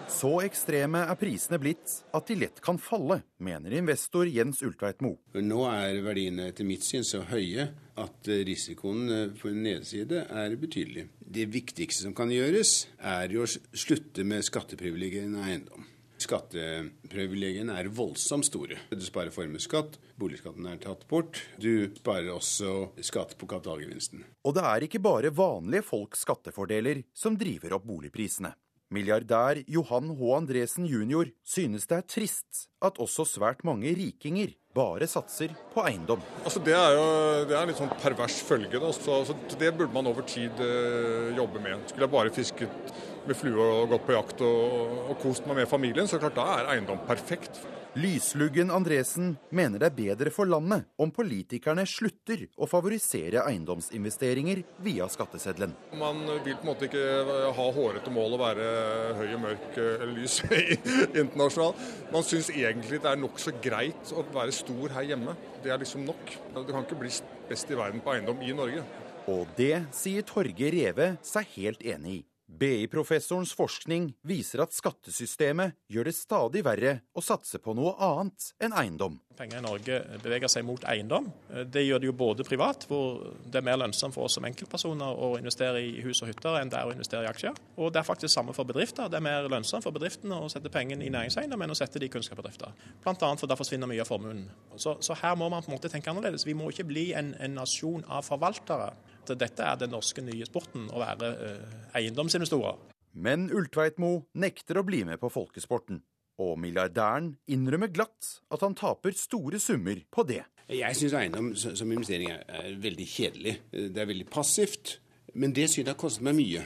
Så 0.09 0.31
ekstreme 0.41 1.03
er 1.05 1.19
prisene 1.21 1.59
blitt 1.61 1.99
at 2.17 2.25
de 2.25 2.35
lett 2.35 2.61
kan 2.65 2.81
falle, 2.81 3.21
mener 3.37 3.77
investor 3.77 4.25
Jens 4.25 4.63
Ultveit 4.65 4.99
Moe. 5.05 5.21
Nå 5.35 5.61
er 5.69 6.01
verdiene 6.01 6.49
etter 6.49 6.65
mitt 6.65 6.81
syn 6.83 7.05
så 7.05 7.21
høye 7.29 7.69
at 7.95 8.25
risikoen 8.25 9.35
på 9.37 9.53
en 9.53 9.63
nedside 9.63 10.25
er 10.25 10.57
betydelig. 10.57 11.05
Det 11.21 11.45
viktigste 11.53 12.09
som 12.09 12.17
kan 12.17 12.33
gjøres, 12.33 12.87
er 12.97 13.37
å 13.37 13.45
slutte 13.45 14.25
med 14.25 14.41
skatteprivilegierende 14.49 15.45
eiendom. 15.45 15.85
Skatteprivilegiene 16.19 17.77
er 17.79 17.89
voldsomt 17.95 18.47
store. 18.47 18.79
Du 18.91 19.03
sparer 19.05 19.31
formuesskatt, 19.33 19.97
boligskatten 20.19 20.67
er 20.67 20.79
tatt 20.83 21.05
bort. 21.09 21.41
Du 21.61 21.89
sparer 21.99 22.31
også 22.33 22.89
skatt 23.05 23.37
på 23.39 23.47
kapitalgevinsten. 23.49 24.25
Og 24.43 24.57
det 24.57 24.65
er 24.67 24.87
ikke 24.87 25.01
bare 25.03 25.31
vanlige 25.31 25.85
folks 25.87 26.25
skattefordeler 26.27 27.05
som 27.15 27.39
driver 27.39 27.77
opp 27.79 27.87
boligprisene. 27.87 28.53
Milliardær 28.89 29.59
Johan 29.69 30.15
H. 30.17 30.29
Andresen 30.33 30.87
jr. 30.89 31.29
synes 31.45 31.85
det 31.85 31.99
er 31.99 32.07
trist 32.09 32.63
at 32.81 32.97
også 32.97 33.25
svært 33.27 33.61
mange 33.67 33.91
rikinger 33.93 34.55
bare 34.73 35.05
satser 35.09 35.53
på 35.73 35.83
eiendom. 35.85 36.21
Altså 36.43 36.61
Det 36.65 36.73
er 36.73 36.95
jo 36.97 37.05
det 37.49 37.55
er 37.55 37.61
en 37.61 37.69
litt 37.69 37.79
sånn 37.79 37.93
pervers 38.01 38.39
følge. 38.45 38.81
Da. 38.81 38.91
Så, 38.95 39.19
altså 39.21 39.37
det 39.61 39.71
burde 39.77 39.93
man 39.93 40.09
over 40.09 40.25
tid 40.25 40.57
eh, 40.63 41.29
jobbe 41.37 41.61
med. 41.61 41.85
Skulle 41.89 42.07
jeg 42.07 42.15
bare 42.15 42.33
fisket 42.33 42.93
med 43.27 43.37
flue 43.37 43.65
og 43.81 43.91
gått 43.93 44.07
på 44.07 44.15
jakt 44.15 44.45
og, 44.45 44.95
og 45.09 45.19
kost 45.23 45.49
meg 45.49 45.61
med 45.63 45.69
familien, 45.71 46.07
så 46.09 46.21
klart 46.21 46.37
da 46.39 46.47
er 46.59 46.73
eiendom 46.75 47.01
perfekt. 47.07 47.61
Lysluggen 47.97 48.69
Andresen 48.69 49.31
mener 49.49 49.81
det 49.81 49.87
er 49.87 49.95
bedre 49.97 50.31
for 50.31 50.45
landet 50.45 50.85
om 51.01 51.09
politikerne 51.09 51.87
slutter 51.89 52.43
å 52.61 52.67
favorisere 52.69 53.41
eiendomsinvesteringer 53.49 54.61
via 54.85 55.07
skatteseddelen. 55.09 55.73
Man 55.97 56.21
vil 56.45 56.53
på 56.53 56.67
en 56.67 56.69
måte 56.69 56.85
ikke 56.85 57.49
ha 57.57 57.65
hårete 57.79 58.13
mål 58.13 58.37
å 58.37 58.41
være 58.43 58.69
høy 59.17 59.25
og 59.25 59.43
mørk 59.47 59.81
eller 59.81 60.13
lys 60.13 60.37
internasjonalt. 61.23 61.81
Man 62.13 62.29
syns 62.29 62.53
egentlig 62.53 63.01
det 63.01 63.09
er 63.09 63.21
nokså 63.25 63.57
greit 63.57 64.13
å 64.13 64.27
være 64.37 64.53
stor 64.53 64.93
her 64.99 65.09
hjemme. 65.09 65.33
Det 65.65 65.73
er 65.73 65.81
liksom 65.81 66.05
nok. 66.05 66.37
Du 66.53 66.69
kan 66.69 66.85
ikke 66.85 67.01
bli 67.01 67.13
best 67.49 67.73
i 67.73 67.79
verden 67.79 68.05
på 68.05 68.13
eiendom 68.13 68.45
i 68.45 68.53
Norge. 68.53 68.85
Og 69.29 69.49
det 69.57 69.87
sier 69.97 70.25
Torge 70.29 70.69
Reve 70.77 71.15
seg 71.25 71.55
helt 71.57 71.81
enig 71.81 72.19
i. 72.21 72.25
BI-professorens 72.49 73.51
forskning 73.53 74.09
viser 74.25 74.63
at 74.63 74.73
skattesystemet 74.73 75.77
gjør 75.91 76.09
det 76.09 76.15
stadig 76.17 76.63
verre 76.65 76.95
å 77.13 77.21
satse 77.23 77.61
på 77.61 77.75
noe 77.77 77.93
annet 78.01 78.53
enn 78.63 78.73
eiendom. 78.73 79.19
Penger 79.39 79.61
i 79.61 79.63
Norge 79.63 79.99
beveger 80.19 80.51
seg 80.51 80.65
mot 80.67 80.83
eiendom. 80.91 81.29
Det 81.47 81.85
gjør 81.85 82.01
det 82.01 82.09
jo 82.09 82.15
både 82.17 82.43
privat, 82.43 82.83
hvor 82.89 83.29
det 83.45 83.61
er 83.61 83.63
mer 83.63 83.77
lønnsomt 83.79 84.15
for 84.15 84.27
oss 84.27 84.35
som 84.35 84.47
enkeltpersoner 84.49 85.21
å 85.23 85.29
investere 85.39 85.79
i 85.79 86.01
hus 86.03 86.19
og 86.25 86.31
hytter 86.33 86.57
enn 86.59 86.71
det 86.73 86.79
er 86.81 86.89
å 86.89 86.95
investere 86.95 87.23
i 87.23 87.29
aksjer. 87.29 87.61
Og 87.79 87.93
det 87.93 88.01
er 88.01 88.07
faktisk 88.09 88.33
samme 88.33 88.55
for 88.57 88.67
bedrifter. 88.67 89.07
Det 89.07 89.21
er 89.21 89.23
mer 89.23 89.47
lønnsomt 89.47 89.85
for 89.85 89.95
bedriftene 89.95 90.41
å 90.43 90.49
sette 90.51 90.73
pengene 90.73 91.05
i 91.07 91.13
næringseiendom 91.13 91.63
enn 91.63 91.75
å 91.75 91.77
sette 91.77 92.01
det 92.01 92.09
i 92.09 92.13
kunnskapsbedrifter. 92.17 92.73
Bl.a. 93.05 93.31
for 93.39 93.47
da 93.47 93.55
forsvinner 93.59 93.87
mye 93.87 94.03
av 94.03 94.11
formuen. 94.11 94.43
Så, 94.75 94.97
så, 95.05 95.15
her 95.21 95.39
må 95.39 95.47
man 95.53 95.63
på 95.63 95.71
en 95.71 95.77
måte 95.77 95.93
tenke 95.93 96.11
annerledes. 96.11 96.47
Vi 96.49 96.57
må 96.57 96.73
ikke 96.73 96.89
bli 96.89 97.11
en, 97.15 97.31
en 97.39 97.55
nasjon 97.61 98.03
av 98.09 98.27
forvaltere 98.27 98.91
dette 99.37 99.65
er 99.65 99.81
den 99.81 99.91
norske 99.93 100.23
nye 100.25 100.47
sporten, 100.47 100.87
å 100.89 101.01
være 101.01 101.33
uh, 101.37 101.81
eiendomsinvestorer. 101.99 102.79
Men 103.19 103.49
Ultveitmo 103.53 104.13
nekter 104.39 104.79
å 104.79 104.85
bli 104.87 105.03
med 105.07 105.19
på 105.21 105.31
folkesporten. 105.33 106.01
Og 106.39 106.55
milliardæren 106.61 107.33
innrømmer 107.51 107.91
glatt 107.91 108.39
at 108.53 108.63
han 108.63 108.77
taper 108.77 109.15
store 109.17 109.59
summer 109.59 109.99
på 110.13 110.23
det. 110.29 110.43
Jeg 110.69 110.95
syns 110.95 111.15
eiendom 111.17 111.49
som 111.57 111.91
investering 111.91 112.31
er, 112.31 112.43
er, 112.47 112.75
veldig 112.79 113.07
kjedelig. 113.09 113.55
Det 113.73 113.99
er 113.99 114.07
veldig 114.07 114.27
passivt. 114.31 114.99
Men 115.33 115.53
det 115.53 115.67
synet 115.69 115.93
har 115.93 115.99
kostet 115.99 116.25
meg 116.25 116.37
mye. 116.37 116.65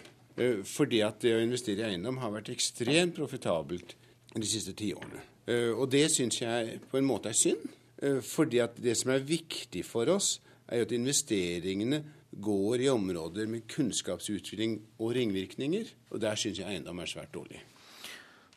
Fordi 0.68 1.00
at 1.06 1.22
det 1.24 1.34
å 1.36 1.42
investere 1.44 1.86
i 1.86 1.94
eiendom 1.94 2.20
har 2.22 2.34
vært 2.36 2.52
ekstremt 2.54 3.16
profitabelt 3.18 3.96
de 4.34 4.50
siste 4.50 4.76
tiårene. 4.78 5.24
Og 5.78 5.88
det 5.92 6.06
syns 6.14 6.40
jeg 6.42 6.80
på 6.92 7.00
en 7.00 7.08
måte 7.08 7.32
er 7.32 7.38
synd. 7.38 7.64
Fordi 8.28 8.60
at 8.64 8.78
det 8.84 8.96
som 9.00 9.14
er 9.14 9.26
viktig 9.26 9.86
for 9.88 10.10
oss, 10.12 10.36
er 10.68 10.82
jo 10.82 10.88
at 10.88 10.96
investeringene 10.96 12.02
går 12.42 12.86
i 12.86 12.90
områder 12.92 13.50
med 13.50 13.68
kunnskapsutvikling 13.72 14.80
og 15.00 15.14
ringvirkninger. 15.18 15.94
Og 16.14 16.24
der 16.24 16.40
syns 16.40 16.62
jeg 16.62 16.70
eiendom 16.70 17.02
er 17.04 17.10
svært 17.10 17.34
dårlig. 17.36 17.62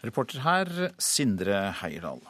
Reporter 0.05 0.43
her, 0.45 0.73
Sindre 1.03 1.71
Heierdal. 1.81 2.23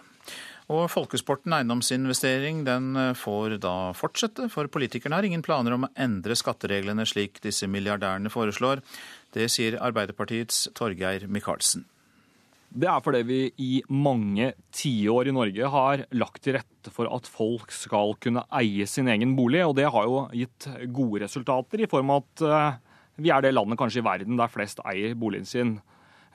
Og 0.73 0.89
folkesporten 0.91 1.55
eiendomsinvestering 1.55 2.65
den 2.67 2.99
får 3.15 3.61
da 3.63 3.93
fortsette, 3.95 4.49
for 4.51 4.67
politikerne 4.67 5.15
har 5.15 5.27
ingen 5.29 5.45
planer 5.47 5.77
om 5.77 5.87
å 5.87 5.93
endre 5.95 6.35
skattereglene 6.35 7.07
slik 7.07 7.39
disse 7.45 7.69
milliardærene 7.71 8.33
foreslår. 8.33 8.83
Det 9.35 9.47
sier 9.53 9.79
Arbeiderpartiets 9.79 10.67
Torgeir 10.75 11.29
Micaelsen. 11.31 11.87
Det 12.69 12.89
er 12.91 13.03
fordi 13.05 13.23
vi 13.25 13.41
i 13.63 13.71
mange 13.89 14.51
tiår 14.75 15.31
i 15.31 15.35
Norge 15.35 15.69
har 15.73 16.03
lagt 16.19 16.43
til 16.45 16.59
rette 16.59 16.93
for 16.93 17.09
at 17.13 17.29
folk 17.31 17.73
skal 17.75 18.17
kunne 18.23 18.45
eie 18.59 18.87
sin 18.91 19.09
egen 19.13 19.37
bolig, 19.39 19.63
og 19.65 19.77
det 19.79 19.89
har 19.93 20.09
jo 20.09 20.25
gitt 20.35 20.69
gode 20.95 21.23
resultater 21.25 21.83
i 21.83 21.89
form 21.91 22.13
av 22.13 22.25
at 22.25 22.47
eh, 22.47 22.81
vi 23.25 23.33
er 23.33 23.45
det 23.45 23.55
landet 23.55 23.81
kanskje 23.81 24.03
i 24.03 24.07
verden 24.07 24.37
der 24.41 24.53
flest 24.53 24.83
eier 24.85 25.17
boligen 25.17 25.49
sin. 25.49 25.79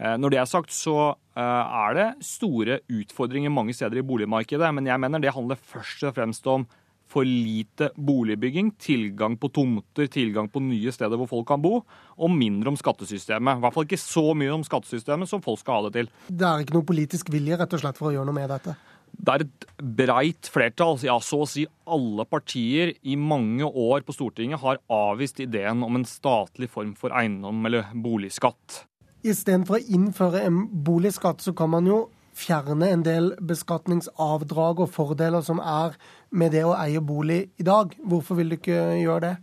Eh, 0.01 0.15
når 0.17 0.33
det 0.33 0.41
er 0.41 0.49
sagt, 0.49 0.73
så 0.73 1.13
eh, 1.13 1.41
er 1.85 1.97
det 1.97 2.07
store 2.25 2.79
utfordringer 2.89 3.53
mange 3.53 3.75
steder 3.77 4.01
i 4.01 4.05
boligmarkedet, 4.05 4.71
men 4.73 4.89
jeg 4.89 5.03
mener 5.03 5.21
det 5.21 5.35
handler 5.35 5.61
først 5.61 6.07
og 6.09 6.15
fremst 6.17 6.47
om 6.49 6.65
for 7.11 7.27
lite 7.27 7.91
boligbygging, 7.95 8.73
tilgang 8.81 9.35
på 9.39 9.51
tomter, 9.53 10.07
tilgang 10.11 10.47
på 10.51 10.63
nye 10.63 10.93
steder 10.95 11.19
hvor 11.19 11.29
folk 11.31 11.49
kan 11.51 11.63
bo, 11.63 11.81
og 12.17 12.31
mindre 12.33 12.71
om 12.71 12.79
skattesystemet. 12.79 13.59
I 13.59 13.65
hvert 13.65 13.75
fall 13.75 13.89
ikke 13.89 13.99
så 13.99 14.25
mye 14.37 14.53
om 14.55 14.63
skattesystemet 14.67 15.29
som 15.29 15.43
folk 15.43 15.59
skal 15.61 15.79
ha 15.79 15.89
det 15.89 15.99
til. 15.99 16.11
Det 16.29 16.47
er 16.47 16.63
ikke 16.63 16.77
noe 16.77 16.87
politisk 16.87 17.33
vilje 17.33 17.59
rett 17.59 17.75
og 17.77 17.83
slett 17.83 17.99
for 17.99 18.11
å 18.11 18.15
gjøre 18.15 18.29
noe 18.31 18.39
med 18.39 18.51
dette? 18.53 18.77
Det 19.11 19.33
er 19.33 19.43
et 19.43 19.65
breit 19.99 20.47
flertall, 20.49 20.95
ja 21.03 21.17
så 21.21 21.41
å 21.43 21.49
si 21.49 21.65
alle 21.91 22.23
partier 22.29 22.93
i 23.03 23.17
mange 23.19 23.67
år 23.67 24.05
på 24.07 24.15
Stortinget 24.15 24.63
har 24.63 24.79
avvist 24.91 25.41
ideen 25.43 25.83
om 25.85 25.99
en 25.99 26.07
statlig 26.07 26.71
form 26.71 26.95
for 26.97 27.13
eiendom 27.13 27.59
eller 27.67 27.91
boligskatt. 27.91 28.85
Istedenfor 29.21 29.77
å 29.77 29.93
innføre 29.93 30.45
en 30.47 30.63
boligskatt, 30.85 31.43
så 31.43 31.53
kan 31.53 31.69
man 31.75 31.89
jo 31.89 32.05
fjerne 32.37 32.87
en 32.89 33.03
del 33.05 33.33
beskatningsavdrag 33.43 34.81
og 34.81 34.89
fordeler 34.93 35.43
som 35.45 35.59
er 35.61 35.97
med 36.31 36.53
det 36.55 36.65
å 36.67 36.75
eie 36.79 37.01
bolig 37.03 37.43
i 37.59 37.67
dag. 37.67 37.93
Hvorfor 38.07 38.39
vil 38.39 38.53
du 38.53 38.59
ikke 38.59 38.81
gjøre 39.01 39.23
det? 39.27 39.35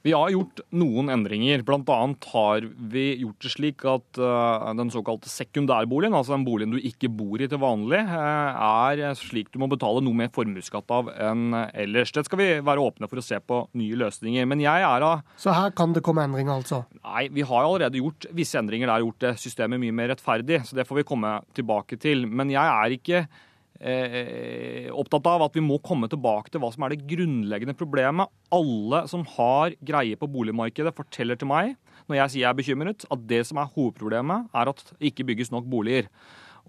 Vi 0.00 0.14
har 0.16 0.30
gjort 0.32 0.62
noen 0.72 1.10
endringer. 1.12 1.60
Bl.a. 1.66 1.96
har 2.32 2.64
vi 2.92 3.04
gjort 3.20 3.44
det 3.44 3.50
slik 3.52 3.84
at 3.84 4.20
uh, 4.20 4.70
den 4.78 4.88
såkalte 4.92 5.28
sekundærboligen, 5.28 6.16
altså 6.16 6.32
den 6.32 6.46
boligen 6.46 6.72
du 6.72 6.78
ikke 6.80 7.10
bor 7.12 7.36
i 7.36 7.48
til 7.50 7.60
vanlig, 7.60 8.00
uh, 8.08 8.86
er 8.88 9.18
slik 9.18 9.50
du 9.52 9.58
må 9.60 9.68
betale 9.68 10.00
noe 10.04 10.16
mer 10.16 10.30
formuesskatt 10.32 10.88
av 10.96 11.10
enn 11.12 11.52
ellers. 11.74 12.14
Det 12.16 12.24
skal 12.30 12.40
vi 12.40 12.48
være 12.64 12.86
åpne 12.86 13.10
for 13.10 13.20
å 13.20 13.26
se 13.26 13.42
på 13.44 13.60
nye 13.76 14.00
løsninger. 14.00 14.48
Men 14.48 14.64
jeg 14.64 14.86
er 14.88 15.04
av 15.04 15.20
Så 15.40 15.52
her 15.52 15.76
kan 15.76 15.92
det 15.92 16.04
komme 16.06 16.24
endringer, 16.24 16.62
altså? 16.62 16.86
Nei, 17.02 17.26
vi 17.36 17.44
har 17.44 17.66
allerede 17.66 18.00
gjort 18.00 18.30
visse 18.32 18.56
endringer 18.56 18.88
der, 18.88 19.04
gjort 19.04 19.20
det 19.26 19.36
systemet 19.44 19.84
mye 19.84 20.00
mer 20.00 20.14
rettferdig. 20.14 20.62
Så 20.64 20.80
det 20.80 20.88
får 20.88 21.02
vi 21.02 21.08
komme 21.12 21.36
tilbake 21.56 22.00
til. 22.00 22.24
Men 22.24 22.48
jeg 22.48 22.64
er 22.64 22.96
ikke 22.96 23.24
eh, 23.80 24.88
opptatt 24.92 25.26
av 25.30 25.46
at 25.46 25.56
vi 25.56 25.64
må 25.64 25.80
komme 25.84 26.08
tilbake 26.10 26.52
til 26.52 26.62
hva 26.62 26.70
som 26.74 26.84
er 26.84 26.94
det 26.94 27.06
grunnleggende 27.10 27.76
problemet. 27.78 28.30
Alle 28.52 29.04
som 29.10 29.24
har 29.36 29.76
greie 29.80 30.18
på 30.20 30.28
boligmarkedet, 30.30 30.94
forteller 30.96 31.40
til 31.40 31.50
meg 31.50 31.76
når 32.10 32.18
jeg 32.18 32.32
sier 32.32 32.42
jeg 32.42 32.50
er 32.50 32.58
bekymret, 32.58 33.04
at 33.06 33.26
det 33.30 33.44
som 33.46 33.60
er 33.62 33.70
hovedproblemet, 33.70 34.50
er 34.50 34.70
at 34.72 34.80
det 34.98 35.12
ikke 35.12 35.28
bygges 35.28 35.52
nok 35.54 35.68
boliger. 35.70 36.08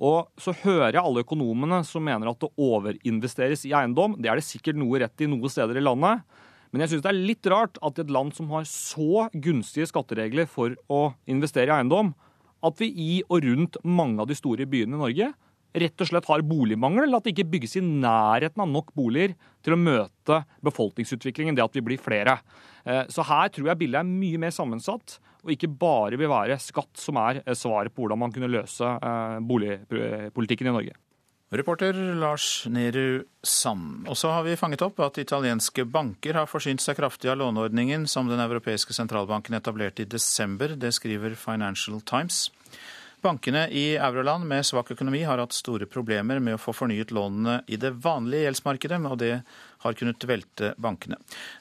Og 0.01 0.29
så 0.39 0.53
hører 0.63 0.95
jeg 0.95 1.01
alle 1.01 1.23
økonomene 1.25 1.81
som 1.87 2.05
mener 2.05 2.29
at 2.29 2.39
det 2.41 2.51
overinvesteres 2.61 3.65
i 3.67 3.73
eiendom. 3.77 4.15
Det 4.21 4.29
er 4.31 4.39
det 4.39 4.45
sikkert 4.47 4.79
noe 4.79 5.01
rett 5.01 5.23
i 5.23 5.29
noen 5.29 5.51
steder 5.51 5.77
i 5.77 5.83
landet. 5.83 6.23
Men 6.71 6.85
jeg 6.85 6.93
syns 6.93 7.03
det 7.03 7.11
er 7.11 7.25
litt 7.27 7.49
rart 7.51 7.79
at 7.83 7.99
et 7.99 8.11
land 8.13 8.31
som 8.37 8.51
har 8.53 8.67
så 8.69 9.27
gunstige 9.33 9.89
skatteregler 9.89 10.47
for 10.49 10.77
å 10.87 11.01
investere 11.29 11.73
i 11.73 11.75
eiendom, 11.75 12.13
at 12.61 12.77
vi 12.79 12.91
i 12.93 13.13
og 13.25 13.41
rundt 13.43 13.79
mange 13.83 14.21
av 14.21 14.29
de 14.29 14.37
store 14.37 14.67
byene 14.69 14.95
i 14.95 15.01
Norge 15.01 15.31
rett 15.73 16.03
og 16.03 16.09
slett 16.09 16.27
har 16.29 16.43
boligmangel, 16.45 17.05
eller 17.05 17.21
at 17.21 17.27
det 17.27 17.35
ikke 17.35 17.49
bygges 17.55 17.77
i 17.79 17.83
nærheten 17.85 18.63
av 18.63 18.69
nok 18.69 18.91
boliger 18.97 19.35
til 19.63 19.75
å 19.75 19.79
møte 19.79 20.41
befolkningsutviklingen, 20.65 21.57
det 21.57 21.65
at 21.65 21.77
vi 21.77 21.85
blir 21.85 22.01
flere. 22.01 22.39
Eh, 22.85 23.05
så 23.11 23.25
her 23.27 23.51
tror 23.53 23.71
jeg 23.71 23.83
bildet 23.83 24.01
er 24.01 24.09
mye 24.09 24.41
mer 24.41 24.55
sammensatt, 24.55 25.19
og 25.41 25.53
ikke 25.53 25.71
bare 25.81 26.19
vil 26.21 26.31
være 26.31 26.59
skatt 26.61 26.99
som 26.99 27.19
er 27.21 27.43
eh, 27.45 27.57
svaret 27.57 27.93
på 27.93 28.03
hvordan 28.03 28.21
man 28.25 28.35
kunne 28.35 28.51
løse 28.51 28.97
eh, 28.97 29.39
boligpolitikken 29.47 30.69
i 30.69 30.75
Norge. 30.75 30.99
Reporter 31.51 31.97
Lars 32.15 32.63
Nehru 32.71 33.25
Sand. 33.43 34.05
Og 34.07 34.15
så 34.15 34.29
har 34.31 34.45
vi 34.45 34.55
fanget 34.55 34.85
opp 34.85 35.01
at 35.03 35.17
italienske 35.19 35.83
banker 35.83 36.37
har 36.39 36.47
forsynt 36.47 36.79
seg 36.79 36.95
kraftig 36.95 37.27
av 37.27 37.41
låneordningen 37.41 38.05
som 38.07 38.29
den 38.31 38.39
europeiske 38.39 38.95
sentralbanken 38.95 39.57
etablerte 39.59 40.05
i 40.05 40.07
desember. 40.07 40.77
Det 40.79 40.93
skriver 40.95 41.35
Financial 41.35 41.99
Times. 42.07 42.45
Bankene 43.21 43.67
i 43.69 43.95
euroland 44.01 44.47
med 44.49 44.65
svak 44.65 44.91
økonomi 44.95 45.21
har 45.27 45.37
hatt 45.37 45.53
store 45.53 45.85
problemer 45.85 46.39
med 46.41 46.55
å 46.57 46.61
få 46.61 46.73
fornyet 46.73 47.13
lånene 47.13 47.59
i 47.69 47.77
det 47.77 47.91
vanlige 48.01 48.47
gjeldsmarkedet, 48.47 48.97
og 49.05 49.19
det 49.21 49.35
har 49.83 49.97
kunnet 49.97 50.25
velte 50.25 50.71
bankene. 50.81 51.19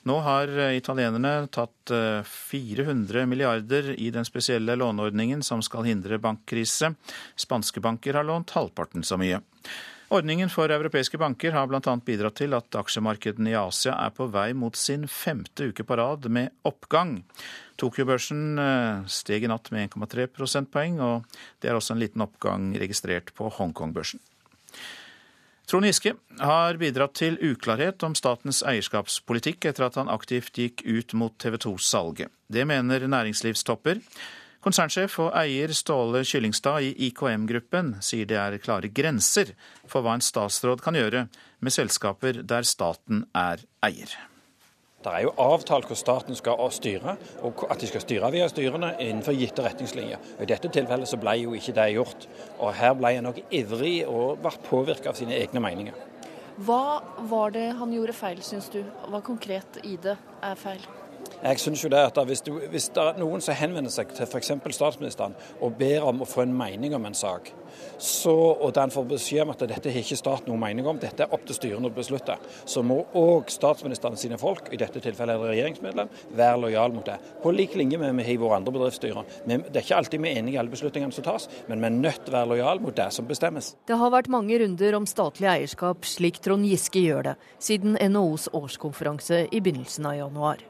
Nå 0.08 0.16
har 0.24 0.48
eh, 0.48 0.78
italienerne 0.78 1.50
tatt 1.52 1.92
400 1.92 3.20
eh, 3.20 3.28
milliarder 3.28 3.92
i 3.92 4.08
den 4.14 4.24
spesielle 4.28 4.78
låneordningen 4.80 5.44
som 5.44 5.60
skal 5.64 5.84
hindre 5.88 6.20
bankkrise. 6.22 6.94
Spanske 7.36 7.84
banker 7.84 8.16
har 8.16 8.28
lånt 8.28 8.56
halvparten 8.56 9.04
så 9.04 9.20
mye. 9.20 9.42
Ordningen 10.10 10.50
for 10.50 10.72
europeiske 10.74 11.18
banker 11.22 11.52
har 11.54 11.68
bl.a. 11.70 11.92
bidratt 12.02 12.40
til 12.40 12.56
at 12.56 12.74
aksjemarkedene 12.74 13.52
i 13.52 13.54
Asia 13.54 13.92
er 13.94 14.10
på 14.10 14.26
vei 14.34 14.48
mot 14.58 14.74
sin 14.74 15.04
femte 15.06 15.68
uke 15.70 15.84
på 15.86 15.98
rad 16.00 16.26
med 16.26 16.50
oppgang. 16.66 17.20
Tokyo-børsen 17.78 18.58
eh, 18.58 19.04
steg 19.06 19.46
i 19.46 19.50
natt 19.52 19.70
med 19.70 19.94
1,3 19.94 20.26
prosentpoeng, 20.34 20.98
og 20.98 21.38
det 21.62 21.70
er 21.70 21.78
også 21.78 21.94
en 21.94 22.02
liten 22.02 22.26
oppgang 22.26 22.72
registrert 22.82 23.30
på 23.38 23.52
Hongkong-børsen. 23.54 24.18
Trond 25.70 25.86
Giske 25.86 26.16
har 26.42 26.80
bidratt 26.82 27.14
til 27.14 27.38
uklarhet 27.46 28.02
om 28.02 28.18
statens 28.18 28.64
eierskapspolitikk 28.66 29.70
etter 29.70 29.86
at 29.86 30.00
han 30.00 30.10
aktivt 30.10 30.58
gikk 30.58 30.82
ut 30.82 31.14
mot 31.14 31.38
TV 31.38 31.54
2-salget. 31.62 32.34
Det 32.50 32.66
mener 32.66 33.06
næringslivstopper. 33.06 34.02
Konsernsjef 34.60 35.14
og 35.24 35.30
eier 35.40 35.72
Ståle 35.72 36.20
Kyllingstad 36.28 36.84
i 36.84 36.90
IKM-gruppen 37.06 37.94
sier 38.04 38.26
det 38.28 38.36
er 38.36 38.58
klare 38.60 38.90
grenser 38.92 39.54
for 39.88 40.04
hva 40.04 40.18
en 40.18 40.24
statsråd 40.24 40.82
kan 40.84 40.98
gjøre 40.98 41.22
med 41.64 41.72
selskaper 41.72 42.42
der 42.44 42.68
staten 42.68 43.24
er 43.32 43.64
eier. 43.86 44.12
Det 45.00 45.14
er 45.16 45.24
jo 45.24 45.32
avtalt 45.40 45.88
hvor 45.88 45.96
staten 45.96 46.36
skal 46.36 46.60
styre, 46.76 47.16
og 47.40 47.64
at 47.72 47.80
de 47.80 47.88
skal 47.88 48.04
styre 48.04 48.28
via 48.34 48.50
styrene 48.52 48.92
innenfor 49.00 49.32
gitte 49.32 49.64
retningslinjer. 49.64 50.20
I 50.44 50.50
dette 50.52 50.68
tilfellet 50.68 51.08
så 51.08 51.16
ble 51.16 51.38
jo 51.40 51.56
ikke 51.56 51.72
det 51.80 51.88
gjort. 51.94 52.28
Og 52.58 52.76
her 52.76 52.92
ble 53.00 53.16
jeg 53.16 53.24
nok 53.24 53.40
ivrig 53.48 53.96
og 54.04 54.44
ble 54.44 54.52
påvirket 54.68 55.08
av 55.08 55.16
sine 55.16 55.40
egne 55.40 55.64
meninger. 55.64 55.96
Hva 56.60 57.00
var 57.32 57.56
det 57.56 57.70
han 57.80 57.96
gjorde 57.96 58.12
feil, 58.12 58.44
syns 58.44 58.68
du? 58.68 58.82
Hva 59.08 59.24
konkret 59.24 59.80
i 59.88 59.96
det 59.96 60.18
er 60.44 60.60
feil? 60.60 60.84
Jeg 61.40 61.60
synes 61.60 61.84
jo 61.84 61.88
det 61.88 62.00
at 62.04 62.18
Hvis, 62.26 62.42
du, 62.44 62.52
hvis 62.70 62.88
det 62.94 63.02
er 63.02 63.18
noen 63.20 63.40
som 63.40 63.56
henvender 63.56 63.92
seg 63.92 64.12
til 64.12 64.26
f.eks. 64.26 64.52
statsministeren 64.76 65.34
og 65.60 65.76
ber 65.78 66.04
om 66.04 66.20
å 66.20 66.28
få 66.28 66.44
en 66.44 66.52
mening 66.56 66.94
om 66.94 67.06
en 67.08 67.16
sak, 67.16 67.48
så, 67.98 68.32
og 68.32 68.74
den 68.76 68.92
får 68.92 69.06
beskjed 69.08 69.44
om 69.44 69.52
at 69.54 69.62
dette 69.70 69.92
har 69.92 70.02
ikke 70.02 70.18
staten 70.18 70.50
noen 70.50 70.60
mening 70.60 70.88
om, 70.88 70.98
dette 71.00 71.24
er 71.24 71.32
opp 71.32 71.44
til 71.48 71.56
styrene 71.56 71.88
å 71.88 71.94
beslutte, 71.94 72.36
så 72.68 72.82
må 72.84 72.98
òg 73.16 73.50
statsministeren 73.52 74.18
sine 74.20 74.38
folk, 74.40 74.68
i 74.72 74.80
dette 74.80 75.00
tilfellet 75.00 75.36
er 75.36 75.42
det 75.42 75.52
regjeringsmedlem, 75.54 76.10
være 76.36 76.62
lojal 76.64 76.96
mot 76.96 77.06
det. 77.06 77.16
På 77.42 77.52
lik 77.54 77.76
linje 77.78 78.00
med 78.00 78.16
vi 78.20 78.26
har 78.26 78.40
våre 78.42 78.58
andre 78.60 78.74
bedriftsstyrer. 78.74 79.30
Det 79.46 79.60
er 79.70 79.84
ikke 79.84 80.00
alltid 80.00 80.24
vi 80.24 80.32
er 80.32 80.40
enige 80.40 80.58
i 80.58 80.60
alle 80.60 80.72
beslutningene 80.72 81.16
som 81.16 81.26
tas, 81.26 81.48
men 81.68 81.80
vi 81.80 81.88
er 81.88 81.96
nødt 81.96 82.24
til 82.24 82.34
å 82.34 82.38
være 82.38 82.50
lojal 82.54 82.82
mot 82.84 82.96
det 82.96 83.08
som 83.16 83.28
bestemmes. 83.28 83.72
Det 83.88 84.00
har 84.00 84.12
vært 84.12 84.32
mange 84.32 84.60
runder 84.60 84.98
om 84.98 85.08
statlig 85.08 85.48
eierskap, 85.52 86.04
slik 86.08 86.42
Trond 86.44 86.68
Giske 86.68 87.04
gjør 87.04 87.30
det, 87.30 87.38
siden 87.62 87.96
NHOs 88.00 88.50
årskonferanse 88.56 89.46
i 89.48 89.62
begynnelsen 89.62 90.10
av 90.10 90.18
januar. 90.20 90.68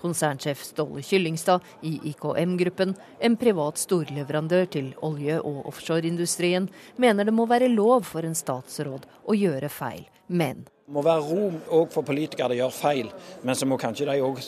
Konsernsjef 0.00 0.64
Ståle 0.70 1.04
Kyllingstad 1.04 1.60
i 1.86 1.98
IKM-gruppen, 2.10 2.96
en 3.20 3.36
privat 3.40 3.78
storleverandør 3.80 4.66
til 4.72 4.92
olje- 5.06 5.40
og 5.44 5.68
offshoreindustrien, 5.70 6.68
mener 6.96 7.28
det 7.28 7.36
må 7.36 7.46
være 7.50 7.68
lov 7.68 8.08
for 8.08 8.24
en 8.26 8.36
statsråd 8.36 9.08
å 9.28 9.36
gjøre 9.36 9.68
feil, 9.72 10.06
men 10.28 10.64
det 10.90 10.96
må 10.96 11.04
være 11.06 11.22
rom 11.22 11.58
òg 11.70 11.92
for 11.94 12.02
politikere 12.02 12.50
å 12.50 12.56
gjøre 12.58 12.74
feil, 12.74 13.10
men 13.46 13.54
så 13.54 13.66
må 13.70 13.76
kanskje 13.78 14.08
de 14.08 14.24
òg 14.26 14.40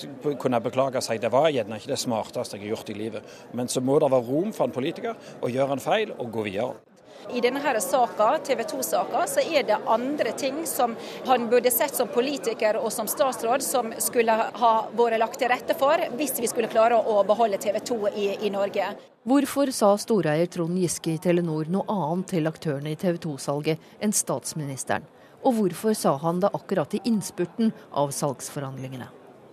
kunne 0.43 0.59
beklage 0.65 0.99
seg. 1.07 1.21
Det 1.23 1.31
var 1.31 1.53
gjerne 1.55 1.79
ikke 1.79 1.93
det 1.93 1.99
smarteste 2.03 2.59
jeg 2.59 2.65
har 2.65 2.73
gjort 2.73 2.91
i 2.91 2.97
livet. 2.99 3.29
Men 3.55 3.71
så 3.71 3.79
må 3.79 4.01
det 4.03 4.09
være 4.11 4.27
rom 4.27 4.51
for 4.51 4.67
en 4.67 4.75
politiker 4.75 5.15
å 5.39 5.51
gjøre 5.53 5.77
en 5.77 5.85
feil 5.85 6.11
og 6.17 6.33
gå 6.35 6.49
videre. 6.49 6.81
I 7.31 7.41
denne 7.41 7.61
TV 7.63 8.63
2-saka, 8.63 9.27
så 9.27 9.41
er 9.41 9.63
det 9.63 9.79
andre 9.87 10.33
ting 10.33 10.67
som 10.67 10.97
han 11.27 11.49
burde 11.49 11.71
sett 11.71 11.95
som 11.95 12.09
politiker 12.09 12.77
og 12.77 12.93
som 12.93 13.07
statsråd 13.07 13.63
som 13.63 13.93
skulle 13.99 14.33
ha 14.33 14.73
vært 14.93 15.19
lagt 15.23 15.39
til 15.39 15.49
rette 15.49 15.75
for, 15.79 16.03
hvis 16.19 16.41
vi 16.41 16.51
skulle 16.51 16.69
klare 16.69 16.99
å 16.99 17.23
beholde 17.25 17.59
TV 17.63 17.79
2 17.81 17.99
i, 18.15 18.29
i 18.47 18.51
Norge. 18.51 18.93
Hvorfor 19.23 19.71
sa 19.71 19.95
storeier 19.97 20.49
Trond 20.51 20.79
Giske 20.83 21.15
i 21.15 21.19
Telenor 21.23 21.69
noe 21.71 21.87
annet 21.87 22.33
til 22.35 22.51
aktørene 22.51 22.91
i 22.91 22.99
TV 22.99 23.21
2-salget 23.23 23.79
enn 24.03 24.15
statsministeren? 24.15 25.07
Og 25.43 25.55
hvorfor 25.59 25.95
sa 25.99 26.17
han 26.23 26.43
det 26.43 26.51
akkurat 26.55 26.95
i 26.95 27.03
innspurten 27.11 27.73
av 27.91 28.11
salgsforhandlingene? 28.15 29.09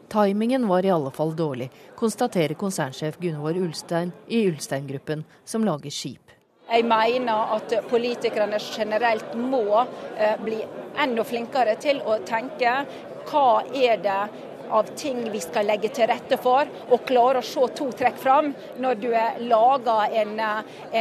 Timingen 0.09 0.65
var 0.67 0.85
i 0.85 0.89
alle 0.89 1.11
fall 1.13 1.35
dårlig, 1.37 1.69
konstaterer 1.97 2.57
konsernsjef 2.57 3.19
Gunvor 3.21 3.57
Ulstein 3.61 4.09
i 4.27 4.41
Ulstein-gruppen, 4.49 5.21
som 5.45 5.65
lager 5.65 5.93
skip. 5.93 6.33
Jeg 6.69 6.85
mener 6.85 7.55
at 7.55 7.73
politikerne 7.89 8.59
generelt 8.61 9.33
må 9.37 9.63
eh, 9.81 10.35
bli 10.41 10.59
enda 10.99 11.23
flinkere 11.25 11.75
til 11.81 12.01
å 12.05 12.19
tenke 12.27 12.83
hva 13.29 13.61
er 13.73 13.97
det 14.03 14.21
av 14.69 14.83
ting 14.95 15.31
vi 15.31 15.39
skal 15.41 15.65
legge 15.65 15.89
til 15.93 16.07
rette 16.09 16.37
for, 16.41 16.69
og 16.93 17.05
klare 17.09 17.41
å 17.41 17.45
se 17.45 17.63
to 17.77 17.89
trekk 17.97 18.19
fram. 18.21 18.51
Når 18.81 18.99
du 19.01 19.07
lager 19.49 20.15
en, 20.21 20.35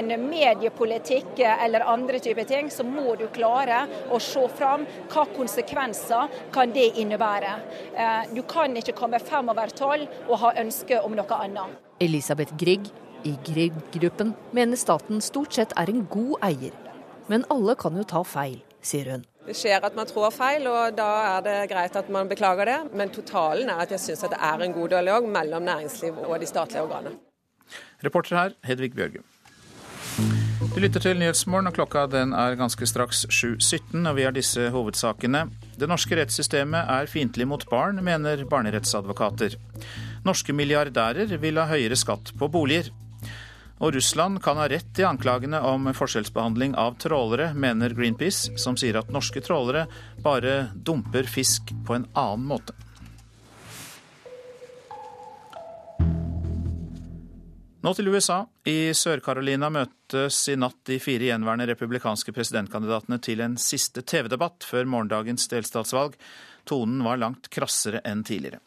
en 0.00 0.14
mediepolitikk 0.22 1.42
eller 1.44 1.84
andre 1.84 2.20
typer 2.24 2.48
ting, 2.48 2.70
så 2.72 2.86
må 2.86 3.16
du 3.20 3.26
klare 3.34 3.82
å 4.08 4.20
se 4.22 4.46
fram 4.56 4.86
hva 5.12 5.26
konsekvenser 5.36 6.40
kan 6.54 6.72
det 6.72 6.94
innebære. 7.02 7.52
Eh, 7.92 8.32
du 8.32 8.40
kan 8.48 8.76
ikke 8.76 8.96
komme 8.96 9.20
fem 9.20 9.52
over 9.52 9.76
tolv 9.76 10.08
og 10.28 10.40
ha 10.46 10.54
ønske 10.64 11.02
om 11.04 11.18
noe 11.18 11.42
annet. 11.44 11.76
Elisabeth 12.00 12.56
Grieg 12.56 12.88
i 13.28 13.36
Grieg-gruppen 13.44 14.32
mener 14.56 14.80
staten 14.80 15.20
stort 15.24 15.56
sett 15.56 15.74
er 15.76 15.90
en 15.92 16.06
god 16.10 16.38
eier. 16.48 16.74
Men 17.28 17.44
alle 17.52 17.76
kan 17.76 17.96
jo 17.98 18.06
ta 18.08 18.22
feil, 18.24 18.60
sier 18.80 19.12
hun. 19.12 19.26
Det 19.48 19.56
skjer 19.56 19.84
at 19.84 19.96
man 19.96 20.08
tror 20.08 20.32
feil, 20.32 20.66
og 20.68 20.96
da 20.96 21.08
er 21.36 21.44
det 21.46 21.56
greit 21.70 21.96
at 21.96 22.08
man 22.12 22.28
beklager 22.28 22.68
det. 22.68 22.78
Men 22.96 23.12
totalen 23.12 23.70
er 23.72 23.84
at 23.84 23.92
jeg 23.94 24.04
syns 24.04 24.26
det 24.28 24.40
er 24.50 24.64
en 24.64 24.76
god 24.76 24.92
dialog 24.92 25.28
mellom 25.38 25.64
næringsliv 25.64 26.20
og 26.24 26.36
de 26.40 26.48
statlige 26.48 26.84
organene. 26.84 27.16
Reporter 28.04 28.36
her, 28.36 28.56
Hedvig 28.64 28.94
Bjørgum. 28.96 29.24
Du 30.74 30.82
lytter 30.82 31.00
til 31.00 31.16
Nyhetsmorgen, 31.18 31.68
og 31.70 31.74
klokka 31.74 32.04
den 32.12 32.32
er 32.36 32.56
ganske 32.60 32.86
straks 32.86 33.24
7.17, 33.32 34.04
og 34.04 34.16
vi 34.18 34.24
har 34.26 34.34
disse 34.36 34.68
hovedsakene. 34.74 35.46
Det 35.80 35.88
norske 35.90 36.16
rettssystemet 36.18 36.92
er 36.92 37.08
fiendtlig 37.10 37.48
mot 37.48 37.64
barn, 37.70 38.02
mener 38.04 38.44
barnerettsadvokater. 38.50 39.56
Norske 40.28 40.52
milliardærer 40.52 41.36
vil 41.40 41.60
ha 41.60 41.66
høyere 41.72 41.96
skatt 41.98 42.34
på 42.38 42.50
boliger. 42.52 42.92
Og 43.78 43.94
Russland 43.94 44.42
kan 44.42 44.58
ha 44.58 44.66
rett 44.68 44.98
i 44.98 45.06
anklagene 45.06 45.60
om 45.62 45.86
forskjellsbehandling 45.94 46.74
av 46.74 46.96
trålere, 46.98 47.52
mener 47.54 47.94
Greenpeace, 47.94 48.58
som 48.58 48.76
sier 48.76 48.98
at 48.98 49.12
norske 49.14 49.42
trålere 49.44 49.86
bare 50.24 50.72
dumper 50.74 51.30
fisk 51.30 51.70
på 51.86 51.94
en 51.94 52.08
annen 52.18 52.46
måte. 52.50 52.74
Nå 57.78 57.92
til 57.94 58.10
USA. 58.10 58.40
I 58.66 58.90
Sør-Carolina 58.90 59.70
møtes 59.70 60.40
i 60.50 60.56
natt 60.58 60.80
de 60.90 60.98
fire 60.98 61.28
gjenværende 61.30 61.68
republikanske 61.70 62.34
presidentkandidatene 62.34 63.20
til 63.22 63.44
en 63.44 63.54
siste 63.62 64.02
TV-debatt 64.02 64.66
før 64.66 64.90
morgendagens 64.90 65.46
delstatsvalg. 65.52 66.18
Tonen 66.66 67.04
var 67.06 67.22
langt 67.22 67.46
krassere 67.54 68.02
enn 68.02 68.26
tidligere. 68.26 68.58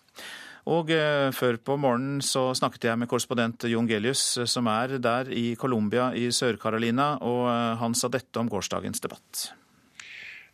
Og 0.69 0.91
eh, 0.93 1.29
før 1.33 1.57
på 1.57 1.77
morgenen 1.81 2.19
så 2.25 2.51
snakket 2.57 2.91
jeg 2.91 3.01
med 3.01 3.09
korrespondent 3.09 3.65
Jon 3.71 3.89
Gelius, 3.89 4.37
eh, 4.37 4.49
som 4.49 4.69
er 4.69 4.99
der 5.01 5.31
i 5.33 5.55
Colombia 5.57 6.11
i 6.13 6.27
Sør-Carolina, 6.29 7.15
og 7.25 7.47
eh, 7.49 7.79
han 7.81 7.97
sa 7.97 8.11
dette 8.13 8.41
om 8.41 8.51
gårsdagens 8.51 9.01
debatt. 9.01 9.47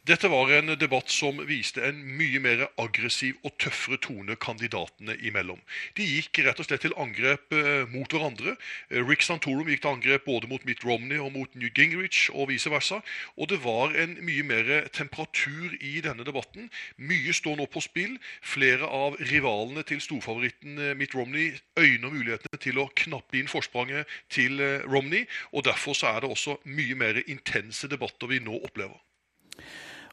Dette 0.08 0.30
var 0.32 0.48
en 0.56 0.72
debatt 0.80 1.10
som 1.12 1.42
viste 1.50 1.82
en 1.84 1.98
mye 2.16 2.40
mer 2.40 2.62
aggressiv 2.80 3.42
og 3.44 3.58
tøffere 3.60 3.98
tone 4.00 4.38
kandidatene 4.40 5.18
imellom. 5.28 5.58
De 5.98 6.06
gikk 6.08 6.40
rett 6.46 6.62
og 6.64 6.68
slett 6.70 6.86
til 6.86 6.94
angrep 6.96 7.52
eh, 7.52 7.82
mot 7.92 8.08
hverandre. 8.16 8.54
Eh, 8.88 9.02
Rick 9.04 9.26
Santorum 9.28 9.68
gikk 9.68 9.82
til 9.84 9.92
angrep 9.92 10.24
både 10.24 10.48
mot 10.48 10.64
Mitt 10.70 10.86
Romney 10.88 11.20
og 11.20 11.34
mot 11.36 11.58
New 11.60 11.68
Gingrich 11.76 12.30
og 12.32 12.48
vice 12.54 12.72
versa. 12.72 13.02
Og 13.36 13.50
det 13.52 13.60
var 13.66 13.98
en 14.00 14.14
mye 14.24 14.46
mer 14.48 14.70
temperatur 14.96 15.76
i 15.76 15.98
denne 16.06 16.24
debatten. 16.24 16.70
Mye 16.96 17.36
står 17.36 17.60
nå 17.60 17.68
på 17.74 17.84
spill. 17.84 18.16
Flere 18.40 18.88
av 18.88 19.20
rivalene 19.34 19.84
til 19.92 20.00
storfavoritten 20.06 20.80
eh, 20.86 20.94
Mitt 20.96 21.18
Romney 21.20 21.50
øyner 21.76 22.16
mulighetene 22.16 22.62
til 22.64 22.80
å 22.80 22.88
knappe 23.04 23.42
inn 23.42 23.52
forspranget 23.52 24.08
til 24.32 24.64
Romney. 24.88 25.28
Og 25.52 25.68
derfor 25.68 26.00
så 26.00 26.14
er 26.14 26.24
det 26.24 26.32
også 26.32 26.62
mye 26.64 26.96
mer 26.96 27.20
intense 27.28 27.92
debatter 27.92 28.32
vi 28.32 28.40
nå 28.48 28.56
opplever. 28.64 29.04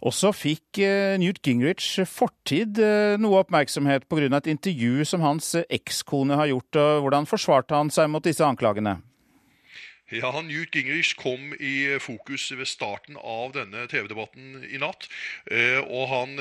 Og 0.03 0.15
så 0.17 0.33
fikk 0.35 0.81
eh, 0.83 1.15
Newt 1.21 1.41
Gingrich 1.45 2.03
fortid 2.11 2.81
eh, 2.83 3.15
noe 3.21 3.45
oppmerksomhet 3.45 4.09
pga. 4.11 4.29
et 4.37 4.53
intervju 4.53 5.05
som 5.05 5.23
hans 5.23 5.55
ekskone 5.69 6.35
har 6.41 6.51
gjort. 6.51 6.81
Hvordan 7.05 7.29
forsvarte 7.31 7.77
han 7.77 7.91
seg 7.91 8.11
mot 8.11 8.25
disse 8.25 8.45
anklagene? 8.45 8.99
Ja, 10.15 10.31
Newt 10.43 10.71
Gingrich 10.77 11.17
kom 11.17 11.55
i 11.59 11.99
fokus 11.99 12.53
ved 12.55 12.69
starten 12.71 13.17
av 13.19 13.51
denne 13.57 13.89
TV-debatten 13.91 14.61
i 14.69 14.79
natt. 14.79 15.09
Eh, 15.51 15.81
og 15.83 16.05
han 16.12 16.37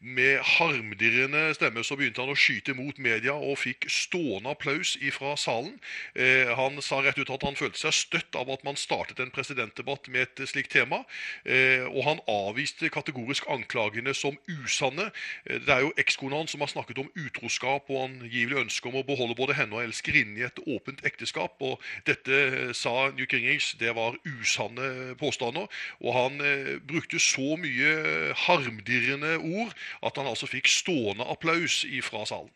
med 0.00 0.38
harmdirrende 0.54 1.50
stemme 1.52 1.84
så 1.84 1.98
begynte 1.98 2.22
han 2.22 2.32
å 2.32 2.38
skyte 2.38 2.72
mot 2.78 2.96
media 3.02 3.34
og 3.36 3.58
fikk 3.60 3.84
stående 3.92 4.54
applaus 4.54 4.94
fra 5.12 5.34
salen. 5.36 5.74
Han 6.56 6.80
sa 6.84 7.02
rett 7.04 7.18
ut 7.20 7.30
at 7.34 7.44
han 7.44 7.58
følte 7.58 7.82
seg 7.82 7.96
støtt 7.96 8.38
av 8.38 8.48
at 8.54 8.64
man 8.64 8.78
startet 8.80 9.20
en 9.20 9.32
presidentdebatt 9.34 10.08
med 10.12 10.24
et 10.24 10.48
slikt 10.48 10.72
tema. 10.72 11.02
Og 11.90 12.00
han 12.06 12.22
avviste 12.30 12.88
kategorisk 12.92 13.48
anklagene 13.52 14.14
som 14.16 14.38
usanne. 14.48 15.10
Det 15.44 15.72
er 15.72 15.84
jo 15.84 15.92
ekskona 16.00 16.40
hans 16.40 16.54
som 16.54 16.64
har 16.64 16.72
snakket 16.72 17.02
om 17.02 17.12
utroskap 17.18 17.90
og 17.92 18.06
angivelig 18.06 18.62
ønske 18.64 18.88
om 18.88 19.00
å 19.00 19.06
beholde 19.06 19.36
både 19.38 19.58
henne 19.58 19.76
og 19.76 19.84
elskerinnen 19.84 20.40
i 20.40 20.46
et 20.48 20.64
åpent 20.64 21.04
ekteskap. 21.08 21.60
og 21.60 21.82
Dette 22.08 22.72
sa 22.78 23.01
Newt 23.16 23.34
Gingrich 23.34 23.72
det 23.80 23.94
var 23.96 24.16
usanne 24.28 25.16
påstander. 25.20 25.68
Og 26.02 26.16
han 26.16 26.40
eh, 26.40 26.74
brukte 26.86 27.20
så 27.22 27.56
mye 27.60 28.32
harmdirrende 28.46 29.38
ord 29.42 29.76
at 30.02 30.18
han 30.20 30.30
altså 30.30 30.50
fikk 30.50 30.70
stående 30.70 31.26
applaus 31.28 31.82
fra 32.06 32.26
salen. 32.28 32.52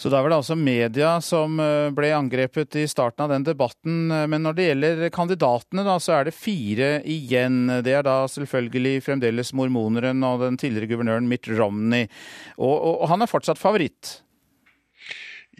Så 0.00 0.10
da 0.10 0.18
var 0.22 0.32
det 0.32 0.38
altså 0.40 0.56
media 0.58 1.12
som 1.22 1.60
eh, 1.62 1.90
ble 1.94 2.08
angrepet 2.16 2.80
i 2.80 2.88
starten 2.90 3.26
av 3.26 3.34
den 3.34 3.44
debatten. 3.46 4.08
Men 4.08 4.42
når 4.42 4.56
det 4.56 4.66
gjelder 4.66 5.04
kandidatene, 5.14 5.84
da, 5.86 5.98
så 6.02 6.16
er 6.16 6.26
det 6.26 6.34
fire 6.34 6.90
igjen. 7.06 7.68
Det 7.84 7.94
er 7.98 8.06
da 8.06 8.22
selvfølgelig 8.30 9.02
fremdeles 9.06 9.52
mormoneren 9.54 10.24
og 10.26 10.42
den 10.46 10.58
tidligere 10.58 10.94
guvernøren 10.94 11.30
Mitt 11.30 11.46
Romney. 11.50 12.08
Og, 12.56 12.74
og, 12.74 12.94
og 13.04 13.08
han 13.12 13.22
er 13.22 13.30
fortsatt 13.30 13.62
favoritt. 13.62 14.22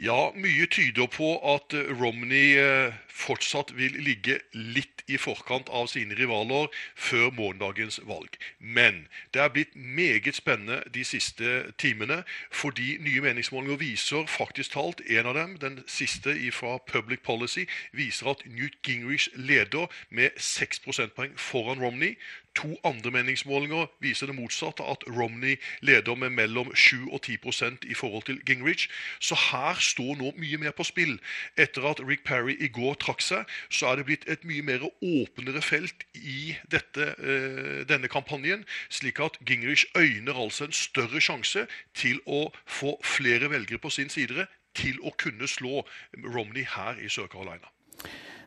Ja, 0.02 0.32
mye 0.34 0.66
tyder 0.72 1.06
på 1.12 1.36
at 1.46 1.74
Romney 2.00 2.56
eh, 2.58 2.94
fortsatt 3.12 3.74
vil 3.76 3.96
ligge 4.02 4.38
litt 4.52 5.02
i 5.06 5.18
forkant 5.20 5.68
av 5.68 5.88
sine 5.92 6.16
rivaler 6.18 6.68
før 6.96 7.30
morgendagens 7.36 8.00
valg. 8.08 8.38
Men 8.58 9.06
det 9.34 9.42
er 9.42 9.52
blitt 9.52 9.76
meget 9.76 10.36
spennende 10.38 10.82
de 10.94 11.04
siste 11.04 11.72
timene, 11.78 12.22
fordi 12.50 12.96
nye 13.04 13.24
meningsmålinger 13.24 13.80
viser 13.82 14.26
faktisk 14.26 14.72
talt 14.72 15.02
En 15.12 15.26
av 15.26 15.34
dem, 15.34 15.56
den 15.58 15.82
siste 15.86 16.34
fra 16.52 16.78
Public 16.78 17.20
Policy, 17.22 17.64
viser 17.92 18.30
at 18.30 18.42
Newt 18.46 18.78
Gingrich 18.82 19.28
leder 19.34 19.86
med 20.10 20.30
6 20.36 20.80
prosentpoeng 20.80 21.32
foran 21.36 21.82
Romney. 21.82 22.16
To 22.54 22.76
andre 22.84 23.10
meningsmålinger 23.10 23.86
viser 24.00 24.28
det 24.28 24.36
motsatte, 24.36 24.84
at 24.84 25.04
Romney 25.08 25.56
leder 25.80 26.14
med 26.14 26.30
mellom 26.30 26.74
7 26.76 27.08
og 27.12 27.20
10% 27.26 27.88
i 27.90 27.94
forhold 27.94 28.22
til 28.22 28.40
Gingrich. 28.46 28.88
Så 29.20 29.34
her 29.34 29.74
står 29.80 30.16
nå 30.20 30.32
mye 30.36 30.60
mer 30.60 30.74
på 30.76 30.84
spill. 30.84 31.16
Etter 31.56 31.86
at 31.88 32.02
Rick 32.08 32.24
Perry 32.24 32.56
i 32.60 32.68
går 32.68 32.94
trakk 33.02 33.22
seg, 33.24 33.50
så 33.72 33.90
er 33.90 34.00
det 34.00 34.06
blitt 34.08 34.26
et 34.30 34.46
mye 34.48 34.64
mer 34.66 34.86
åpnere 34.86 35.62
felt 35.64 36.06
i 36.18 36.54
dette, 36.72 37.12
uh, 37.18 37.82
denne 37.88 38.10
kampanjen. 38.12 38.64
Slik 38.92 39.20
at 39.22 39.38
Gingrich 39.48 39.86
øyner 39.98 40.38
altså 40.38 40.68
en 40.68 40.76
større 40.76 41.22
sjanse 41.22 41.66
til 41.98 42.22
å 42.26 42.46
få 42.66 42.96
flere 43.04 43.50
velgere 43.52 43.82
på 43.82 43.92
sin 43.92 44.12
side 44.12 44.46
til 44.78 45.02
å 45.04 45.12
kunne 45.20 45.48
slå 45.50 45.82
Romney 46.24 46.64
her 46.64 47.00
i 47.02 47.10
Sør-Carolina. 47.12 47.68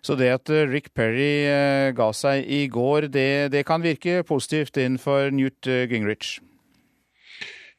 Så 0.05 0.15
det 0.17 0.29
at 0.33 0.49
eh, 0.53 0.67
Rick 0.69 0.91
Perry 0.97 1.45
eh, 1.49 1.91
ga 1.97 2.11
seg 2.13 2.45
i 2.45 2.65
går, 2.69 3.09
det, 3.13 3.51
det 3.53 3.65
kan 3.65 3.83
virke 3.85 4.23
positivt 4.25 4.77
inn 4.81 4.99
for 5.01 5.33
Newt 5.33 5.65
Gingrich? 5.65 6.37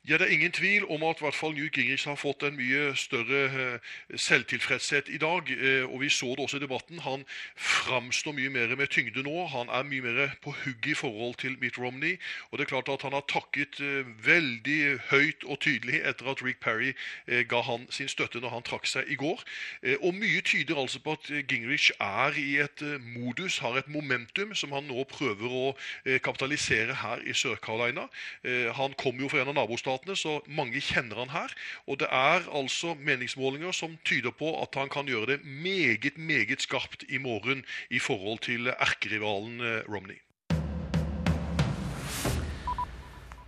Ja, 0.08 0.18
Det 0.18 0.26
er 0.26 0.32
ingen 0.32 0.52
tvil 0.52 0.84
om 0.86 1.02
at 1.02 1.18
hvert 1.18 1.34
fall 1.34 1.54
Newt 1.54 1.74
Gingrich 1.74 2.04
har 2.06 2.14
fått 2.14 2.44
en 2.46 2.54
mye 2.54 2.92
større 2.94 3.38
eh, 3.50 3.78
selvtilfredshet 4.14 5.08
i 5.10 5.18
dag. 5.18 5.50
Eh, 5.50 5.82
og 5.82 6.00
Vi 6.00 6.08
så 6.08 6.26
det 6.26 6.38
også 6.38 6.56
i 6.56 6.62
debatten. 6.62 7.00
Han 7.02 7.24
framstår 7.56 8.32
mye 8.32 8.50
mer 8.50 8.76
med 8.76 8.86
tyngde 8.86 9.24
nå. 9.26 9.46
Han 9.50 9.66
er 9.68 9.82
mye 9.82 10.04
mer 10.04 10.36
på 10.44 10.54
hugget 10.62 10.92
i 10.92 10.94
forhold 10.94 11.34
til 11.42 11.56
Mitt 11.58 11.78
Romney. 11.78 12.20
Og 12.50 12.58
det 12.58 12.64
er 12.64 12.68
klart 12.68 12.88
at 12.88 13.02
han 13.02 13.16
har 13.18 13.24
takket 13.26 13.80
eh, 13.80 14.06
veldig 14.26 15.00
høyt 15.10 15.42
og 15.44 15.58
tydelig 15.66 15.98
etter 16.04 16.30
at 16.30 16.44
Rick 16.44 16.60
Perry 16.62 16.94
ga 17.50 17.60
han 17.66 17.90
sin 17.90 18.08
støtte 18.08 18.38
når 18.38 18.54
han 18.54 18.62
trakk 18.62 18.86
seg 18.86 19.10
i 19.10 19.18
går. 19.18 19.42
Og 20.06 20.14
mye 20.14 20.40
tyder 20.46 20.78
altså 20.78 21.00
på 21.02 21.16
at 21.18 21.26
Gingrich 21.50 21.90
er 21.98 22.38
i 22.38 22.60
et 22.62 22.82
modus, 23.02 23.58
har 23.58 23.74
et 23.78 23.88
momentum, 23.88 24.54
som 24.54 24.72
han 24.72 24.86
nå 24.86 25.02
prøver 25.10 25.50
å 25.50 25.66
kapitalisere 26.22 26.94
her 27.02 27.26
i 27.26 27.34
Sør-Carolina. 27.34 28.06
Han 28.78 28.94
kom 28.94 29.18
jo 29.20 29.28
fra 29.28 29.42
en 29.42 29.50
av 29.50 29.58
nabostatene 29.58 29.95
resultatene, 29.96 30.16
så 30.16 30.40
mange 30.48 30.80
kjenner 30.80 31.16
han 31.16 31.30
her. 31.30 31.52
Og 31.86 31.98
det 32.00 32.08
er 32.10 32.48
altså 32.52 32.94
meningsmålinger 32.94 33.72
som 33.72 33.96
tyder 34.04 34.30
på 34.30 34.62
at 34.62 34.74
han 34.74 34.88
kan 34.88 35.06
gjøre 35.06 35.26
det 35.26 35.44
meget, 35.44 36.18
meget 36.18 36.60
skarpt 36.60 37.04
i 37.08 37.18
morgen 37.18 37.64
i 37.90 37.98
forhold 37.98 38.38
til 38.38 38.66
erkerivalen 38.78 39.60
eh, 39.60 39.82
Romney. 39.88 40.25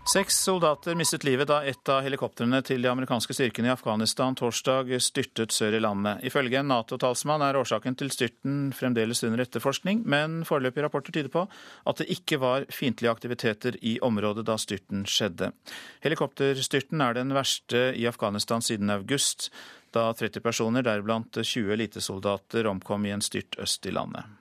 Seks 0.08 0.38
soldater 0.40 0.94
mistet 0.96 1.24
livet 1.26 1.50
da 1.50 1.58
et 1.68 1.88
av 1.92 1.98
helikoptrene 2.00 2.62
til 2.64 2.80
de 2.80 2.88
amerikanske 2.88 3.34
styrkene 3.36 3.68
i 3.68 3.72
Afghanistan 3.74 4.32
torsdag 4.32 4.94
styrtet 5.04 5.52
sør 5.52 5.76
i 5.76 5.80
landet. 5.84 6.22
Ifølge 6.24 6.62
en 6.62 6.70
Nato-talsmann 6.72 7.44
er 7.44 7.58
årsaken 7.60 7.98
til 8.00 8.08
styrten 8.14 8.70
fremdeles 8.72 9.20
under 9.28 9.44
etterforskning, 9.44 10.00
men 10.08 10.38
foreløpige 10.48 10.86
rapporter 10.86 11.12
tyder 11.12 11.28
på 11.34 11.44
at 11.44 12.00
det 12.00 12.08
ikke 12.16 12.40
var 12.40 12.64
fiendtlige 12.72 13.12
aktiviteter 13.12 13.76
i 13.84 13.98
området 14.00 14.46
da 14.48 14.56
styrten 14.56 15.04
skjedde. 15.04 15.52
Helikopterstyrten 16.00 17.04
er 17.04 17.20
den 17.20 17.36
verste 17.36 17.90
i 17.92 18.08
Afghanistan 18.08 18.64
siden 18.64 18.88
august, 18.96 19.50
da 19.92 20.08
30 20.16 20.40
personer, 20.40 20.88
deriblant 20.88 21.36
20 21.36 21.76
elitesoldater, 21.76 22.72
omkom 22.72 23.04
i 23.04 23.12
en 23.12 23.28
styrt 23.28 23.60
øst 23.60 23.84
i 23.84 23.92
landet. 23.92 24.37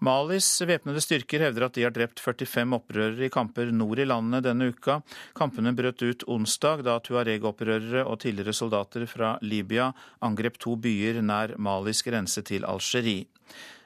Malis 0.00 0.46
væpnede 0.64 1.02
styrker 1.04 1.42
hevder 1.44 1.66
at 1.66 1.74
de 1.76 1.82
har 1.84 1.92
drept 1.92 2.22
45 2.24 2.72
opprørere 2.72 3.26
i 3.26 3.32
kamper 3.32 3.68
nord 3.68 4.00
i 4.00 4.06
landet 4.08 4.46
denne 4.46 4.70
uka. 4.72 5.02
Kampene 5.36 5.74
brøt 5.76 6.00
ut 6.00 6.24
onsdag 6.24 6.86
da 6.86 6.94
tuareg-opprørere 7.04 8.06
og 8.06 8.22
tidligere 8.24 8.56
soldater 8.56 9.04
fra 9.04 9.34
Libya 9.44 9.90
angrep 10.24 10.56
to 10.56 10.78
byer 10.80 11.20
nær 11.20 11.52
Malis 11.60 12.00
grense 12.06 12.40
til 12.48 12.64
Algerie. 12.64 13.28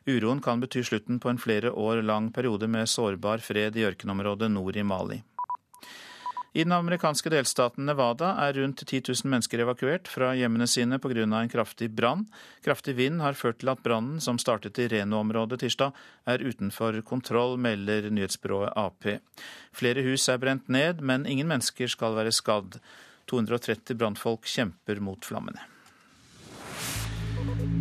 Uroen 0.06 0.42
kan 0.44 0.62
bety 0.62 0.84
slutten 0.86 1.18
på 1.18 1.32
en 1.32 1.40
flere 1.40 1.72
år 1.72 2.04
lang 2.06 2.30
periode 2.30 2.70
med 2.70 2.86
sårbar 2.86 3.42
fred 3.42 3.74
i 3.74 3.86
ørkenområdet 3.88 4.52
nord 4.54 4.76
i 4.76 4.86
Mali. 4.86 5.22
I 6.54 6.62
den 6.62 6.72
amerikanske 6.72 7.32
delstaten 7.32 7.82
Nevada 7.88 8.28
er 8.38 8.54
rundt 8.54 8.84
10 8.86 9.00
000 9.08 9.26
mennesker 9.32 9.58
evakuert 9.64 10.06
fra 10.06 10.28
hjemmene 10.38 10.68
sine 10.70 11.00
pga. 11.02 11.24
en 11.24 11.48
kraftig 11.50 11.90
brann. 11.90 12.28
Kraftig 12.62 12.94
vind 12.94 13.20
har 13.20 13.34
ført 13.34 13.58
til 13.58 13.68
at 13.68 13.82
brannen, 13.82 14.20
som 14.20 14.38
startet 14.38 14.78
i 14.78 14.86
Reno-området 14.86 15.58
tirsdag, 15.60 15.90
er 16.26 16.38
utenfor 16.38 17.02
kontroll, 17.02 17.58
melder 17.58 18.06
nyhetsbyrået 18.08 18.70
Ap. 18.76 19.02
Flere 19.72 20.06
hus 20.06 20.28
er 20.28 20.38
brent 20.38 20.68
ned, 20.68 21.02
men 21.02 21.26
ingen 21.26 21.48
mennesker 21.48 21.90
skal 21.90 22.14
være 22.14 22.30
skadd. 22.30 22.78
230 23.26 23.98
brannfolk 23.98 24.46
kjemper 24.46 25.00
mot 25.00 25.24
flammene. 25.24 25.58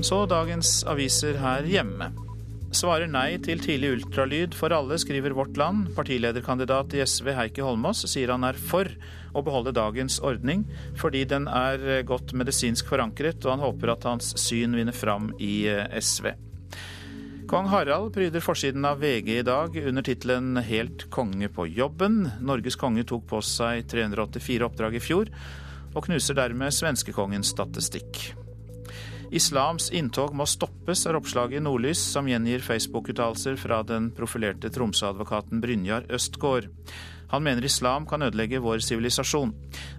Så 0.02 0.26
dagens 0.26 0.82
aviser 0.90 1.38
her 1.38 1.62
hjemme 1.62 2.33
svarer 2.76 3.10
nei 3.10 3.38
til 3.44 3.62
tidlig 3.62 3.92
ultralyd 3.98 4.56
for 4.58 4.74
alle, 4.76 4.98
skriver 5.02 5.36
Vårt 5.38 5.58
Land. 5.60 5.92
Partilederkandidat 5.98 6.96
i 6.98 7.04
SV 7.06 7.32
Heikki 7.38 7.64
Holmås 7.66 8.04
sier 8.10 8.34
han 8.34 8.46
er 8.48 8.58
for 8.58 8.90
å 9.34 9.44
beholde 9.46 9.74
dagens 9.76 10.20
ordning, 10.26 10.66
fordi 11.00 11.24
den 11.30 11.48
er 11.50 12.04
godt 12.08 12.36
medisinsk 12.38 12.90
forankret, 12.92 13.42
og 13.46 13.56
han 13.56 13.64
håper 13.64 13.94
at 13.94 14.08
hans 14.10 14.34
syn 14.42 14.78
vinner 14.78 14.96
fram 14.96 15.32
i 15.42 15.64
eh, 15.72 15.86
SV. 16.00 16.34
Kong 17.50 17.68
Harald 17.70 18.14
pryder 18.16 18.42
forsiden 18.42 18.86
av 18.88 19.02
VG 19.04 19.34
i 19.36 19.46
dag 19.46 19.76
under 19.78 20.06
tittelen 20.06 20.58
'Helt 20.58 21.10
konge 21.14 21.50
på 21.50 21.68
jobben'. 21.68 22.40
Norges 22.42 22.80
konge 22.80 23.04
tok 23.04 23.28
på 23.30 23.42
seg 23.46 23.86
384 23.92 24.66
oppdrag 24.66 24.96
i 24.98 25.04
fjor, 25.04 25.30
og 25.94 26.08
knuser 26.08 26.40
dermed 26.40 26.74
svenskekongens 26.74 27.54
statistikk. 27.54 28.43
Islams 29.34 29.88
inntog 29.90 30.36
må 30.38 30.46
stoppes, 30.46 31.08
er 31.10 31.18
oppslaget 31.18 31.58
i 31.58 31.64
Nordlys, 31.66 31.98
som 32.14 32.28
gjengir 32.30 32.62
Facebook-uttalelser 32.62 33.56
fra 33.58 33.80
den 33.82 34.12
profilerte 34.14 34.70
Tromsø-advokaten 34.70 35.62
Brynjar 35.64 36.06
Østgård. 36.14 36.68
Han 37.34 37.42
mener 37.42 37.66
islam 37.66 38.06
kan 38.06 38.22
ødelegge 38.22 38.62
vår 38.62 38.84
sivilisasjon. 38.86 39.56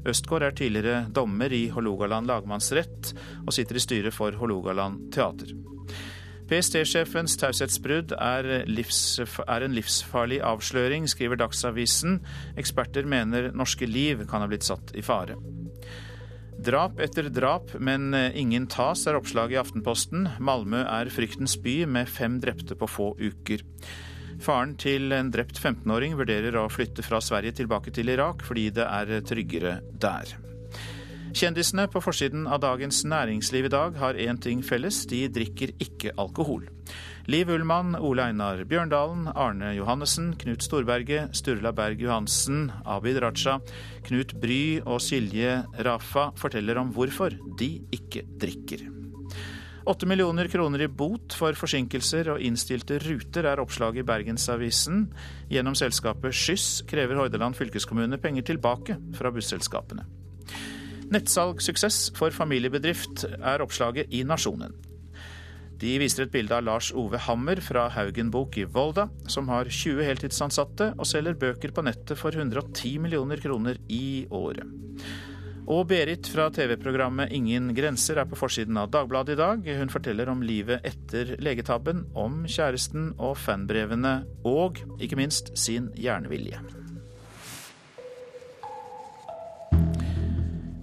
Østgård 0.07 0.47
er 0.47 0.55
tidligere 0.55 1.09
dommer 1.11 1.51
i 1.51 1.65
Hålogaland 1.75 2.31
lagmannsrett, 2.31 3.11
og 3.43 3.51
sitter 3.57 3.81
i 3.81 3.83
styret 3.83 4.15
for 4.15 4.39
Hålogaland 4.39 5.11
teater. 5.17 5.51
PST-sjefens 6.47 7.35
taushetsbrudd 7.41 8.15
er, 8.15 8.53
er, 8.63 9.67
en 9.67 9.75
livsfarlig 9.75 10.43
avsløring, 10.47 11.11
skriver 11.11 11.43
Dagsavisen. 11.43 12.21
Eksperter 12.61 13.09
mener 13.09 13.51
norske 13.51 13.91
liv 13.91 14.29
kan 14.31 14.45
ha 14.45 14.51
blitt 14.53 14.71
satt 14.71 14.95
i 14.95 15.03
fare. 15.03 15.41
Drap 16.65 17.01
etter 17.01 17.27
drap, 17.29 17.75
men 17.77 18.15
eh, 18.15 18.37
ingen 18.41 18.65
tas, 18.73 19.03
er 19.07 19.19
oppslaget 19.19 19.53
i 19.53 19.59
Aftenposten. 19.61 20.29
Malmö 20.41 20.81
er 20.87 21.11
fryktens 21.13 21.59
by, 21.61 21.83
med 21.85 22.09
fem 22.09 22.39
drepte 22.41 22.77
på 22.81 22.89
få 22.89 23.11
uker. 23.21 23.61
Faren 24.41 24.73
til 24.81 25.13
en 25.13 25.29
drept 25.35 25.61
15-åring 25.61 26.17
vurderer 26.17 26.57
å 26.57 26.71
flytte 26.73 27.05
fra 27.05 27.21
Sverige 27.21 27.59
tilbake 27.61 27.93
til 27.93 28.15
Irak, 28.15 28.47
fordi 28.49 28.71
det 28.81 28.89
er 28.89 29.21
tryggere 29.29 29.77
der. 29.93 30.33
Kjendisene 31.35 31.89
på 31.91 31.99
forsiden 31.99 32.45
av 32.47 32.61
Dagens 32.63 33.01
Næringsliv 33.11 33.67
i 33.67 33.71
dag 33.73 33.97
har 33.99 34.15
én 34.23 34.37
ting 34.39 34.61
felles, 34.63 35.01
de 35.11 35.25
drikker 35.35 35.73
ikke 35.83 36.13
alkohol. 36.15 36.69
Liv 37.27 37.49
Ullmann, 37.51 37.97
Ole 37.99 38.29
Einar 38.29 38.63
Bjørndalen, 38.71 39.27
Arne 39.35 39.73
Johannessen, 39.75 40.37
Knut 40.39 40.63
Storberget, 40.63 41.35
Sturla 41.35 41.73
Berg 41.75 42.05
Johansen, 42.07 42.69
Abid 42.87 43.19
Raja, 43.19 43.57
Knut 44.07 44.37
Bry 44.39 44.79
og 44.85 45.03
Silje 45.03 45.65
Rafa 45.83 46.29
forteller 46.39 46.79
om 46.79 46.95
hvorfor 46.95 47.35
de 47.59 47.73
ikke 47.91 48.23
drikker. 48.39 48.87
Åtte 49.91 50.07
millioner 50.07 50.47
kroner 50.53 50.87
i 50.87 50.93
bot 51.03 51.35
for 51.35 51.59
forsinkelser 51.59 52.31
og 52.37 52.47
innstilte 52.47 53.03
ruter 53.03 53.51
er 53.51 53.59
oppslaget 53.61 54.05
i 54.05 54.07
Bergensavisen. 54.07 55.09
Gjennom 55.51 55.75
selskapet 55.75 56.31
Skyss 56.31 56.85
krever 56.87 57.19
Hordaland 57.19 57.59
fylkeskommune 57.59 58.23
penger 58.23 58.53
tilbake 58.55 59.03
fra 59.19 59.35
busselskapene. 59.35 60.07
Nettsalgssuksess 61.13 62.09
for 62.17 62.35
familiebedrift 62.35 63.27
er 63.37 63.65
oppslaget 63.65 64.13
i 64.15 64.23
Nasjonen. 64.27 64.73
De 65.85 65.97
viser 66.01 66.25
et 66.25 66.33
bilde 66.33 66.55
av 66.55 66.65
Lars 66.65 66.93
Ove 66.97 67.19
Hammer 67.27 67.61
fra 67.65 67.89
Haugen 67.93 68.31
Bok 68.33 68.57
i 68.61 68.65
Volda, 68.65 69.09
som 69.29 69.51
har 69.53 69.69
20 69.69 70.07
heltidsansatte 70.07 70.93
og 70.95 71.09
selger 71.11 71.37
bøker 71.37 71.75
på 71.75 71.85
nettet 71.85 72.17
for 72.21 72.33
110 72.33 72.97
millioner 73.05 73.43
kroner 73.43 73.81
i 73.93 74.25
året. 74.33 74.65
Og 75.65 75.87
Berit 75.89 76.29
fra 76.29 76.51
TV-programmet 76.53 77.33
Ingen 77.33 77.71
grenser 77.77 78.21
er 78.21 78.29
på 78.29 78.37
forsiden 78.37 78.77
av 78.81 78.91
Dagbladet 78.93 79.35
i 79.35 79.41
dag. 79.41 79.69
Hun 79.81 79.93
forteller 79.93 80.29
om 80.29 80.45
livet 80.45 80.85
etter 80.85 81.35
legetabben, 81.41 82.05
om 82.13 82.43
kjæresten 82.45 83.15
og 83.17 83.39
fanbrevene, 83.41 84.19
og 84.45 84.85
ikke 85.01 85.21
minst 85.21 85.55
sin 85.59 85.89
jernvilje. 85.97 86.84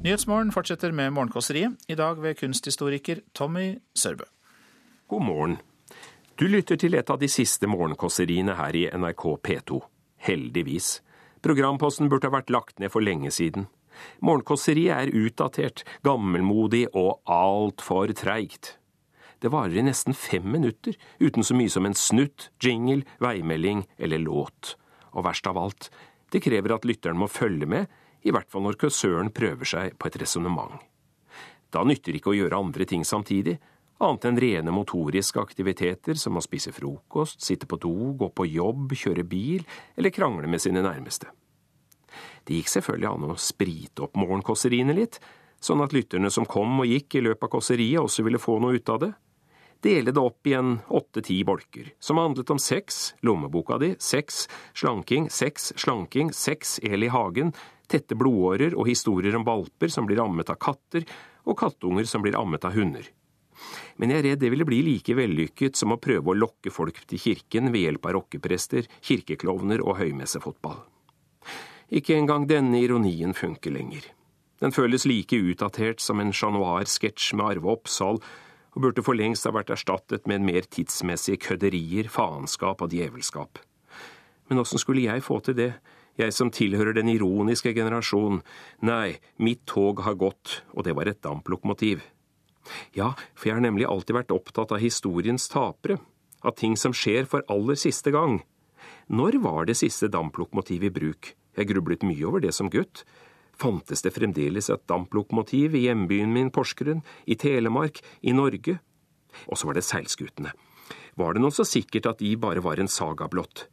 Nyhetsmorgen 0.01 0.49
fortsetter 0.49 0.91
med 0.91 1.13
Morgenkåseriet, 1.13 1.75
i 1.87 1.95
dag 1.95 2.17
ved 2.17 2.39
kunsthistoriker 2.39 3.19
Tommy 3.37 3.75
Sørbø. 3.93 4.23
God 5.07 5.21
morgen. 5.21 5.57
Du 6.39 6.47
lytter 6.47 6.75
til 6.81 6.97
et 6.97 7.09
av 7.13 7.19
de 7.21 7.29
siste 7.29 7.69
morgenkåseriene 7.69 8.55
her 8.57 8.79
i 8.79 8.87
NRK 8.97 9.27
P2. 9.45 9.77
Heldigvis. 10.25 11.03
Programposten 11.45 12.09
burde 12.09 12.31
ha 12.31 12.33
vært 12.33 12.49
lagt 12.49 12.81
ned 12.81 12.89
for 12.89 13.05
lenge 13.05 13.29
siden. 13.29 13.69
Morgenkåseriet 14.25 14.97
er 14.97 15.13
utdatert, 15.21 15.85
gammelmodig 16.01 16.87
og 16.97 17.21
altfor 17.29 18.09
treigt. 18.17 18.79
Det 19.37 19.53
varer 19.53 19.77
i 19.77 19.85
nesten 19.85 20.17
fem 20.17 20.49
minutter, 20.49 20.97
uten 21.21 21.45
så 21.45 21.53
mye 21.53 21.69
som 21.69 21.85
en 21.85 21.93
snutt, 21.93 22.49
jingle, 22.57 23.05
veimelding 23.21 23.85
eller 24.01 24.25
låt. 24.25 24.79
Og 25.13 25.29
verst 25.29 25.45
av 25.45 25.61
alt, 25.61 25.91
det 26.33 26.41
krever 26.41 26.73
at 26.73 26.89
lytteren 26.89 27.21
må 27.21 27.29
følge 27.29 27.69
med, 27.69 27.85
i 28.23 28.31
hvert 28.33 28.49
fall 28.51 28.65
når 28.65 28.79
kursøren 28.81 29.31
prøver 29.33 29.67
seg 29.67 29.97
på 29.97 30.09
et 30.09 30.17
resonnement. 30.21 30.79
Da 31.71 31.83
nytter 31.87 32.17
ikke 32.17 32.33
å 32.33 32.37
gjøre 32.37 32.59
andre 32.59 32.85
ting 32.87 33.05
samtidig, 33.07 33.57
annet 34.01 34.25
enn 34.27 34.39
rene 34.41 34.73
motoriske 34.73 35.39
aktiviteter 35.41 36.17
som 36.19 36.37
å 36.37 36.43
spise 36.43 36.73
frokost, 36.75 37.41
sitte 37.45 37.69
på 37.69 37.79
do, 37.81 37.93
gå 38.17 38.31
på 38.33 38.47
jobb, 38.49 38.95
kjøre 38.97 39.25
bil 39.27 39.65
eller 39.95 40.13
krangle 40.13 40.49
med 40.49 40.61
sine 40.63 40.83
nærmeste. 40.83 41.29
Det 42.43 42.57
gikk 42.57 42.71
selvfølgelig 42.73 43.09
an 43.11 43.31
å 43.31 43.39
sprite 43.39 44.05
opp 44.07 44.17
morgenkåseriene 44.19 44.95
litt, 44.97 45.19
sånn 45.61 45.83
at 45.85 45.93
lytterne 45.93 46.31
som 46.33 46.47
kom 46.49 46.81
og 46.81 46.89
gikk 46.89 47.19
i 47.19 47.25
løpet 47.27 47.45
av 47.45 47.53
kåseriet 47.53 48.01
også 48.01 48.25
ville 48.25 48.41
få 48.41 48.57
noe 48.59 48.79
ut 48.79 48.89
av 48.91 49.03
det. 49.05 49.11
Dele 49.81 50.11
det 50.13 50.21
opp 50.21 50.47
i 50.47 50.53
en 50.53 50.75
åtte–ti 50.87 51.39
bolker, 51.43 51.93
som 51.99 52.19
handlet 52.21 52.49
om 52.53 52.59
sex, 52.61 53.15
lommeboka 53.25 53.79
di, 53.81 53.95
sex, 53.99 54.45
slanking, 54.77 55.29
sex, 55.29 55.73
slanking, 55.75 56.29
sex, 56.33 56.77
el 56.83 57.03
i 57.03 57.09
hagen, 57.09 57.49
tette 57.89 58.15
blodårer 58.15 58.75
og 58.77 58.85
historier 58.87 59.35
om 59.35 59.45
valper 59.47 59.89
som 59.89 60.05
blir 60.05 60.21
ammet 60.21 60.53
av 60.53 60.59
katter, 60.61 61.07
og 61.49 61.57
kattunger 61.57 62.05
som 62.05 62.21
blir 62.21 62.37
ammet 62.37 62.67
av 62.67 62.77
hunder. 62.77 63.09
Men 63.97 64.13
jeg 64.13 64.21
er 64.21 64.27
redd 64.29 64.43
det 64.43 64.51
ville 64.53 64.65
bli 64.69 64.83
like 64.85 65.15
vellykket 65.17 65.77
som 65.77 65.93
å 65.93 65.99
prøve 66.01 66.29
å 66.31 66.37
lokke 66.37 66.73
folk 66.73 67.01
til 67.09 67.21
kirken 67.21 67.73
ved 67.73 67.87
hjelp 67.87 68.05
av 68.05 68.15
rockeprester, 68.19 68.85
kirkeklovner 69.01 69.81
og 69.81 69.97
høymessefotball. 69.97 70.77
Ikke 71.91 72.15
engang 72.15 72.45
denne 72.47 72.79
ironien 72.79 73.33
funker 73.35 73.73
lenger. 73.73 74.05
Den 74.61 74.73
føles 74.73 75.07
like 75.09 75.35
utdatert 75.35 75.99
som 75.99 76.21
en 76.21 76.31
Chat 76.31 76.53
Noir-sketsj 76.53 77.33
med 77.35 77.47
Arve 77.47 77.73
Oppsal, 77.73 78.21
og 78.75 78.85
burde 78.85 79.03
for 79.03 79.17
lengst 79.17 79.47
ha 79.47 79.53
vært 79.55 79.73
erstattet 79.73 80.27
med 80.29 80.39
en 80.39 80.47
mer 80.47 80.67
tidsmessige 80.71 81.41
kødderier, 81.47 82.07
faenskap 82.11 82.83
og 82.83 82.93
djevelskap. 82.93 83.59
Men 84.49 84.61
åssen 84.63 84.81
skulle 84.81 85.03
jeg 85.05 85.23
få 85.23 85.39
til 85.43 85.57
det, 85.57 85.71
jeg 86.19 86.33
som 86.35 86.51
tilhører 86.51 86.95
den 86.95 87.09
ironiske 87.11 87.73
generasjon. 87.75 88.41
Nei, 88.83 89.19
mitt 89.39 89.63
tog 89.69 90.03
har 90.05 90.17
gått, 90.19 90.61
og 90.75 90.85
det 90.85 90.95
var 90.97 91.07
et 91.07 91.21
damplokomotiv. 91.23 92.03
Ja, 92.93 93.13
for 93.33 93.49
jeg 93.49 93.57
har 93.57 93.65
nemlig 93.65 93.87
alltid 93.89 94.19
vært 94.19 94.33
opptatt 94.35 94.73
av 94.75 94.83
historiens 94.83 95.47
tapere, 95.51 95.97
av 96.43 96.57
ting 96.59 96.75
som 96.77 96.93
skjer 96.95 97.27
for 97.29 97.45
aller 97.51 97.79
siste 97.79 98.13
gang. 98.13 98.41
Når 99.11 99.39
var 99.43 99.65
det 99.69 99.79
siste 99.79 100.11
damplokomotivet 100.11 100.91
i 100.91 100.95
bruk? 100.99 101.33
Jeg 101.57 101.67
grublet 101.71 102.05
mye 102.07 102.27
over 102.27 102.43
det 102.43 102.53
som 102.55 102.69
gutt. 102.71 103.03
Fantes 103.61 104.01
det 104.01 104.13
fremdeles 104.15 104.71
et 104.73 104.87
damplokomotiv 104.89 105.75
i 105.77 105.83
hjembyen 105.85 106.31
min 106.33 106.49
Porsgrunn, 106.53 107.03
i 107.29 107.37
Telemark, 107.37 107.99
i 108.25 108.33
Norge? 108.33 108.79
Og 109.47 109.59
så 109.59 109.69
var 109.69 109.77
det 109.77 109.85
seilskutene. 109.85 110.53
Var 111.19 111.35
det 111.35 111.43
noe 111.43 111.53
så 111.53 111.65
sikkert 111.67 112.09
at 112.09 112.23
de 112.23 112.31
bare 112.41 112.63
var 112.65 112.81
en 112.81 112.89
saga 112.89 113.27
blott? 113.29 113.67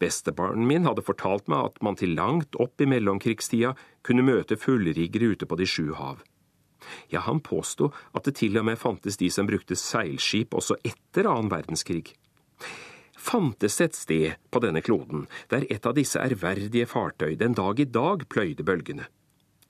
Bestefaren 0.00 0.66
min 0.68 0.86
hadde 0.88 1.04
fortalt 1.04 1.48
meg 1.52 1.70
at 1.70 1.82
man 1.84 1.96
til 2.00 2.14
langt 2.16 2.56
opp 2.60 2.80
i 2.80 2.88
mellomkrigstida 2.88 3.74
kunne 4.06 4.24
møte 4.24 4.58
fullriggere 4.60 5.32
ute 5.34 5.48
på 5.48 5.58
de 5.60 5.68
sju 5.68 5.92
hav. 5.96 6.22
Ja, 7.10 7.22
han 7.26 7.40
påsto 7.40 7.90
at 8.14 8.28
det 8.28 8.36
til 8.40 8.58
og 8.60 8.66
med 8.68 8.78
fantes 8.78 9.16
de 9.20 9.30
som 9.32 9.48
brukte 9.48 9.76
seilskip 9.76 10.54
også 10.54 10.78
etter 10.84 11.28
annen 11.30 11.50
verdenskrig. 11.52 12.12
Fantes 13.16 13.80
det 13.80 13.88
et 13.88 13.98
sted 13.98 14.48
på 14.52 14.62
denne 14.62 14.84
kloden 14.84 15.26
der 15.50 15.66
et 15.72 15.88
av 15.88 15.96
disse 15.96 16.20
ærverdige 16.20 16.86
fartøy 16.86 17.34
den 17.40 17.56
dag 17.58 17.80
i 17.80 17.88
dag 17.88 18.28
pløyde 18.30 18.64
bølgene? 18.64 19.08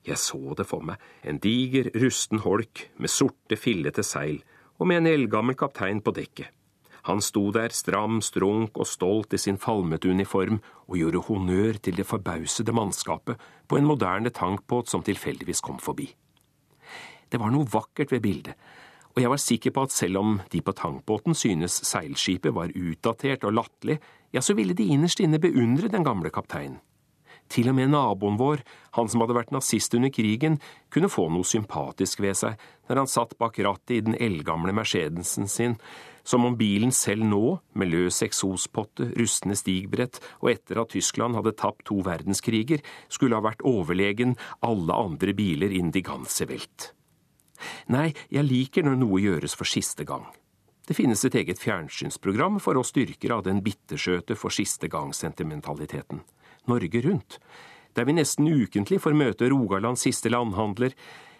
Jeg 0.07 0.19
så 0.21 0.53
det 0.55 0.67
for 0.69 0.85
meg, 0.87 1.01
en 1.27 1.39
diger, 1.43 1.89
rusten 1.99 2.39
holk 2.45 2.85
med 2.95 3.11
sorte, 3.11 3.57
fillete 3.59 4.05
seil 4.07 4.39
og 4.77 4.87
med 4.87 5.01
en 5.01 5.09
eldgammel 5.11 5.57
kaptein 5.57 5.99
på 6.05 6.13
dekket. 6.15 6.53
Han 7.07 7.21
sto 7.23 7.45
der 7.55 7.71
stram, 7.71 8.19
strunk 8.23 8.75
og 8.75 8.87
stolt 8.87 9.35
i 9.35 9.39
sin 9.39 9.59
falmete 9.59 10.09
uniform 10.11 10.59
og 10.87 10.97
gjorde 10.99 11.23
honnør 11.27 11.79
til 11.79 11.95
det 11.99 12.05
forbausede 12.07 12.75
mannskapet 12.75 13.39
på 13.67 13.79
en 13.79 13.87
moderne 13.87 14.31
tankbåt 14.35 14.91
som 14.91 15.03
tilfeldigvis 15.07 15.63
kom 15.63 15.79
forbi. 15.79 16.09
Det 17.31 17.39
var 17.39 17.51
noe 17.51 17.67
vakkert 17.67 18.11
ved 18.11 18.23
bildet, 18.23 18.55
og 19.15 19.23
jeg 19.23 19.31
var 19.31 19.41
sikker 19.41 19.73
på 19.73 19.85
at 19.87 19.95
selv 19.95 20.19
om 20.19 20.35
de 20.51 20.61
på 20.61 20.75
tankbåten 20.75 21.35
synes 21.35 21.79
seilskipet 21.87 22.53
var 22.55 22.75
utdatert 22.75 23.47
og 23.47 23.55
latterlig, 23.55 23.97
ja, 24.35 24.43
så 24.43 24.53
ville 24.53 24.75
de 24.75 24.91
innerst 24.91 25.23
inne 25.23 25.39
beundre 25.39 25.89
den 25.91 26.03
gamle 26.05 26.29
kapteinen. 26.29 26.77
Til 27.51 27.71
og 27.71 27.77
med 27.77 27.93
naboen 27.93 28.37
vår, 28.39 28.63
han 28.97 29.07
som 29.07 29.23
hadde 29.23 29.37
vært 29.37 29.53
nazist 29.55 29.93
under 29.95 30.11
krigen, 30.11 30.57
kunne 30.91 31.11
få 31.11 31.27
noe 31.31 31.47
sympatisk 31.47 32.21
ved 32.23 32.35
seg 32.39 32.67
når 32.89 33.03
han 33.03 33.11
satt 33.11 33.35
bak 33.39 33.59
rattet 33.63 33.95
i 33.97 34.03
den 34.03 34.17
eldgamle 34.19 34.73
Mercedesen 34.75 35.47
sin, 35.51 35.77
som 36.27 36.43
om 36.43 36.57
bilen 36.59 36.91
selv 36.91 37.23
nå, 37.23 37.59
med 37.79 37.91
løs 37.93 38.19
eksospotte, 38.25 39.13
rustne 39.15 39.55
stigbrett 39.55 40.19
og 40.41 40.51
etter 40.51 40.81
at 40.81 40.91
Tyskland 40.91 41.39
hadde 41.39 41.55
tapt 41.55 41.85
to 41.87 42.01
verdenskriger, 42.03 42.83
skulle 43.07 43.39
ha 43.39 43.45
vært 43.45 43.63
overlegen 43.67 44.35
alle 44.65 44.97
andre 45.07 45.35
biler 45.37 45.71
innen 45.71 45.95
de 45.95 46.03
ganze 46.03 46.47
Welt. 46.51 46.91
Nei, 47.91 48.11
jeg 48.29 48.45
liker 48.45 48.85
når 48.85 48.99
noe 48.99 49.21
gjøres 49.23 49.55
for 49.57 49.69
siste 49.69 50.05
gang. 50.07 50.27
Det 50.87 50.95
finnes 50.95 51.19
et 51.27 51.35
eget 51.35 51.59
fjernsynsprogram 51.59 52.61
for 52.63 52.79
oss 52.79 52.93
styrker 52.93 53.33
av 53.35 53.41
den 53.47 53.59
bittersøte 53.63 54.37
for 54.39 54.53
siste 54.55 54.87
gang-sentimentaliteten. 54.91 56.21
Norge 56.67 57.01
Rundt, 57.05 57.39
der 57.95 58.05
vi 58.05 58.15
nesten 58.17 58.47
ukentlig 58.47 58.99
får 59.01 59.15
møte 59.17 59.49
Rogalands 59.49 60.03
siste 60.05 60.29
landhandler, 60.29 60.93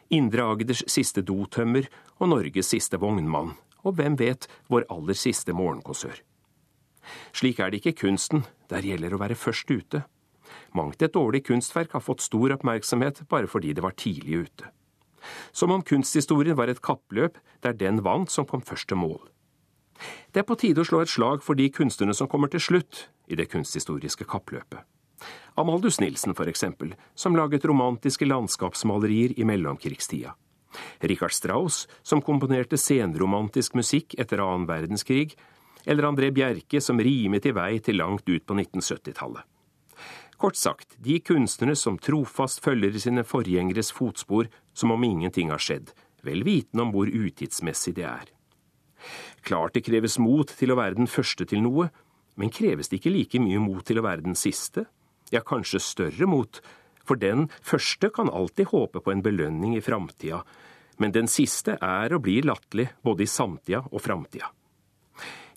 Indre 0.09 0.45
Agders 0.53 0.85
siste 0.87 1.21
dotømmer 1.21 1.89
og 2.17 2.31
Norges 2.31 2.71
siste 2.71 2.99
vognmann, 3.01 3.53
og 3.83 3.97
hvem 3.99 4.15
vet, 4.19 4.47
vår 4.71 4.87
aller 4.93 5.17
siste 5.19 5.53
morgenkåsør. 5.53 6.21
Slik 7.35 7.59
er 7.59 7.71
det 7.71 7.81
ikke 7.81 8.01
kunsten, 8.03 8.45
der 8.71 8.85
gjelder 8.87 9.15
å 9.15 9.21
være 9.21 9.37
først 9.39 9.69
ute. 9.71 10.03
Mangt 10.75 11.03
et 11.03 11.13
dårlig 11.15 11.43
kunstverk 11.47 11.93
har 11.95 12.03
fått 12.03 12.23
stor 12.25 12.55
oppmerksomhet 12.55 13.23
bare 13.31 13.47
fordi 13.51 13.73
det 13.75 13.83
var 13.83 13.95
tidlig 13.99 14.47
ute. 14.47 14.71
Som 15.51 15.73
om 15.75 15.83
kunsthistorien 15.83 16.55
var 16.57 16.71
et 16.71 16.83
kappløp 16.83 17.39
der 17.63 17.75
den 17.75 18.03
vant 18.03 18.31
som 18.31 18.47
kom 18.47 18.63
først 18.63 18.87
til 18.89 19.01
mål. 19.01 19.19
Det 20.31 20.43
er 20.43 20.47
på 20.47 20.57
tide 20.59 20.83
å 20.83 20.87
slå 20.87 21.01
et 21.03 21.11
slag 21.11 21.41
for 21.43 21.57
de 21.57 21.67
kunstnerne 21.73 22.15
som 22.15 22.29
kommer 22.31 22.51
til 22.53 22.63
slutt 22.63 23.07
i 23.27 23.35
det 23.35 23.49
kunsthistoriske 23.51 24.27
kappløpet. 24.29 24.83
Amaldus 25.57 25.99
Nilsen, 25.99 26.35
for 26.37 26.49
eksempel, 26.49 26.93
som 27.15 27.35
laget 27.35 27.65
romantiske 27.65 28.25
landskapsmalerier 28.25 29.33
i 29.39 29.45
mellomkrigstida. 29.47 30.35
Richard 30.99 31.33
Strauss, 31.33 31.87
som 32.03 32.21
komponerte 32.21 32.77
senromantisk 32.77 33.73
musikk 33.73 34.13
etter 34.19 34.43
annen 34.43 34.67
verdenskrig, 34.69 35.33
eller 35.85 36.03
André 36.03 36.31
Bjerke, 36.31 36.81
som 36.81 36.99
rimet 37.01 37.47
i 37.47 37.53
vei 37.55 37.77
til 37.79 37.97
langt 37.97 38.27
ut 38.29 38.45
på 38.45 38.57
1970-tallet. 38.57 39.45
Kort 40.37 40.55
sagt, 40.55 40.93
de 41.01 41.17
kunstnere 41.25 41.73
som 41.75 41.97
trofast 41.97 42.61
følger 42.61 42.93
i 42.93 43.01
sine 43.01 43.23
forgjengeres 43.25 43.89
fotspor 43.95 44.51
som 44.77 44.93
om 44.93 45.03
ingenting 45.03 45.49
har 45.49 45.61
skjedd, 45.63 45.89
vel 46.21 46.43
vitende 46.45 46.85
om 46.85 46.91
hvor 46.93 47.09
utidsmessig 47.09 47.95
det 47.97 48.05
er. 48.05 48.27
Klart 49.41 49.73
det 49.73 49.85
kreves 49.87 50.19
mot 50.21 50.51
til 50.59 50.73
å 50.73 50.77
være 50.77 50.99
den 50.99 51.09
første 51.09 51.47
til 51.49 51.63
noe, 51.65 51.89
men 52.37 52.53
kreves 52.53 52.91
det 52.91 52.99
ikke 52.99 53.15
like 53.15 53.41
mye 53.41 53.61
mot 53.63 53.81
til 53.85 53.97
å 53.97 54.05
være 54.05 54.27
den 54.27 54.37
siste? 54.37 54.85
Ja, 55.31 55.41
kanskje 55.43 55.81
større 55.83 56.27
mot, 56.29 56.61
for 57.07 57.19
den 57.19 57.47
første 57.63 58.09
kan 58.13 58.29
alltid 58.29 58.71
håpe 58.71 59.01
på 59.03 59.11
en 59.11 59.23
belønning 59.23 59.75
i 59.77 59.83
framtida, 59.83 60.43
men 60.97 61.13
den 61.13 61.29
siste 61.29 61.77
er 61.83 62.15
og 62.15 62.23
blir 62.25 62.47
latterlig 62.47 62.89
både 63.05 63.25
i 63.25 63.29
samtida 63.31 63.83
og 63.91 64.01
framtida. 64.01 64.49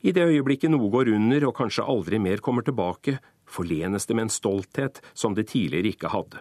I 0.01 0.13
det 0.17 0.25
øyeblikket 0.25 0.73
noe 0.73 0.89
går 0.93 1.13
under 1.13 1.45
og 1.49 1.57
kanskje 1.59 1.85
aldri 1.85 2.21
mer 2.23 2.41
kommer 2.45 2.65
tilbake, 2.65 3.19
forlenes 3.51 4.07
det 4.07 4.17
med 4.17 4.29
en 4.29 4.33
stolthet 4.33 5.01
som 5.13 5.35
det 5.37 5.51
tidligere 5.53 5.93
ikke 5.93 6.13
hadde. 6.13 6.41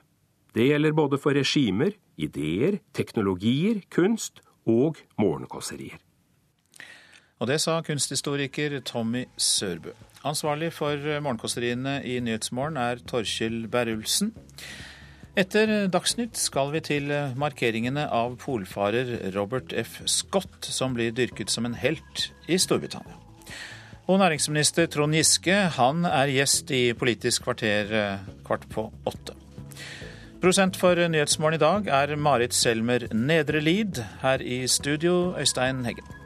Det 0.56 0.66
gjelder 0.66 0.96
både 0.98 1.20
for 1.22 1.36
regimer, 1.38 1.94
ideer, 2.18 2.80
teknologier, 2.94 3.84
kunst 3.92 4.42
og 4.66 4.98
morgenkåserier. 5.20 6.00
Og 7.40 7.48
det 7.48 7.60
sa 7.64 7.78
kunsthistoriker 7.86 8.80
Tommy 8.84 9.26
Sørbø. 9.38 9.94
Ansvarlig 10.28 10.74
for 10.76 11.00
morgenkåseriene 11.24 12.02
i 12.04 12.18
Nyhetsmorgen 12.20 12.76
er 12.82 13.00
Torkjell 13.08 13.70
Berulsen. 13.72 14.34
Etter 15.40 15.88
Dagsnytt 15.88 16.36
skal 16.36 16.74
vi 16.74 16.82
til 16.84 17.14
markeringene 17.40 18.04
av 18.12 18.36
polfarer 18.42 19.32
Robert 19.36 19.72
F. 19.72 20.02
Scott, 20.12 20.68
som 20.68 20.98
blir 20.98 21.16
dyrket 21.16 21.54
som 21.54 21.70
en 21.70 21.78
helt 21.80 22.30
i 22.52 22.60
Storbritannia. 22.60 23.16
Og 24.10 24.20
næringsminister 24.20 24.90
Trond 24.92 25.16
Giske 25.16 25.56
han 25.78 26.04
er 26.10 26.32
gjest 26.34 26.72
i 26.74 26.90
Politisk 26.98 27.46
kvarter 27.46 27.94
eh, 27.94 28.30
kvart 28.44 28.66
på 28.74 28.90
åtte. 29.08 29.38
Prosent 30.42 30.76
for 30.80 31.00
Nyhetsmorgen 31.00 31.60
i 31.60 31.64
dag 31.64 31.92
er 31.94 32.16
Marit 32.18 32.56
Selmer 32.58 33.06
Nedre 33.14 33.62
Lid. 33.62 34.04
Her 34.24 34.42
i 34.42 34.66
studio, 34.68 35.36
Øystein 35.40 35.86
Heggen. 35.86 36.19